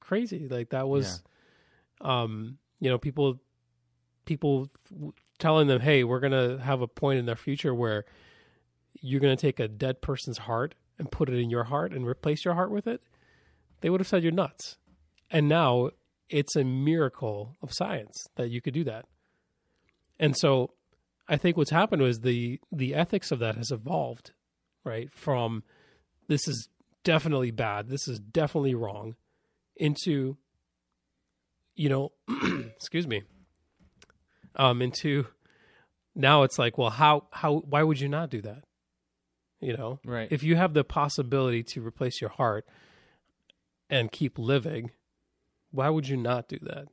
crazy. 0.00 0.48
Like 0.48 0.70
that 0.70 0.88
was, 0.88 1.22
um, 2.00 2.58
you 2.80 2.88
know, 2.88 2.98
people, 2.98 3.40
people 4.28 4.68
telling 5.38 5.68
them, 5.68 5.80
hey, 5.80 6.04
we're 6.04 6.20
to 6.32 6.62
have 6.62 6.82
a 6.82 6.86
point 6.86 7.18
in 7.18 7.24
their 7.24 7.34
future 7.34 7.74
where 7.74 8.04
you're 9.00 9.20
to 9.36 9.40
take 9.40 9.58
a 9.58 9.66
dead 9.66 10.02
person's 10.02 10.38
heart 10.38 10.74
and 10.98 11.10
put 11.10 11.30
it 11.30 11.38
in 11.38 11.48
your 11.48 11.64
heart 11.64 11.92
and 11.92 12.06
replace 12.06 12.44
your 12.44 12.54
heart 12.54 12.70
with 12.70 12.86
it. 12.86 13.00
They 13.80 13.88
would 13.88 14.00
have 14.00 14.06
said 14.06 14.22
you're 14.22 14.32
nuts. 14.32 14.76
And 15.30 15.48
now 15.48 15.90
it's 16.28 16.56
a 16.56 16.64
miracle 16.64 17.56
of 17.62 17.72
science 17.72 18.26
that 18.36 18.50
you 18.50 18.60
could 18.60 18.74
do 18.74 18.84
that. 18.84 19.06
And 20.20 20.36
so 20.36 20.72
I 21.26 21.38
think 21.38 21.56
what's 21.56 21.70
happened 21.70 22.02
was 22.02 22.20
the 22.20 22.60
the 22.70 22.94
ethics 22.94 23.30
of 23.30 23.38
that 23.38 23.56
has 23.56 23.70
evolved, 23.70 24.32
right? 24.84 25.12
From 25.12 25.62
this 26.26 26.48
is 26.48 26.68
definitely 27.04 27.50
bad, 27.50 27.88
this 27.88 28.08
is 28.08 28.18
definitely 28.18 28.74
wrong, 28.74 29.14
into 29.76 30.36
you 31.76 31.88
know, 31.88 32.12
excuse 32.76 33.06
me, 33.06 33.22
um, 34.58 34.82
into 34.82 35.26
now 36.14 36.42
it's 36.42 36.58
like, 36.58 36.76
well, 36.78 36.90
how 36.90 37.24
how 37.32 37.58
why 37.58 37.82
would 37.82 38.00
you 38.00 38.08
not 38.08 38.30
do 38.30 38.42
that? 38.42 38.64
You 39.60 39.76
know, 39.76 39.98
Right. 40.04 40.30
if 40.30 40.42
you 40.42 40.56
have 40.56 40.72
the 40.74 40.84
possibility 40.84 41.62
to 41.64 41.84
replace 41.84 42.20
your 42.20 42.30
heart 42.30 42.66
and 43.90 44.12
keep 44.12 44.38
living, 44.38 44.92
why 45.72 45.88
would 45.88 46.06
you 46.08 46.16
not 46.16 46.48
do 46.48 46.58
that? 46.62 46.86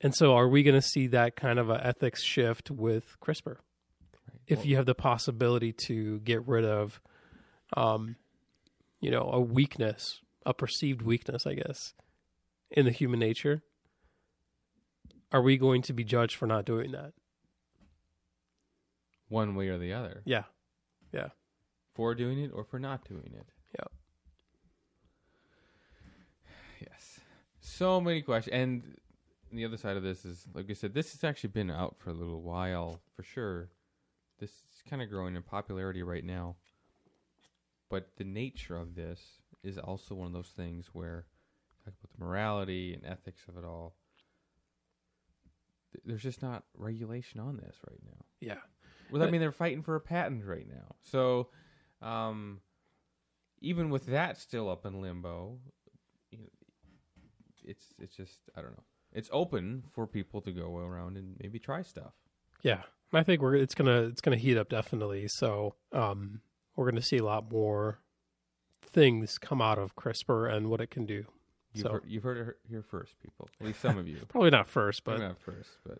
And 0.00 0.14
so, 0.14 0.34
are 0.34 0.48
we 0.48 0.62
going 0.62 0.80
to 0.80 0.86
see 0.86 1.06
that 1.08 1.36
kind 1.36 1.58
of 1.58 1.68
a 1.68 1.86
ethics 1.86 2.22
shift 2.22 2.70
with 2.70 3.16
CRISPR? 3.20 3.56
If 4.46 4.64
you 4.64 4.76
have 4.76 4.86
the 4.86 4.94
possibility 4.94 5.72
to 5.86 6.20
get 6.20 6.46
rid 6.48 6.64
of, 6.64 7.00
um, 7.76 8.16
you 9.00 9.10
know, 9.10 9.28
a 9.30 9.40
weakness, 9.40 10.20
a 10.46 10.54
perceived 10.54 11.02
weakness, 11.02 11.46
I 11.46 11.54
guess, 11.54 11.92
in 12.70 12.86
the 12.86 12.90
human 12.92 13.20
nature, 13.20 13.62
are 15.32 15.42
we 15.42 15.56
going 15.56 15.82
to 15.82 15.92
be 15.92 16.04
judged 16.04 16.36
for 16.36 16.46
not 16.46 16.64
doing 16.64 16.92
that? 16.92 17.12
one 19.28 19.54
way 19.54 19.68
or 19.68 19.78
the 19.78 19.92
other, 19.92 20.22
Yeah, 20.24 20.42
yeah, 21.12 21.28
for 21.94 22.16
doing 22.16 22.40
it 22.40 22.50
or 22.52 22.64
for 22.64 22.80
not 22.80 23.04
doing 23.08 23.32
it. 23.32 23.46
yeah. 23.78 23.84
Yes. 26.80 27.20
So 27.60 28.00
many 28.00 28.22
questions. 28.22 28.52
And 28.54 28.96
the 29.52 29.64
other 29.64 29.76
side 29.76 29.96
of 29.96 30.02
this 30.02 30.24
is, 30.24 30.48
like 30.52 30.68
I 30.68 30.72
said, 30.72 30.94
this 30.94 31.12
has 31.12 31.22
actually 31.22 31.50
been 31.50 31.70
out 31.70 31.96
for 31.98 32.10
a 32.10 32.14
little 32.14 32.42
while, 32.42 33.00
for 33.14 33.22
sure. 33.22 33.68
This 34.40 34.50
is 34.50 34.82
kind 34.88 35.00
of 35.00 35.08
growing 35.10 35.36
in 35.36 35.42
popularity 35.42 36.02
right 36.02 36.24
now. 36.24 36.56
But 37.88 38.08
the 38.16 38.24
nature 38.24 38.76
of 38.76 38.94
this 38.96 39.20
is 39.62 39.78
also 39.78 40.14
one 40.16 40.26
of 40.26 40.32
those 40.32 40.52
things 40.56 40.88
where, 40.92 41.26
talk 41.84 41.94
about 42.02 42.18
the 42.18 42.24
morality 42.24 42.94
and 42.94 43.04
ethics 43.04 43.42
of 43.48 43.56
it 43.56 43.64
all. 43.64 43.94
Th- 45.92 46.02
There's 46.04 46.22
just 46.22 46.42
not 46.42 46.64
regulation 46.76 47.40
on 47.40 47.56
this 47.56 47.76
right 47.88 48.00
now. 48.04 48.24
Yeah. 48.40 48.58
Well, 49.10 49.22
I 49.22 49.30
mean, 49.30 49.40
they're 49.40 49.52
fighting 49.52 49.82
for 49.82 49.96
a 49.96 50.00
patent 50.00 50.44
right 50.44 50.66
now. 50.68 50.94
So, 51.02 51.48
um, 52.00 52.60
even 53.60 53.90
with 53.90 54.06
that 54.06 54.38
still 54.38 54.70
up 54.70 54.86
in 54.86 55.00
limbo, 55.00 55.58
you 56.30 56.38
know, 56.38 56.44
it's 57.64 57.86
it's 57.98 58.16
just 58.16 58.38
I 58.56 58.62
don't 58.62 58.72
know. 58.72 58.84
It's 59.12 59.28
open 59.32 59.82
for 59.92 60.06
people 60.06 60.40
to 60.42 60.52
go 60.52 60.76
around 60.76 61.16
and 61.16 61.36
maybe 61.42 61.58
try 61.58 61.82
stuff. 61.82 62.12
Yeah, 62.62 62.82
I 63.12 63.22
think 63.22 63.42
we're 63.42 63.56
it's 63.56 63.74
gonna 63.74 64.02
it's 64.02 64.20
gonna 64.20 64.36
heat 64.36 64.56
up 64.56 64.68
definitely. 64.68 65.26
So 65.28 65.74
um, 65.92 66.40
we're 66.76 66.88
gonna 66.90 67.02
see 67.02 67.18
a 67.18 67.24
lot 67.24 67.50
more 67.50 67.98
things 68.86 69.38
come 69.38 69.60
out 69.60 69.78
of 69.78 69.96
CRISPR 69.96 70.52
and 70.52 70.68
what 70.68 70.80
it 70.80 70.90
can 70.90 71.06
do. 71.06 71.24
You've, 71.72 71.82
So- 71.82 71.92
heard, 71.92 72.04
you've 72.06 72.22
heard 72.22 72.48
it 72.48 72.56
here 72.68 72.82
first, 72.82 73.20
people. 73.22 73.48
At 73.60 73.66
least 73.66 73.80
some 73.80 73.96
of 73.98 74.08
you. 74.08 74.18
Probably 74.28 74.50
not 74.50 74.66
first, 74.66 75.06
Maybe 75.06 75.18
but 75.20 75.26
not 75.28 75.38
first, 75.40 75.70
but 75.86 75.98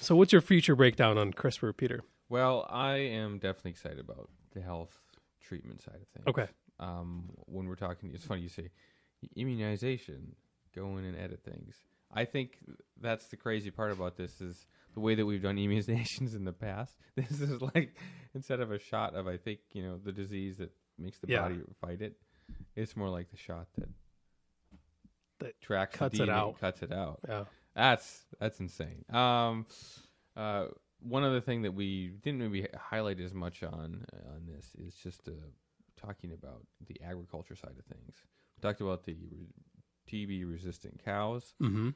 so 0.00 0.14
what's 0.14 0.32
your 0.32 0.42
future 0.42 0.76
breakdown 0.76 1.18
on 1.18 1.32
CRISPR, 1.32 1.76
Peter? 1.76 2.02
well, 2.28 2.66
I 2.70 2.94
am 2.96 3.38
definitely 3.38 3.70
excited 3.72 3.98
about 4.00 4.28
the 4.54 4.60
health 4.60 4.96
treatment 5.40 5.82
side 5.82 5.96
of 6.02 6.08
things. 6.08 6.26
Okay. 6.26 6.48
um, 6.80 7.30
when 7.46 7.66
we're 7.66 7.74
talking, 7.76 8.10
it's 8.14 8.24
funny 8.24 8.42
you 8.42 8.48
say 8.48 8.70
immunization, 9.36 10.34
go 10.74 10.96
in 10.98 11.04
and 11.04 11.16
edit 11.16 11.40
things. 11.44 11.76
I 12.12 12.24
think 12.24 12.58
that's 13.00 13.26
the 13.26 13.36
crazy 13.36 13.70
part 13.70 13.92
about 13.92 14.16
this 14.16 14.40
is 14.40 14.66
the 14.94 15.00
way 15.00 15.14
that 15.14 15.26
we've 15.26 15.42
done 15.42 15.56
immunizations 15.64 16.34
in 16.34 16.44
the 16.44 16.52
past. 16.52 16.96
This 17.16 17.40
is 17.40 17.60
like 17.74 17.96
instead 18.34 18.60
of 18.60 18.70
a 18.70 18.78
shot 18.78 19.14
of 19.14 19.26
I 19.26 19.36
think 19.36 19.58
you 19.72 19.82
know 19.82 19.98
the 20.02 20.12
disease 20.12 20.58
that 20.58 20.70
makes 20.98 21.18
the 21.18 21.28
Yeah. 21.28 21.42
body 21.42 21.60
fight 21.80 22.00
it, 22.00 22.16
it's 22.76 22.96
more 22.96 23.08
like 23.08 23.30
the 23.30 23.36
shot 23.36 23.66
that 23.76 23.88
That 25.40 25.60
tracks 25.60 25.96
cuts 25.96 26.18
it 26.18 26.28
out. 26.28 26.60
cuts 26.60 26.82
it 26.82 26.92
out. 26.92 27.20
Yeah. 27.28 27.44
That's 27.74 28.24
that's 28.40 28.58
insane. 28.58 29.04
Um, 29.10 29.66
uh, 30.36 30.66
one 31.00 31.22
other 31.22 31.40
thing 31.40 31.62
that 31.62 31.72
we 31.74 32.08
didn't 32.08 32.40
maybe 32.40 32.66
highlight 32.76 33.20
as 33.20 33.32
much 33.32 33.62
on 33.62 34.04
on 34.12 34.46
this 34.46 34.74
is 34.78 34.94
just 34.94 35.28
uh, 35.28 35.32
talking 35.96 36.32
about 36.32 36.62
the 36.86 37.00
agriculture 37.04 37.54
side 37.54 37.74
of 37.78 37.84
things. 37.84 38.16
We 38.56 38.68
talked 38.68 38.80
about 38.80 39.04
the 39.04 39.14
re- 39.30 39.46
TB 40.10 40.50
resistant 40.50 41.00
cows. 41.04 41.54
Mm-hmm. 41.62 41.90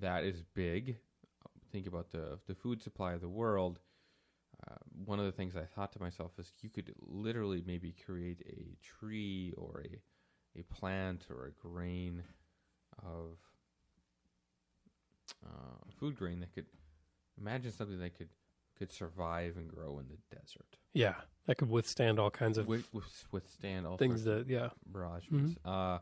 That 0.00 0.24
is 0.24 0.42
big. 0.54 0.96
Think 1.72 1.86
about 1.86 2.10
the 2.10 2.38
the 2.46 2.54
food 2.54 2.82
supply 2.82 3.14
of 3.14 3.20
the 3.20 3.28
world. 3.28 3.80
Uh, 4.68 4.74
one 5.04 5.18
of 5.18 5.26
the 5.26 5.32
things 5.32 5.54
I 5.56 5.64
thought 5.64 5.92
to 5.92 6.00
myself 6.00 6.32
is 6.38 6.50
you 6.62 6.70
could 6.70 6.92
literally 7.00 7.62
maybe 7.66 7.94
create 8.04 8.40
a 8.46 8.76
tree 8.82 9.54
or 9.56 9.82
a 9.84 10.60
a 10.60 10.62
plant 10.64 11.26
or 11.30 11.46
a 11.46 11.50
grain 11.52 12.22
of 13.04 13.38
uh, 15.44 15.90
food 15.98 16.16
grain 16.16 16.40
that 16.40 16.52
could 16.54 16.66
imagine 17.38 17.72
something 17.72 17.98
that 17.98 18.16
could 18.16 18.28
could 18.78 18.92
survive 18.92 19.56
and 19.56 19.68
grow 19.68 19.98
in 19.98 20.06
the 20.08 20.36
desert, 20.36 20.76
Yeah, 20.92 21.14
that 21.46 21.56
could 21.56 21.70
withstand 21.70 22.18
all 22.18 22.30
kinds 22.30 22.58
of 22.58 22.66
with, 22.66 22.92
with, 22.92 23.26
withstand 23.32 23.86
all 23.86 23.96
things 23.96 24.24
that 24.24 24.46
yeah. 24.48 24.68
barrages. 24.86 25.56
Uh, 25.64 25.98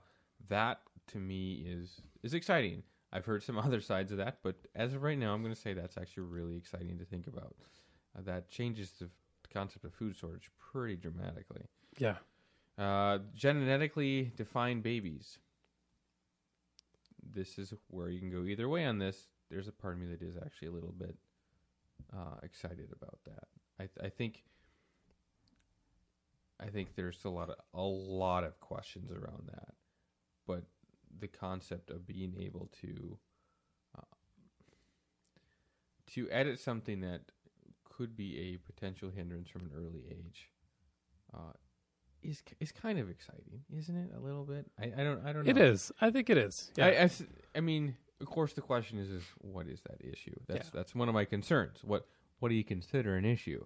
that 0.49 0.81
to 1.13 1.19
me 1.19 1.65
is 1.67 2.01
is 2.23 2.35
exciting. 2.35 2.83
I've 3.13 3.27
heard 3.27 3.43
some 3.45 3.59
other 3.67 3.81
sides 3.81 4.11
of 4.11 4.19
that, 4.19 4.39
but 4.43 4.57
as 4.75 4.93
of 4.93 5.03
right 5.03 5.19
now, 5.19 5.35
I'm 5.35 5.43
going 5.43 5.55
to 5.55 5.61
say 5.61 5.73
that's 5.73 5.97
actually 5.97 6.25
really 6.25 6.57
exciting 6.57 6.99
to 6.99 7.05
think 7.05 7.27
about. 7.29 7.55
Uh, 8.17 8.23
that 8.23 8.49
changes 8.49 8.91
the 9.01 9.09
concept 9.53 9.85
of 9.85 9.95
food 9.95 10.17
storage 10.17 10.51
pretty 10.73 10.97
dramatically. 10.97 11.63
Yeah. 11.99 12.17
Uh, 12.77 13.19
genetically 13.35 14.33
defined 14.37 14.83
babies. 14.83 15.39
This 17.33 17.59
is 17.59 17.73
where 17.89 18.09
you 18.09 18.21
can 18.21 18.31
go 18.31 18.45
either 18.45 18.69
way 18.69 18.85
on 18.85 18.99
this. 18.99 19.29
There's 19.51 19.69
a 19.69 19.73
part 19.73 19.95
of 19.95 20.01
me 20.01 20.07
that 20.09 20.23
is 20.23 20.37
actually 20.37 20.69
a 20.69 20.73
little 20.73 20.95
bit 20.97 21.17
uh, 22.13 22.37
excited 22.43 22.91
about 22.93 23.19
that. 23.25 23.49
I, 23.81 24.07
I 24.07 24.09
think. 24.09 24.45
I 26.61 26.67
think 26.67 26.95
there's 26.95 27.25
a 27.25 27.29
lot 27.29 27.51
of 27.51 27.57
a 27.75 27.83
lot 27.83 28.45
of 28.45 28.61
questions 28.61 29.11
around 29.11 29.49
that, 29.53 29.75
but 30.47 30.63
the 31.19 31.27
concept 31.27 31.91
of 31.91 32.07
being 32.07 32.35
able 32.41 32.71
to 32.81 33.19
uh, 33.99 34.17
to 36.13 36.31
edit 36.31 36.61
something 36.61 37.01
that 37.01 37.23
could 37.85 38.17
be 38.17 38.39
a 38.39 38.57
potential 38.59 39.11
hindrance 39.11 39.49
from 39.49 39.63
an 39.63 39.73
early 39.77 40.05
age 40.11 40.51
uh, 41.33 41.53
is 42.25 42.43
is 42.61 42.73
kind 42.73 42.99
of 42.99 43.09
exciting, 43.11 43.63
isn't 43.77 43.97
it? 43.97 44.11
A 44.17 44.21
little 44.21 44.45
bit. 44.45 44.67
I, 44.79 44.85
I 44.85 45.05
don't 45.05 45.25
I 45.25 45.33
don't 45.33 45.45
know. 45.45 45.51
It 45.51 45.59
is. 45.59 45.93
I 46.01 46.11
think 46.11 46.31
it 46.31 46.39
is. 46.39 46.71
Yeah. 46.77 46.87
I, 46.87 47.05
I 47.05 47.11
I 47.57 47.61
mean, 47.61 47.97
of 48.21 48.27
course, 48.27 48.53
the 48.55 48.63
question 48.63 48.99
is, 48.99 49.11
is 49.11 49.23
what 49.39 49.67
is 49.69 49.81
that 49.83 50.01
issue? 50.05 50.35
That's 50.49 50.67
Yeah. 50.67 50.71
that's 50.75 50.95
one 50.95 51.09
of 51.09 51.15
my 51.15 51.25
concerns. 51.25 51.79
What 51.85 52.07
what 52.41 52.49
do 52.49 52.55
you 52.55 52.65
consider 52.65 53.17
an 53.17 53.25
issue? 53.25 53.65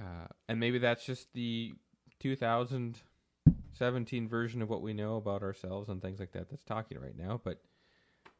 Uh, 0.00 0.26
and 0.48 0.58
maybe 0.58 0.78
that's 0.78 1.04
just 1.04 1.32
the 1.34 1.74
2017 2.20 4.28
version 4.28 4.62
of 4.62 4.68
what 4.70 4.82
we 4.82 4.92
know 4.92 5.16
about 5.16 5.42
ourselves 5.42 5.88
and 5.88 6.02
things 6.02 6.18
like 6.18 6.32
that. 6.32 6.48
That's 6.50 6.64
talking 6.64 6.98
right 6.98 7.16
now, 7.16 7.40
but 7.44 7.60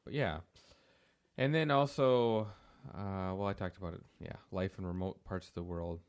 but 0.05 0.13
yeah. 0.15 0.39
And 1.39 1.55
then 1.55 1.71
also, 1.71 2.49
uh, 2.95 3.33
well, 3.35 3.47
I 3.47 3.53
talked 3.55 3.79
about 3.79 3.95
it. 3.95 4.03
Yeah, 4.21 4.33
life 4.51 4.79
in 4.79 4.87
remote 4.87 5.25
parts 5.25 5.49
of 5.49 5.55
the 5.55 5.63
world. 5.63 6.01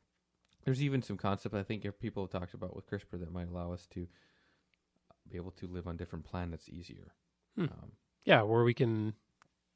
There's 0.66 0.82
even 0.82 1.02
some 1.02 1.18
concept 1.18 1.54
I 1.56 1.64
think 1.64 1.86
people 2.00 2.24
have 2.24 2.32
talked 2.32 2.54
about 2.54 2.76
with 2.76 2.90
CRISPR 2.90 3.20
that 3.20 3.32
might 3.32 3.50
allow 3.50 3.74
us 3.74 3.86
to 3.94 4.08
be 5.30 5.38
able 5.38 5.52
to 5.52 5.68
live 5.68 5.88
on 5.88 5.98
different 5.98 6.26
planets 6.26 6.70
easier 6.70 7.14
Hmm. 7.56 7.64
Um, 7.66 7.92
Yeah, 8.26 8.42
where 8.42 8.64
we 8.64 8.74
can 8.74 9.14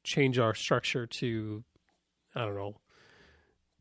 change 0.02 0.38
our 0.38 0.54
structure 0.54 1.06
to, 1.06 1.64
I 2.34 2.44
don't 2.44 2.54
know, 2.56 2.80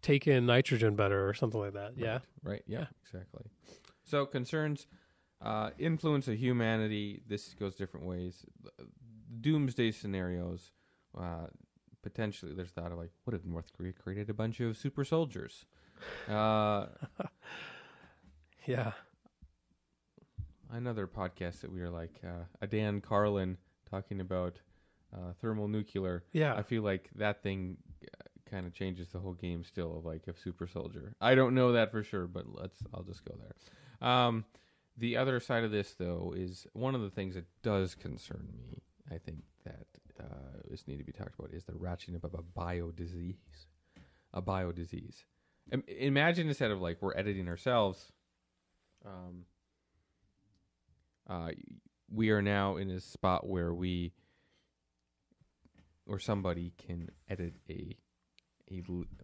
take 0.02 0.28
in 0.28 0.46
nitrogen 0.46 0.96
better 0.96 1.28
or 1.28 1.34
something 1.34 1.60
like 1.60 1.74
that. 1.74 1.98
Yeah. 1.98 2.20
Right. 2.44 2.64
Yeah, 2.68 2.86
Exactly. 3.04 3.46
So 4.04 4.26
concerns, 4.26 4.88
uh, 5.42 5.72
influence 5.78 6.28
of 6.28 6.36
humanity. 6.36 7.22
This 7.28 7.54
goes 7.54 7.76
different 7.76 8.06
ways. 8.06 8.46
Doomsday 9.42 9.92
scenarios. 9.92 10.72
Uh, 11.18 11.48
potentially, 12.02 12.54
there's 12.54 12.72
thought 12.72 12.92
of 12.92 12.98
like, 12.98 13.12
what 13.24 13.34
if 13.34 13.44
North 13.46 13.74
Korea 13.76 13.94
created 13.94 14.30
a 14.30 14.34
bunch 14.34 14.60
of 14.60 14.78
super 14.78 15.04
soldiers? 15.04 15.66
Uh, 16.30 16.88
Yeah. 18.66 18.92
another 20.72 21.08
podcast 21.08 21.62
that 21.62 21.72
we 21.72 21.80
were 21.80 21.90
like, 21.90 22.20
uh, 22.26 22.44
a 22.62 22.68
Dan 22.68 23.00
Carlin 23.00 23.58
talking 23.90 24.20
about 24.20 24.60
uh, 25.16 25.32
thermal 25.42 25.68
nuclear. 25.70 26.26
Yeah. 26.34 26.54
I 26.54 26.64
feel 26.64 26.82
like 26.84 27.10
that 27.16 27.42
thing 27.42 27.78
kind 28.50 28.66
of 28.66 28.74
changes 28.74 29.08
the 29.10 29.20
whole 29.20 29.34
game 29.34 29.64
still 29.64 29.98
of 29.98 30.06
like 30.06 30.28
a 30.28 30.34
super 30.38 30.68
soldier. 30.68 31.14
I 31.22 31.36
don't 31.36 31.56
know 31.56 31.72
that 31.74 31.92
for 31.92 32.04
sure, 32.04 32.28
but 32.28 32.46
let's 32.54 32.78
I'll 32.94 33.04
just 33.04 33.24
go 33.24 33.36
there. 33.40 34.10
Um, 34.10 34.44
the 34.98 35.16
other 35.18 35.40
side 35.40 35.64
of 35.64 35.72
this 35.72 35.94
though 35.94 36.34
is 36.36 36.68
one 36.74 36.94
of 36.96 37.02
the 37.02 37.10
things 37.10 37.36
that 37.36 37.46
does 37.64 37.96
concern 37.96 38.50
me. 38.58 38.82
I 39.10 39.18
think 39.18 39.40
that 39.66 39.86
uh, 40.20 40.60
this 40.70 40.88
need 40.88 40.98
to 40.98 41.04
be 41.06 41.14
talked 41.14 41.40
about 41.40 41.54
is 41.54 41.64
the 41.64 41.72
ratcheting 41.74 42.16
up 42.16 42.24
of 42.26 42.34
a 42.34 42.42
bio 42.42 42.92
disease, 42.92 43.36
a 44.34 44.42
bio 44.42 44.72
disease. 44.74 45.24
Im- 45.72 45.84
imagine 45.88 46.48
instead 46.48 46.72
of 46.72 46.80
like 46.82 47.02
we're 47.02 47.16
editing 47.18 47.48
ourselves, 47.48 48.12
um, 49.06 49.46
uh, 51.30 51.52
we 52.10 52.30
are 52.30 52.42
now 52.42 52.78
in 52.78 52.90
a 52.90 53.00
spot 53.00 53.46
where 53.48 53.74
we 53.74 54.14
or 56.06 56.20
somebody 56.20 56.72
can 56.78 57.10
edit 57.30 57.54
a 57.70 57.98
a 58.72 58.82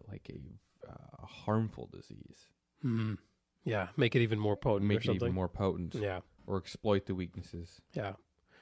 like 0.09 0.29
a 0.29 0.89
uh, 0.89 1.25
harmful 1.25 1.89
disease, 1.91 2.47
Mhm. 2.83 3.17
Yeah. 3.65 3.89
Make 3.95 4.13
it 4.15 4.21
even 4.21 4.39
more 4.39 4.57
potent 4.57 4.87
make 4.89 5.05
or 5.07 5.11
it 5.11 5.15
even 5.15 5.33
more 5.33 5.47
potent, 5.47 5.95
Yeah. 5.95 6.19
or 6.45 6.57
exploit 6.57 7.05
the 7.05 7.15
weaknesses 7.15 7.79
Yeah. 7.93 8.15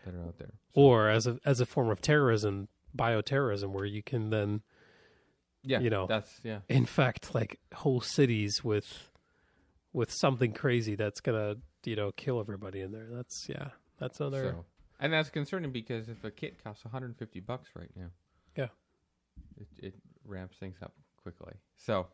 that 0.06 0.14
are 0.14 0.22
out 0.22 0.38
there. 0.38 0.60
Or 0.74 1.10
as 1.10 1.26
a 1.26 1.40
as 1.44 1.60
a 1.60 1.66
form 1.66 1.90
of 1.90 2.02
terrorism, 2.02 2.68
bioterrorism, 2.96 3.72
where 3.72 3.86
you 3.86 4.04
can 4.04 4.30
then 4.30 4.62
Yeah, 5.64 5.80
you 5.80 5.90
know, 5.90 6.08
that's 6.08 6.40
yeah, 6.44 6.60
In 6.70 6.86
fact, 6.86 7.36
like 7.36 7.60
whole 7.74 8.02
cities 8.02 8.64
with 8.64 9.10
with 9.94 10.12
something 10.12 10.54
crazy 10.54 10.96
that's 10.96 11.20
gonna 11.22 11.56
you 11.86 11.96
know 11.96 12.12
kill 12.14 12.40
everybody 12.40 12.82
in 12.82 12.92
there. 12.92 13.08
That's 13.12 13.48
yeah. 13.50 13.70
That's 14.00 14.20
another. 14.20 14.56
so 14.58 14.66
and 15.00 15.14
that's 15.14 15.30
concerning 15.30 15.72
because 15.72 16.10
if 16.10 16.24
a 16.24 16.32
kit 16.32 16.64
costs 16.64 16.84
150 16.86 17.40
bucks 17.42 17.70
right 17.76 17.90
now, 17.96 18.08
Yeah. 18.56 18.68
it, 19.58 19.68
it 19.80 19.96
ramps 20.26 20.58
things 20.58 20.78
up 20.82 20.94
quickly. 21.22 21.54
So, 21.76 22.08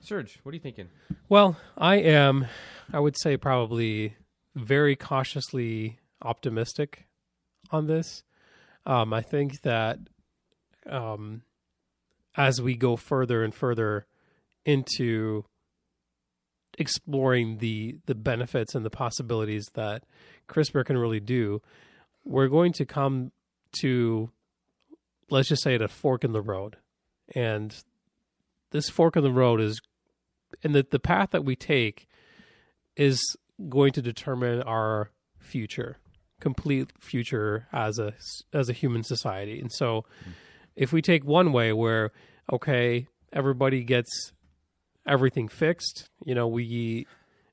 Serge, 0.00 0.38
what 0.42 0.52
are 0.52 0.56
you 0.56 0.60
thinking? 0.62 0.88
Well, 1.28 1.56
I 1.76 1.96
am, 1.96 2.46
I 2.92 3.00
would 3.00 3.16
say, 3.18 3.36
probably 3.36 4.16
very 4.54 4.96
cautiously 4.96 5.98
optimistic 6.22 7.06
on 7.70 7.86
this. 7.86 8.22
Um, 8.86 9.12
I 9.12 9.20
think 9.22 9.60
that 9.62 9.98
um, 10.86 11.42
as 12.36 12.60
we 12.60 12.74
go 12.76 12.96
further 12.96 13.42
and 13.42 13.54
further 13.54 14.06
into 14.64 15.44
exploring 16.78 17.58
the 17.58 17.98
the 18.06 18.14
benefits 18.14 18.74
and 18.74 18.84
the 18.84 18.90
possibilities 18.90 19.66
that 19.74 20.04
CRISPR 20.48 20.84
can 20.84 20.98
really 20.98 21.20
do, 21.20 21.62
we're 22.24 22.48
going 22.48 22.72
to 22.72 22.84
come 22.84 23.32
to, 23.80 24.30
let's 25.30 25.48
just 25.48 25.62
say, 25.62 25.74
a 25.76 25.88
fork 25.88 26.24
in 26.24 26.32
the 26.32 26.42
road, 26.42 26.76
and 27.34 27.74
this 28.70 28.88
fork 28.88 29.16
in 29.16 29.22
the 29.22 29.32
road 29.32 29.60
is 29.60 29.80
and 30.62 30.74
the 30.74 30.86
the 30.90 31.00
path 31.00 31.30
that 31.30 31.44
we 31.44 31.56
take 31.56 32.08
is 32.96 33.36
going 33.68 33.92
to 33.92 34.02
determine 34.02 34.62
our 34.62 35.10
future 35.38 35.98
complete 36.44 36.92
future 37.00 37.66
as 37.72 37.98
a 37.98 38.12
as 38.52 38.68
a 38.68 38.74
human 38.74 39.02
society. 39.02 39.60
And 39.60 39.72
so 39.72 40.04
hmm. 40.24 40.30
If 40.76 40.92
we 40.92 41.02
take 41.02 41.24
one 41.24 41.52
way 41.52 41.72
where 41.72 42.12
okay 42.52 43.06
everybody 43.32 43.82
gets 43.84 44.32
everything 45.06 45.48
fixed 45.48 46.08
you 46.24 46.34
know 46.34 46.46
we 46.46 47.06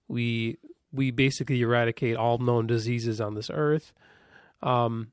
we 0.08 0.58
we 0.92 1.12
basically 1.12 1.62
eradicate 1.62 2.16
all 2.16 2.38
known 2.38 2.68
diseases 2.68 3.20
on 3.22 3.36
this 3.36 3.50
earth 3.54 3.94
um 4.62 5.12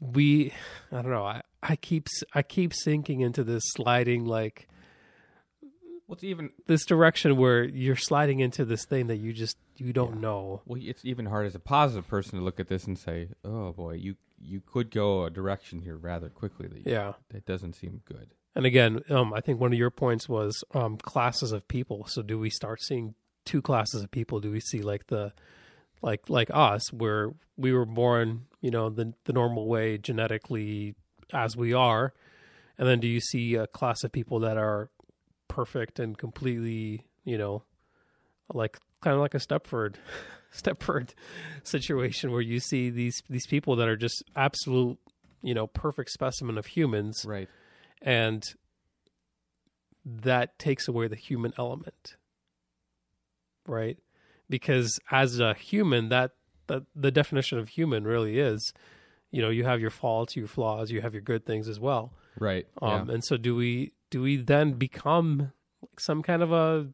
we 0.00 0.52
i 0.90 1.02
don't 1.02 1.10
know 1.10 1.24
i 1.24 1.42
i 1.62 1.76
keep 1.76 2.06
I 2.34 2.42
keep 2.42 2.74
sinking 2.74 3.20
into 3.20 3.44
this 3.44 3.62
sliding 3.66 4.24
like 4.24 4.68
What's 6.06 6.24
even 6.24 6.50
this 6.66 6.84
direction 6.84 7.38
where 7.38 7.64
you're 7.64 7.96
sliding 7.96 8.40
into 8.40 8.66
this 8.66 8.84
thing 8.84 9.06
that 9.06 9.16
you 9.16 9.32
just 9.32 9.56
you 9.78 9.94
don't 9.94 10.20
know. 10.20 10.60
well, 10.66 10.78
it's 10.82 11.06
even 11.06 11.24
hard 11.24 11.46
as 11.46 11.54
a 11.54 11.58
positive 11.58 12.06
person 12.06 12.38
to 12.38 12.44
look 12.44 12.60
at 12.60 12.68
this 12.68 12.84
and 12.84 12.98
say, 12.98 13.28
"Oh 13.42 13.72
boy, 13.72 13.94
you 13.94 14.16
you 14.42 14.60
could 14.60 14.90
go 14.90 15.24
a 15.24 15.30
direction 15.30 15.80
here 15.80 15.96
rather 15.96 16.28
quickly 16.28 16.68
that 16.68 16.86
Yeah. 16.86 17.12
that 17.30 17.46
doesn't 17.46 17.74
seem 17.74 18.02
good." 18.04 18.34
And 18.54 18.66
again, 18.66 19.00
um, 19.08 19.32
I 19.32 19.40
think 19.40 19.60
one 19.60 19.72
of 19.72 19.78
your 19.78 19.90
points 19.90 20.28
was 20.28 20.62
um, 20.74 20.98
classes 20.98 21.52
of 21.52 21.66
people. 21.68 22.04
So 22.08 22.20
do 22.22 22.38
we 22.38 22.50
start 22.50 22.82
seeing 22.82 23.14
two 23.46 23.62
classes 23.62 24.02
of 24.02 24.10
people? 24.10 24.40
Do 24.40 24.50
we 24.50 24.60
see 24.60 24.82
like 24.82 25.06
the 25.06 25.32
like 26.02 26.28
like 26.28 26.50
us, 26.52 26.92
where 26.92 27.30
we 27.56 27.72
were 27.72 27.86
born, 27.86 28.46
you 28.60 28.70
know, 28.70 28.90
the 28.90 29.14
the 29.24 29.32
normal 29.32 29.66
way 29.68 29.96
genetically 29.98 30.94
as 31.32 31.56
we 31.56 31.72
are, 31.72 32.12
and 32.76 32.86
then 32.86 33.00
do 33.00 33.06
you 33.08 33.20
see 33.20 33.54
a 33.54 33.66
class 33.66 34.04
of 34.04 34.12
people 34.12 34.40
that 34.40 34.58
are 34.58 34.90
perfect 35.48 35.98
and 35.98 36.18
completely, 36.18 37.06
you 37.24 37.38
know, 37.38 37.62
like 38.52 38.78
kind 39.00 39.14
of 39.14 39.20
like 39.20 39.34
a 39.34 39.38
Stepford 39.38 39.94
Stepford 40.54 41.10
situation 41.62 42.30
where 42.30 42.40
you 42.40 42.60
see 42.60 42.90
these 42.90 43.22
these 43.28 43.46
people 43.46 43.76
that 43.76 43.88
are 43.88 43.96
just 43.96 44.22
absolute, 44.36 44.98
you 45.42 45.54
know, 45.54 45.66
perfect 45.66 46.10
specimen 46.10 46.58
of 46.58 46.66
humans. 46.66 47.24
Right. 47.26 47.48
and 48.00 48.44
that 50.04 50.58
takes 50.58 50.88
away 50.88 51.08
the 51.08 51.16
human 51.16 51.52
element. 51.58 52.16
Right? 53.66 53.98
Because 54.50 54.98
as 55.10 55.38
a 55.38 55.54
human 55.54 56.08
that, 56.08 56.32
that 56.66 56.82
the 56.94 57.10
definition 57.10 57.58
of 57.58 57.68
human 57.68 58.04
really 58.04 58.38
is 58.38 58.72
you 59.30 59.40
know 59.40 59.48
you 59.48 59.64
have 59.64 59.80
your 59.80 59.90
faults 59.90 60.36
your 60.36 60.46
flaws 60.46 60.90
you 60.90 61.00
have 61.00 61.14
your 61.14 61.22
good 61.22 61.46
things 61.46 61.68
as 61.68 61.80
well. 61.80 62.12
Right. 62.38 62.66
um 62.80 63.10
and 63.10 63.24
so 63.24 63.36
do 63.36 63.54
we 63.54 63.92
do 64.10 64.22
we 64.22 64.36
then 64.36 64.72
become 64.72 65.52
like 65.80 66.00
some 66.00 66.22
kind 66.22 66.42
of 66.42 66.52
a 66.52 66.88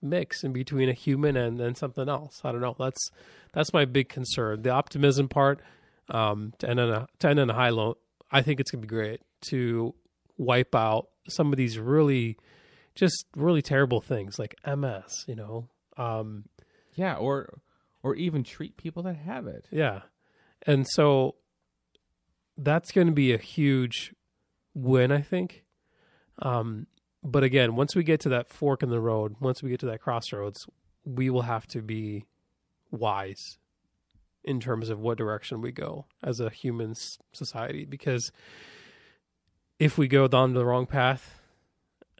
mix 0.00 0.44
in 0.44 0.52
between 0.52 0.88
a 0.88 0.92
human 0.92 1.36
and 1.36 1.60
and 1.60 1.76
something 1.76 2.08
else 2.08 2.40
i 2.44 2.52
don't 2.52 2.60
know 2.60 2.76
that's 2.78 3.10
that's 3.52 3.72
my 3.72 3.84
big 3.84 4.08
concern 4.08 4.62
the 4.62 4.70
optimism 4.70 5.28
part 5.28 5.60
um 6.10 6.52
to 6.58 6.68
end 6.68 6.78
on 6.78 6.90
a 6.90 7.06
to 7.18 7.28
end 7.28 7.40
on 7.40 7.50
a 7.50 7.54
high 7.54 7.70
note 7.70 7.98
i 8.30 8.40
think 8.40 8.60
it's 8.60 8.70
gonna 8.70 8.82
be 8.82 8.88
great 8.88 9.20
to 9.40 9.94
wipe 10.36 10.74
out 10.74 11.08
some 11.28 11.52
of 11.52 11.56
these 11.56 11.78
really 11.78 12.36
just 12.94 13.26
really 13.36 13.62
terrible 13.62 14.00
things 14.00 14.38
like 14.38 14.54
ms 14.64 15.24
you 15.26 15.34
know 15.34 15.68
um 15.96 16.44
yeah. 16.98 17.14
Or 17.14 17.60
or 18.02 18.14
even 18.16 18.42
treat 18.42 18.76
people 18.76 19.02
that 19.04 19.16
have 19.16 19.46
it. 19.46 19.66
yeah. 19.70 20.02
And 20.66 20.86
so 20.88 21.36
that's 22.56 22.90
going 22.90 23.06
to 23.06 23.12
be 23.12 23.32
a 23.32 23.38
huge 23.38 24.12
win, 24.74 25.12
I 25.12 25.20
think. 25.20 25.64
Um, 26.40 26.88
but 27.22 27.42
again, 27.42 27.76
once 27.76 27.96
we 27.96 28.04
get 28.04 28.20
to 28.20 28.28
that 28.30 28.48
fork 28.48 28.82
in 28.82 28.90
the 28.90 29.00
road, 29.00 29.36
once 29.40 29.62
we 29.62 29.70
get 29.70 29.80
to 29.80 29.86
that 29.86 30.00
crossroads, 30.00 30.66
we 31.04 31.30
will 31.30 31.42
have 31.42 31.66
to 31.68 31.82
be 31.82 32.24
wise 32.90 33.58
in 34.44 34.60
terms 34.60 34.88
of 34.88 34.98
what 35.00 35.18
direction 35.18 35.60
we 35.60 35.72
go 35.72 36.06
as 36.22 36.40
a 36.40 36.50
human 36.50 36.94
society. 37.32 37.84
Because 37.84 38.32
if 39.78 39.98
we 39.98 40.08
go 40.08 40.28
down 40.28 40.54
the 40.54 40.64
wrong 40.64 40.86
path, 40.86 41.40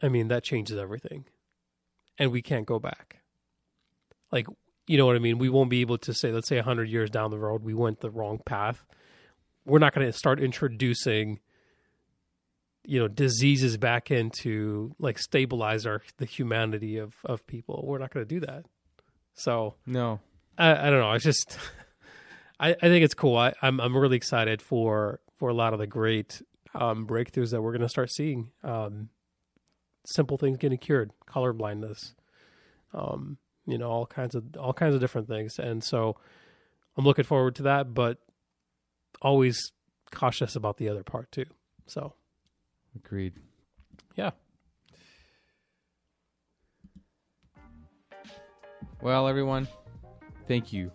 I 0.01 0.09
mean, 0.09 0.27
that 0.27 0.43
changes 0.43 0.77
everything. 0.77 1.25
And 2.17 2.31
we 2.31 2.41
can't 2.41 2.65
go 2.65 2.79
back. 2.79 3.21
Like, 4.31 4.47
you 4.87 4.97
know 4.97 5.05
what 5.05 5.15
I 5.15 5.19
mean? 5.19 5.37
We 5.37 5.49
won't 5.49 5.69
be 5.69 5.81
able 5.81 5.97
to 5.99 6.13
say, 6.13 6.31
let's 6.31 6.47
say 6.47 6.57
100 6.57 6.89
years 6.89 7.09
down 7.09 7.31
the 7.31 7.39
road, 7.39 7.63
we 7.63 7.73
went 7.73 8.01
the 8.01 8.09
wrong 8.09 8.39
path. 8.45 8.85
We're 9.65 9.79
not 9.79 9.93
going 9.93 10.07
to 10.07 10.13
start 10.13 10.39
introducing, 10.39 11.39
you 12.85 12.99
know, 12.99 13.07
diseases 13.07 13.77
back 13.77 14.11
into 14.11 14.95
like 14.99 15.19
stabilize 15.19 15.85
our 15.85 16.01
the 16.17 16.25
humanity 16.25 16.97
of 16.97 17.15
of 17.25 17.45
people. 17.47 17.83
We're 17.85 17.99
not 17.99 18.13
going 18.13 18.25
to 18.25 18.35
do 18.35 18.45
that. 18.45 18.65
So 19.35 19.75
No. 19.85 20.19
I, 20.57 20.87
I 20.87 20.89
don't 20.89 20.99
know. 20.99 21.11
It's 21.13 21.23
just 21.23 21.57
I, 22.59 22.71
I 22.71 22.73
think 22.73 23.05
it's 23.05 23.13
cool. 23.13 23.37
I, 23.37 23.53
I'm 23.61 23.79
I'm 23.79 23.95
really 23.95 24.17
excited 24.17 24.61
for 24.61 25.19
for 25.37 25.49
a 25.49 25.53
lot 25.53 25.73
of 25.73 25.79
the 25.79 25.87
great 25.87 26.41
um, 26.75 27.07
breakthroughs 27.07 27.51
that 27.51 27.61
we're 27.61 27.71
going 27.71 27.81
to 27.81 27.89
start 27.89 28.11
seeing. 28.11 28.51
Um, 28.63 29.09
simple 30.05 30.37
things 30.37 30.57
getting 30.57 30.77
cured, 30.77 31.11
color 31.25 31.53
blindness, 31.53 32.15
um, 32.93 33.37
you 33.65 33.77
know, 33.77 33.89
all 33.89 34.05
kinds 34.05 34.35
of 34.35 34.43
all 34.59 34.73
kinds 34.73 34.95
of 34.95 35.01
different 35.01 35.27
things. 35.27 35.59
And 35.59 35.83
so 35.83 36.17
I'm 36.97 37.05
looking 37.05 37.25
forward 37.25 37.55
to 37.55 37.63
that. 37.63 37.93
But 37.93 38.17
always 39.21 39.71
cautious 40.11 40.55
about 40.55 40.77
the 40.77 40.89
other 40.89 41.03
part 41.03 41.31
too. 41.31 41.45
So 41.87 42.13
Agreed. 42.95 43.33
yeah, 44.15 44.31
Well, 49.01 49.27
everyone, 49.29 49.67
thank 50.47 50.73
you 50.73 50.91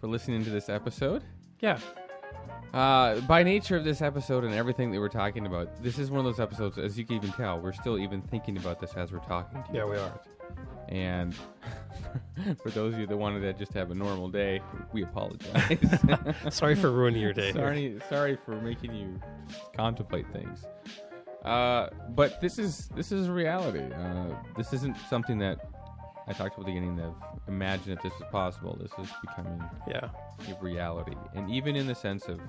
for 0.00 0.08
listening 0.08 0.42
to 0.44 0.50
this 0.50 0.68
episode. 0.68 1.22
yeah, 1.60 1.78
Uh, 2.74 3.20
by 3.22 3.42
nature 3.44 3.76
of 3.76 3.84
this 3.84 4.02
episode 4.02 4.42
and 4.44 4.52
everything 4.52 4.90
that 4.90 4.98
we're 4.98 5.08
talking 5.08 5.46
about, 5.46 5.82
this 5.82 5.98
is 5.98 6.10
one 6.10 6.18
of 6.18 6.24
those 6.24 6.40
episodes, 6.40 6.78
as 6.78 6.98
you 6.98 7.04
can 7.06 7.16
even 7.16 7.30
tell, 7.32 7.60
we're 7.60 7.72
still 7.72 7.96
even 7.98 8.20
thinking 8.22 8.56
about 8.56 8.80
this 8.80 8.92
as 8.94 9.12
we're 9.12 9.20
talking 9.20 9.62
to 9.62 9.72
you. 9.72 9.78
yeah, 9.78 9.84
we 9.84 9.96
are. 9.96 10.20
And 10.88 11.34
for 12.62 12.70
those 12.70 12.94
of 12.94 13.00
you 13.00 13.06
that 13.06 13.16
wanted 13.16 13.40
to 13.40 13.52
just 13.52 13.72
have 13.74 13.90
a 13.90 13.94
normal 13.94 14.28
day, 14.28 14.60
we 14.92 15.02
apologize. 15.02 15.78
Sorry 16.50 16.74
for 16.74 16.90
ruining 16.92 17.22
your 17.22 17.32
day. 17.32 17.52
sorry, 17.52 17.98
sorry 18.08 18.38
for 18.44 18.60
making 18.60 18.94
you 18.94 19.20
contemplate 19.76 20.26
things. 20.32 20.64
Uh, 21.44 21.88
but 22.10 22.40
this 22.40 22.58
is 22.58 22.88
this 22.96 23.12
is 23.12 23.28
reality. 23.28 23.84
Uh, 23.94 24.34
this 24.56 24.72
isn't 24.72 24.96
something 25.08 25.38
that 25.38 25.58
I 26.26 26.32
talked 26.32 26.56
about 26.56 26.68
at 26.68 26.74
the 26.74 26.80
beginning 26.80 26.98
of 27.00 27.14
imagine 27.46 27.92
if 27.92 28.02
this 28.02 28.12
was 28.18 28.28
possible. 28.32 28.76
This 28.80 28.90
is 28.98 29.12
becoming 29.20 29.62
Yeah, 29.86 30.08
a 30.50 30.62
reality, 30.64 31.14
and 31.34 31.48
even 31.50 31.76
in 31.76 31.86
the 31.86 31.94
sense 31.94 32.26
of 32.26 32.40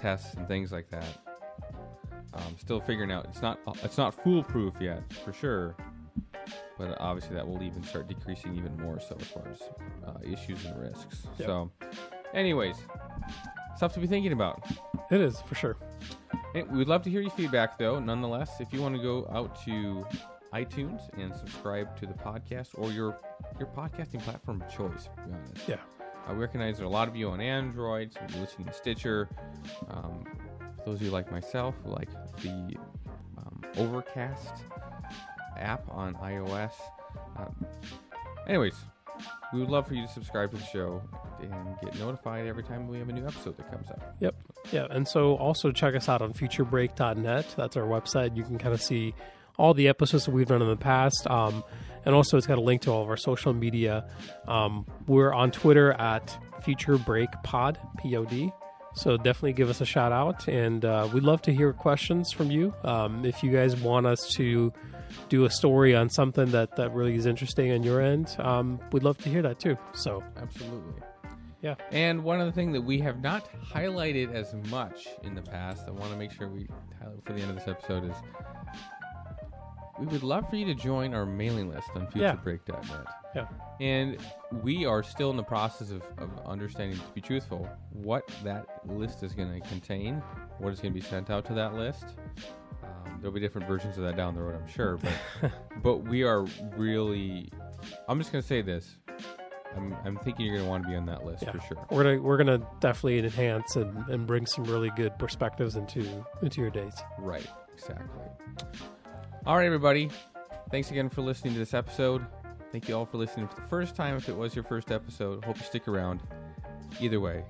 tests 0.00 0.34
and 0.34 0.46
things 0.46 0.70
like 0.70 0.88
that, 0.90 1.04
um, 2.34 2.56
still 2.56 2.80
figuring 2.80 3.10
out 3.10 3.24
it's 3.24 3.42
not 3.42 3.58
it's 3.82 3.98
not 3.98 4.14
foolproof 4.22 4.74
yet 4.80 5.02
for 5.24 5.32
sure. 5.32 5.74
But 6.78 6.96
obviously, 7.00 7.34
that 7.34 7.46
will 7.46 7.62
even 7.62 7.82
start 7.82 8.08
decreasing 8.08 8.56
even 8.56 8.76
more 8.76 9.00
so 9.00 9.16
as 9.20 9.26
far 9.26 9.48
as 9.50 9.62
uh, 10.06 10.18
issues 10.22 10.64
and 10.64 10.80
risks. 10.80 11.26
Yep. 11.38 11.46
So, 11.46 11.70
anyways, 12.32 12.76
stuff 13.76 13.92
to 13.94 14.00
be 14.00 14.06
thinking 14.06 14.32
about. 14.32 14.64
it 15.10 15.20
is 15.20 15.40
for 15.42 15.54
sure. 15.54 15.76
Hey, 16.54 16.62
we'd 16.62 16.88
love 16.88 17.02
to 17.02 17.10
hear 17.10 17.20
your 17.20 17.30
feedback, 17.32 17.78
though. 17.78 17.98
Nonetheless, 17.98 18.60
if 18.60 18.72
you 18.72 18.80
want 18.80 18.96
to 18.96 19.02
go 19.02 19.28
out 19.32 19.60
to 19.64 20.06
iTunes 20.52 21.00
and 21.18 21.34
subscribe 21.34 21.98
to 21.98 22.06
the 22.06 22.14
podcast 22.14 22.68
or 22.74 22.90
your 22.90 23.18
your 23.58 23.68
podcasting 23.68 24.22
platform 24.22 24.62
of 24.62 24.72
choice, 24.72 25.04
to 25.04 25.22
be 25.22 25.32
honest. 25.32 25.68
Yeah. 25.68 25.76
I 26.26 26.32
recognize 26.32 26.76
there 26.76 26.84
are 26.84 26.88
a 26.88 26.92
lot 26.92 27.08
of 27.08 27.16
you 27.16 27.30
on 27.30 27.40
Android, 27.40 28.12
so 28.12 28.20
you're 28.30 28.40
listening 28.40 28.66
to 28.68 28.72
Stitcher. 28.72 29.28
Um, 29.88 30.24
for 30.76 30.90
those 30.90 30.96
of 30.96 31.02
you 31.02 31.10
like 31.10 31.30
myself, 31.30 31.74
who 31.84 31.90
like 31.90 32.10
the 32.42 32.76
um, 33.38 33.62
Overcast 33.78 34.62
app 35.60 35.84
on 35.90 36.14
iOS. 36.14 36.72
Um, 37.36 37.54
anyways, 38.46 38.74
we 39.52 39.60
would 39.60 39.70
love 39.70 39.86
for 39.86 39.94
you 39.94 40.06
to 40.06 40.12
subscribe 40.12 40.50
to 40.52 40.56
the 40.56 40.64
show 40.64 41.02
and 41.40 41.76
get 41.82 41.98
notified 41.98 42.46
every 42.46 42.62
time 42.62 42.88
we 42.88 42.98
have 42.98 43.08
a 43.08 43.12
new 43.12 43.26
episode 43.26 43.56
that 43.56 43.70
comes 43.70 43.88
out. 43.90 44.00
Yep. 44.20 44.34
Yeah, 44.72 44.86
and 44.90 45.06
so 45.06 45.36
also 45.36 45.72
check 45.72 45.94
us 45.94 46.08
out 46.08 46.22
on 46.22 46.32
futurebreak.net. 46.32 47.54
That's 47.56 47.76
our 47.76 47.84
website. 47.84 48.36
You 48.36 48.42
can 48.42 48.58
kind 48.58 48.74
of 48.74 48.82
see 48.82 49.14
all 49.56 49.74
the 49.74 49.88
episodes 49.88 50.26
that 50.26 50.32
we've 50.32 50.46
done 50.46 50.62
in 50.62 50.68
the 50.68 50.76
past. 50.76 51.26
Um, 51.28 51.64
and 52.04 52.14
also, 52.14 52.36
it's 52.36 52.46
got 52.46 52.58
a 52.58 52.62
link 52.62 52.82
to 52.82 52.90
all 52.90 53.02
of 53.02 53.08
our 53.08 53.16
social 53.16 53.52
media. 53.52 54.08
Um, 54.46 54.86
we're 55.06 55.32
on 55.32 55.50
Twitter 55.50 55.92
at 55.92 56.36
futurebreakpod, 56.62 57.76
P 57.98 58.16
O 58.16 58.24
D. 58.24 58.52
So 58.94 59.16
definitely 59.16 59.52
give 59.52 59.68
us 59.68 59.80
a 59.80 59.84
shout 59.84 60.12
out. 60.12 60.48
And 60.48 60.84
uh, 60.84 61.08
we'd 61.12 61.22
love 61.22 61.42
to 61.42 61.52
hear 61.52 61.72
questions 61.72 62.32
from 62.32 62.50
you. 62.50 62.74
Um, 62.82 63.24
if 63.24 63.42
you 63.42 63.52
guys 63.52 63.76
want 63.76 64.06
us 64.06 64.28
to 64.36 64.72
do 65.28 65.44
a 65.44 65.50
story 65.50 65.94
on 65.94 66.08
something 66.10 66.50
that, 66.52 66.76
that 66.76 66.92
really 66.92 67.14
is 67.14 67.26
interesting 67.26 67.72
on 67.72 67.82
your 67.82 68.00
end, 68.00 68.34
um, 68.38 68.78
we'd 68.92 69.02
love 69.02 69.18
to 69.18 69.28
hear 69.28 69.42
that 69.42 69.58
too. 69.60 69.76
So, 69.92 70.22
Absolutely. 70.36 71.02
Yeah. 71.60 71.74
And 71.90 72.22
one 72.22 72.40
other 72.40 72.52
thing 72.52 72.70
that 72.72 72.82
we 72.82 73.00
have 73.00 73.20
not 73.20 73.48
highlighted 73.64 74.32
as 74.32 74.54
much 74.70 75.08
in 75.24 75.34
the 75.34 75.42
past, 75.42 75.84
I 75.88 75.90
want 75.90 76.12
to 76.12 76.16
make 76.16 76.30
sure 76.30 76.48
we 76.48 76.68
highlight 77.00 77.24
for 77.24 77.32
the 77.32 77.40
end 77.40 77.50
of 77.50 77.56
this 77.56 77.66
episode 77.66 78.04
is 78.08 78.14
we 79.98 80.06
would 80.06 80.22
love 80.22 80.48
for 80.48 80.54
you 80.54 80.64
to 80.66 80.74
join 80.74 81.12
our 81.14 81.26
mailing 81.26 81.68
list 81.68 81.88
on 81.96 82.06
Yeah. 82.14 82.36
futurebreak.net. 82.36 83.06
Yeah. 83.34 83.46
And 83.80 84.18
we 84.62 84.86
are 84.86 85.02
still 85.02 85.30
in 85.30 85.36
the 85.36 85.42
process 85.42 85.90
of, 85.90 86.02
of 86.18 86.30
understanding, 86.46 86.96
to 86.98 87.04
be 87.14 87.20
truthful, 87.20 87.68
what 87.92 88.22
that 88.44 88.64
list 88.86 89.24
is 89.24 89.34
going 89.34 89.60
to 89.60 89.68
contain, 89.68 90.22
what 90.58 90.72
is 90.72 90.78
going 90.80 90.94
to 90.94 91.00
be 91.00 91.04
sent 91.04 91.28
out 91.30 91.44
to 91.46 91.54
that 91.54 91.74
list. 91.74 92.04
Um, 93.06 93.18
there'll 93.20 93.34
be 93.34 93.40
different 93.40 93.66
versions 93.68 93.96
of 93.98 94.04
that 94.04 94.16
down 94.16 94.34
the 94.34 94.42
road, 94.42 94.56
I'm 94.56 94.68
sure. 94.68 94.98
But, 95.40 95.52
but 95.82 95.96
we 95.98 96.22
are 96.24 96.42
really, 96.76 97.48
I'm 98.08 98.18
just 98.18 98.32
going 98.32 98.42
to 98.42 98.46
say 98.48 98.62
this. 98.62 98.96
I'm, 99.76 99.94
I'm 100.04 100.16
thinking 100.18 100.46
you're 100.46 100.54
going 100.56 100.64
to 100.66 100.70
want 100.70 100.84
to 100.84 100.88
be 100.88 100.96
on 100.96 101.06
that 101.06 101.24
list 101.24 101.42
Yeah. 101.44 101.52
for 101.52 101.60
sure. 101.60 101.86
we're 101.90 102.02
gonna 102.02 102.22
we're 102.22 102.36
gonna 102.38 102.66
definitely 102.80 103.18
enhance 103.18 103.76
and, 103.76 103.96
and 104.08 104.26
bring 104.26 104.46
some 104.46 104.64
really 104.64 104.90
good 104.96 105.16
perspectives 105.18 105.76
into 105.76 106.24
into 106.42 106.60
your 106.62 106.70
days. 106.70 106.94
Right, 107.18 107.46
exactly. 107.74 108.06
All 109.46 109.56
right, 109.56 109.66
everybody. 109.66 110.10
Thanks 110.70 110.90
again 110.90 111.08
for 111.10 111.20
listening 111.20 111.52
to 111.52 111.58
this 111.58 111.74
episode. 111.74 112.24
Thank 112.72 112.88
you 112.88 112.96
all 112.96 113.04
for 113.06 113.18
listening 113.18 113.46
for 113.46 113.56
the 113.56 113.66
first 113.68 113.94
time. 113.94 114.16
If 114.16 114.28
it 114.28 114.36
was 114.36 114.54
your 114.54 114.64
first 114.64 114.90
episode, 114.90 115.44
hope 115.44 115.58
you 115.58 115.64
stick 115.64 115.86
around. 115.86 116.20
Either 117.00 117.20
way, 117.20 117.44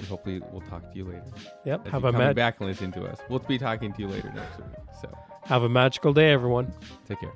and 0.00 0.08
hopefully, 0.08 0.40
we'll 0.50 0.62
talk 0.62 0.90
to 0.90 0.96
you 0.96 1.04
later. 1.04 1.22
Yep. 1.66 1.86
As 1.86 1.92
have 1.92 2.04
a 2.04 2.12
mag- 2.12 2.34
back 2.34 2.58
and 2.58 2.66
listen 2.70 2.90
to 2.92 3.04
us. 3.04 3.18
We'll 3.28 3.38
be 3.40 3.58
talking 3.58 3.92
to 3.92 4.00
you 4.00 4.08
later 4.08 4.32
next 4.34 4.56
week. 4.56 4.66
So 5.02 5.14
have 5.44 5.62
a 5.62 5.68
magical 5.68 6.14
day, 6.14 6.32
everyone. 6.32 6.72
Take 7.06 7.20
care. 7.20 7.30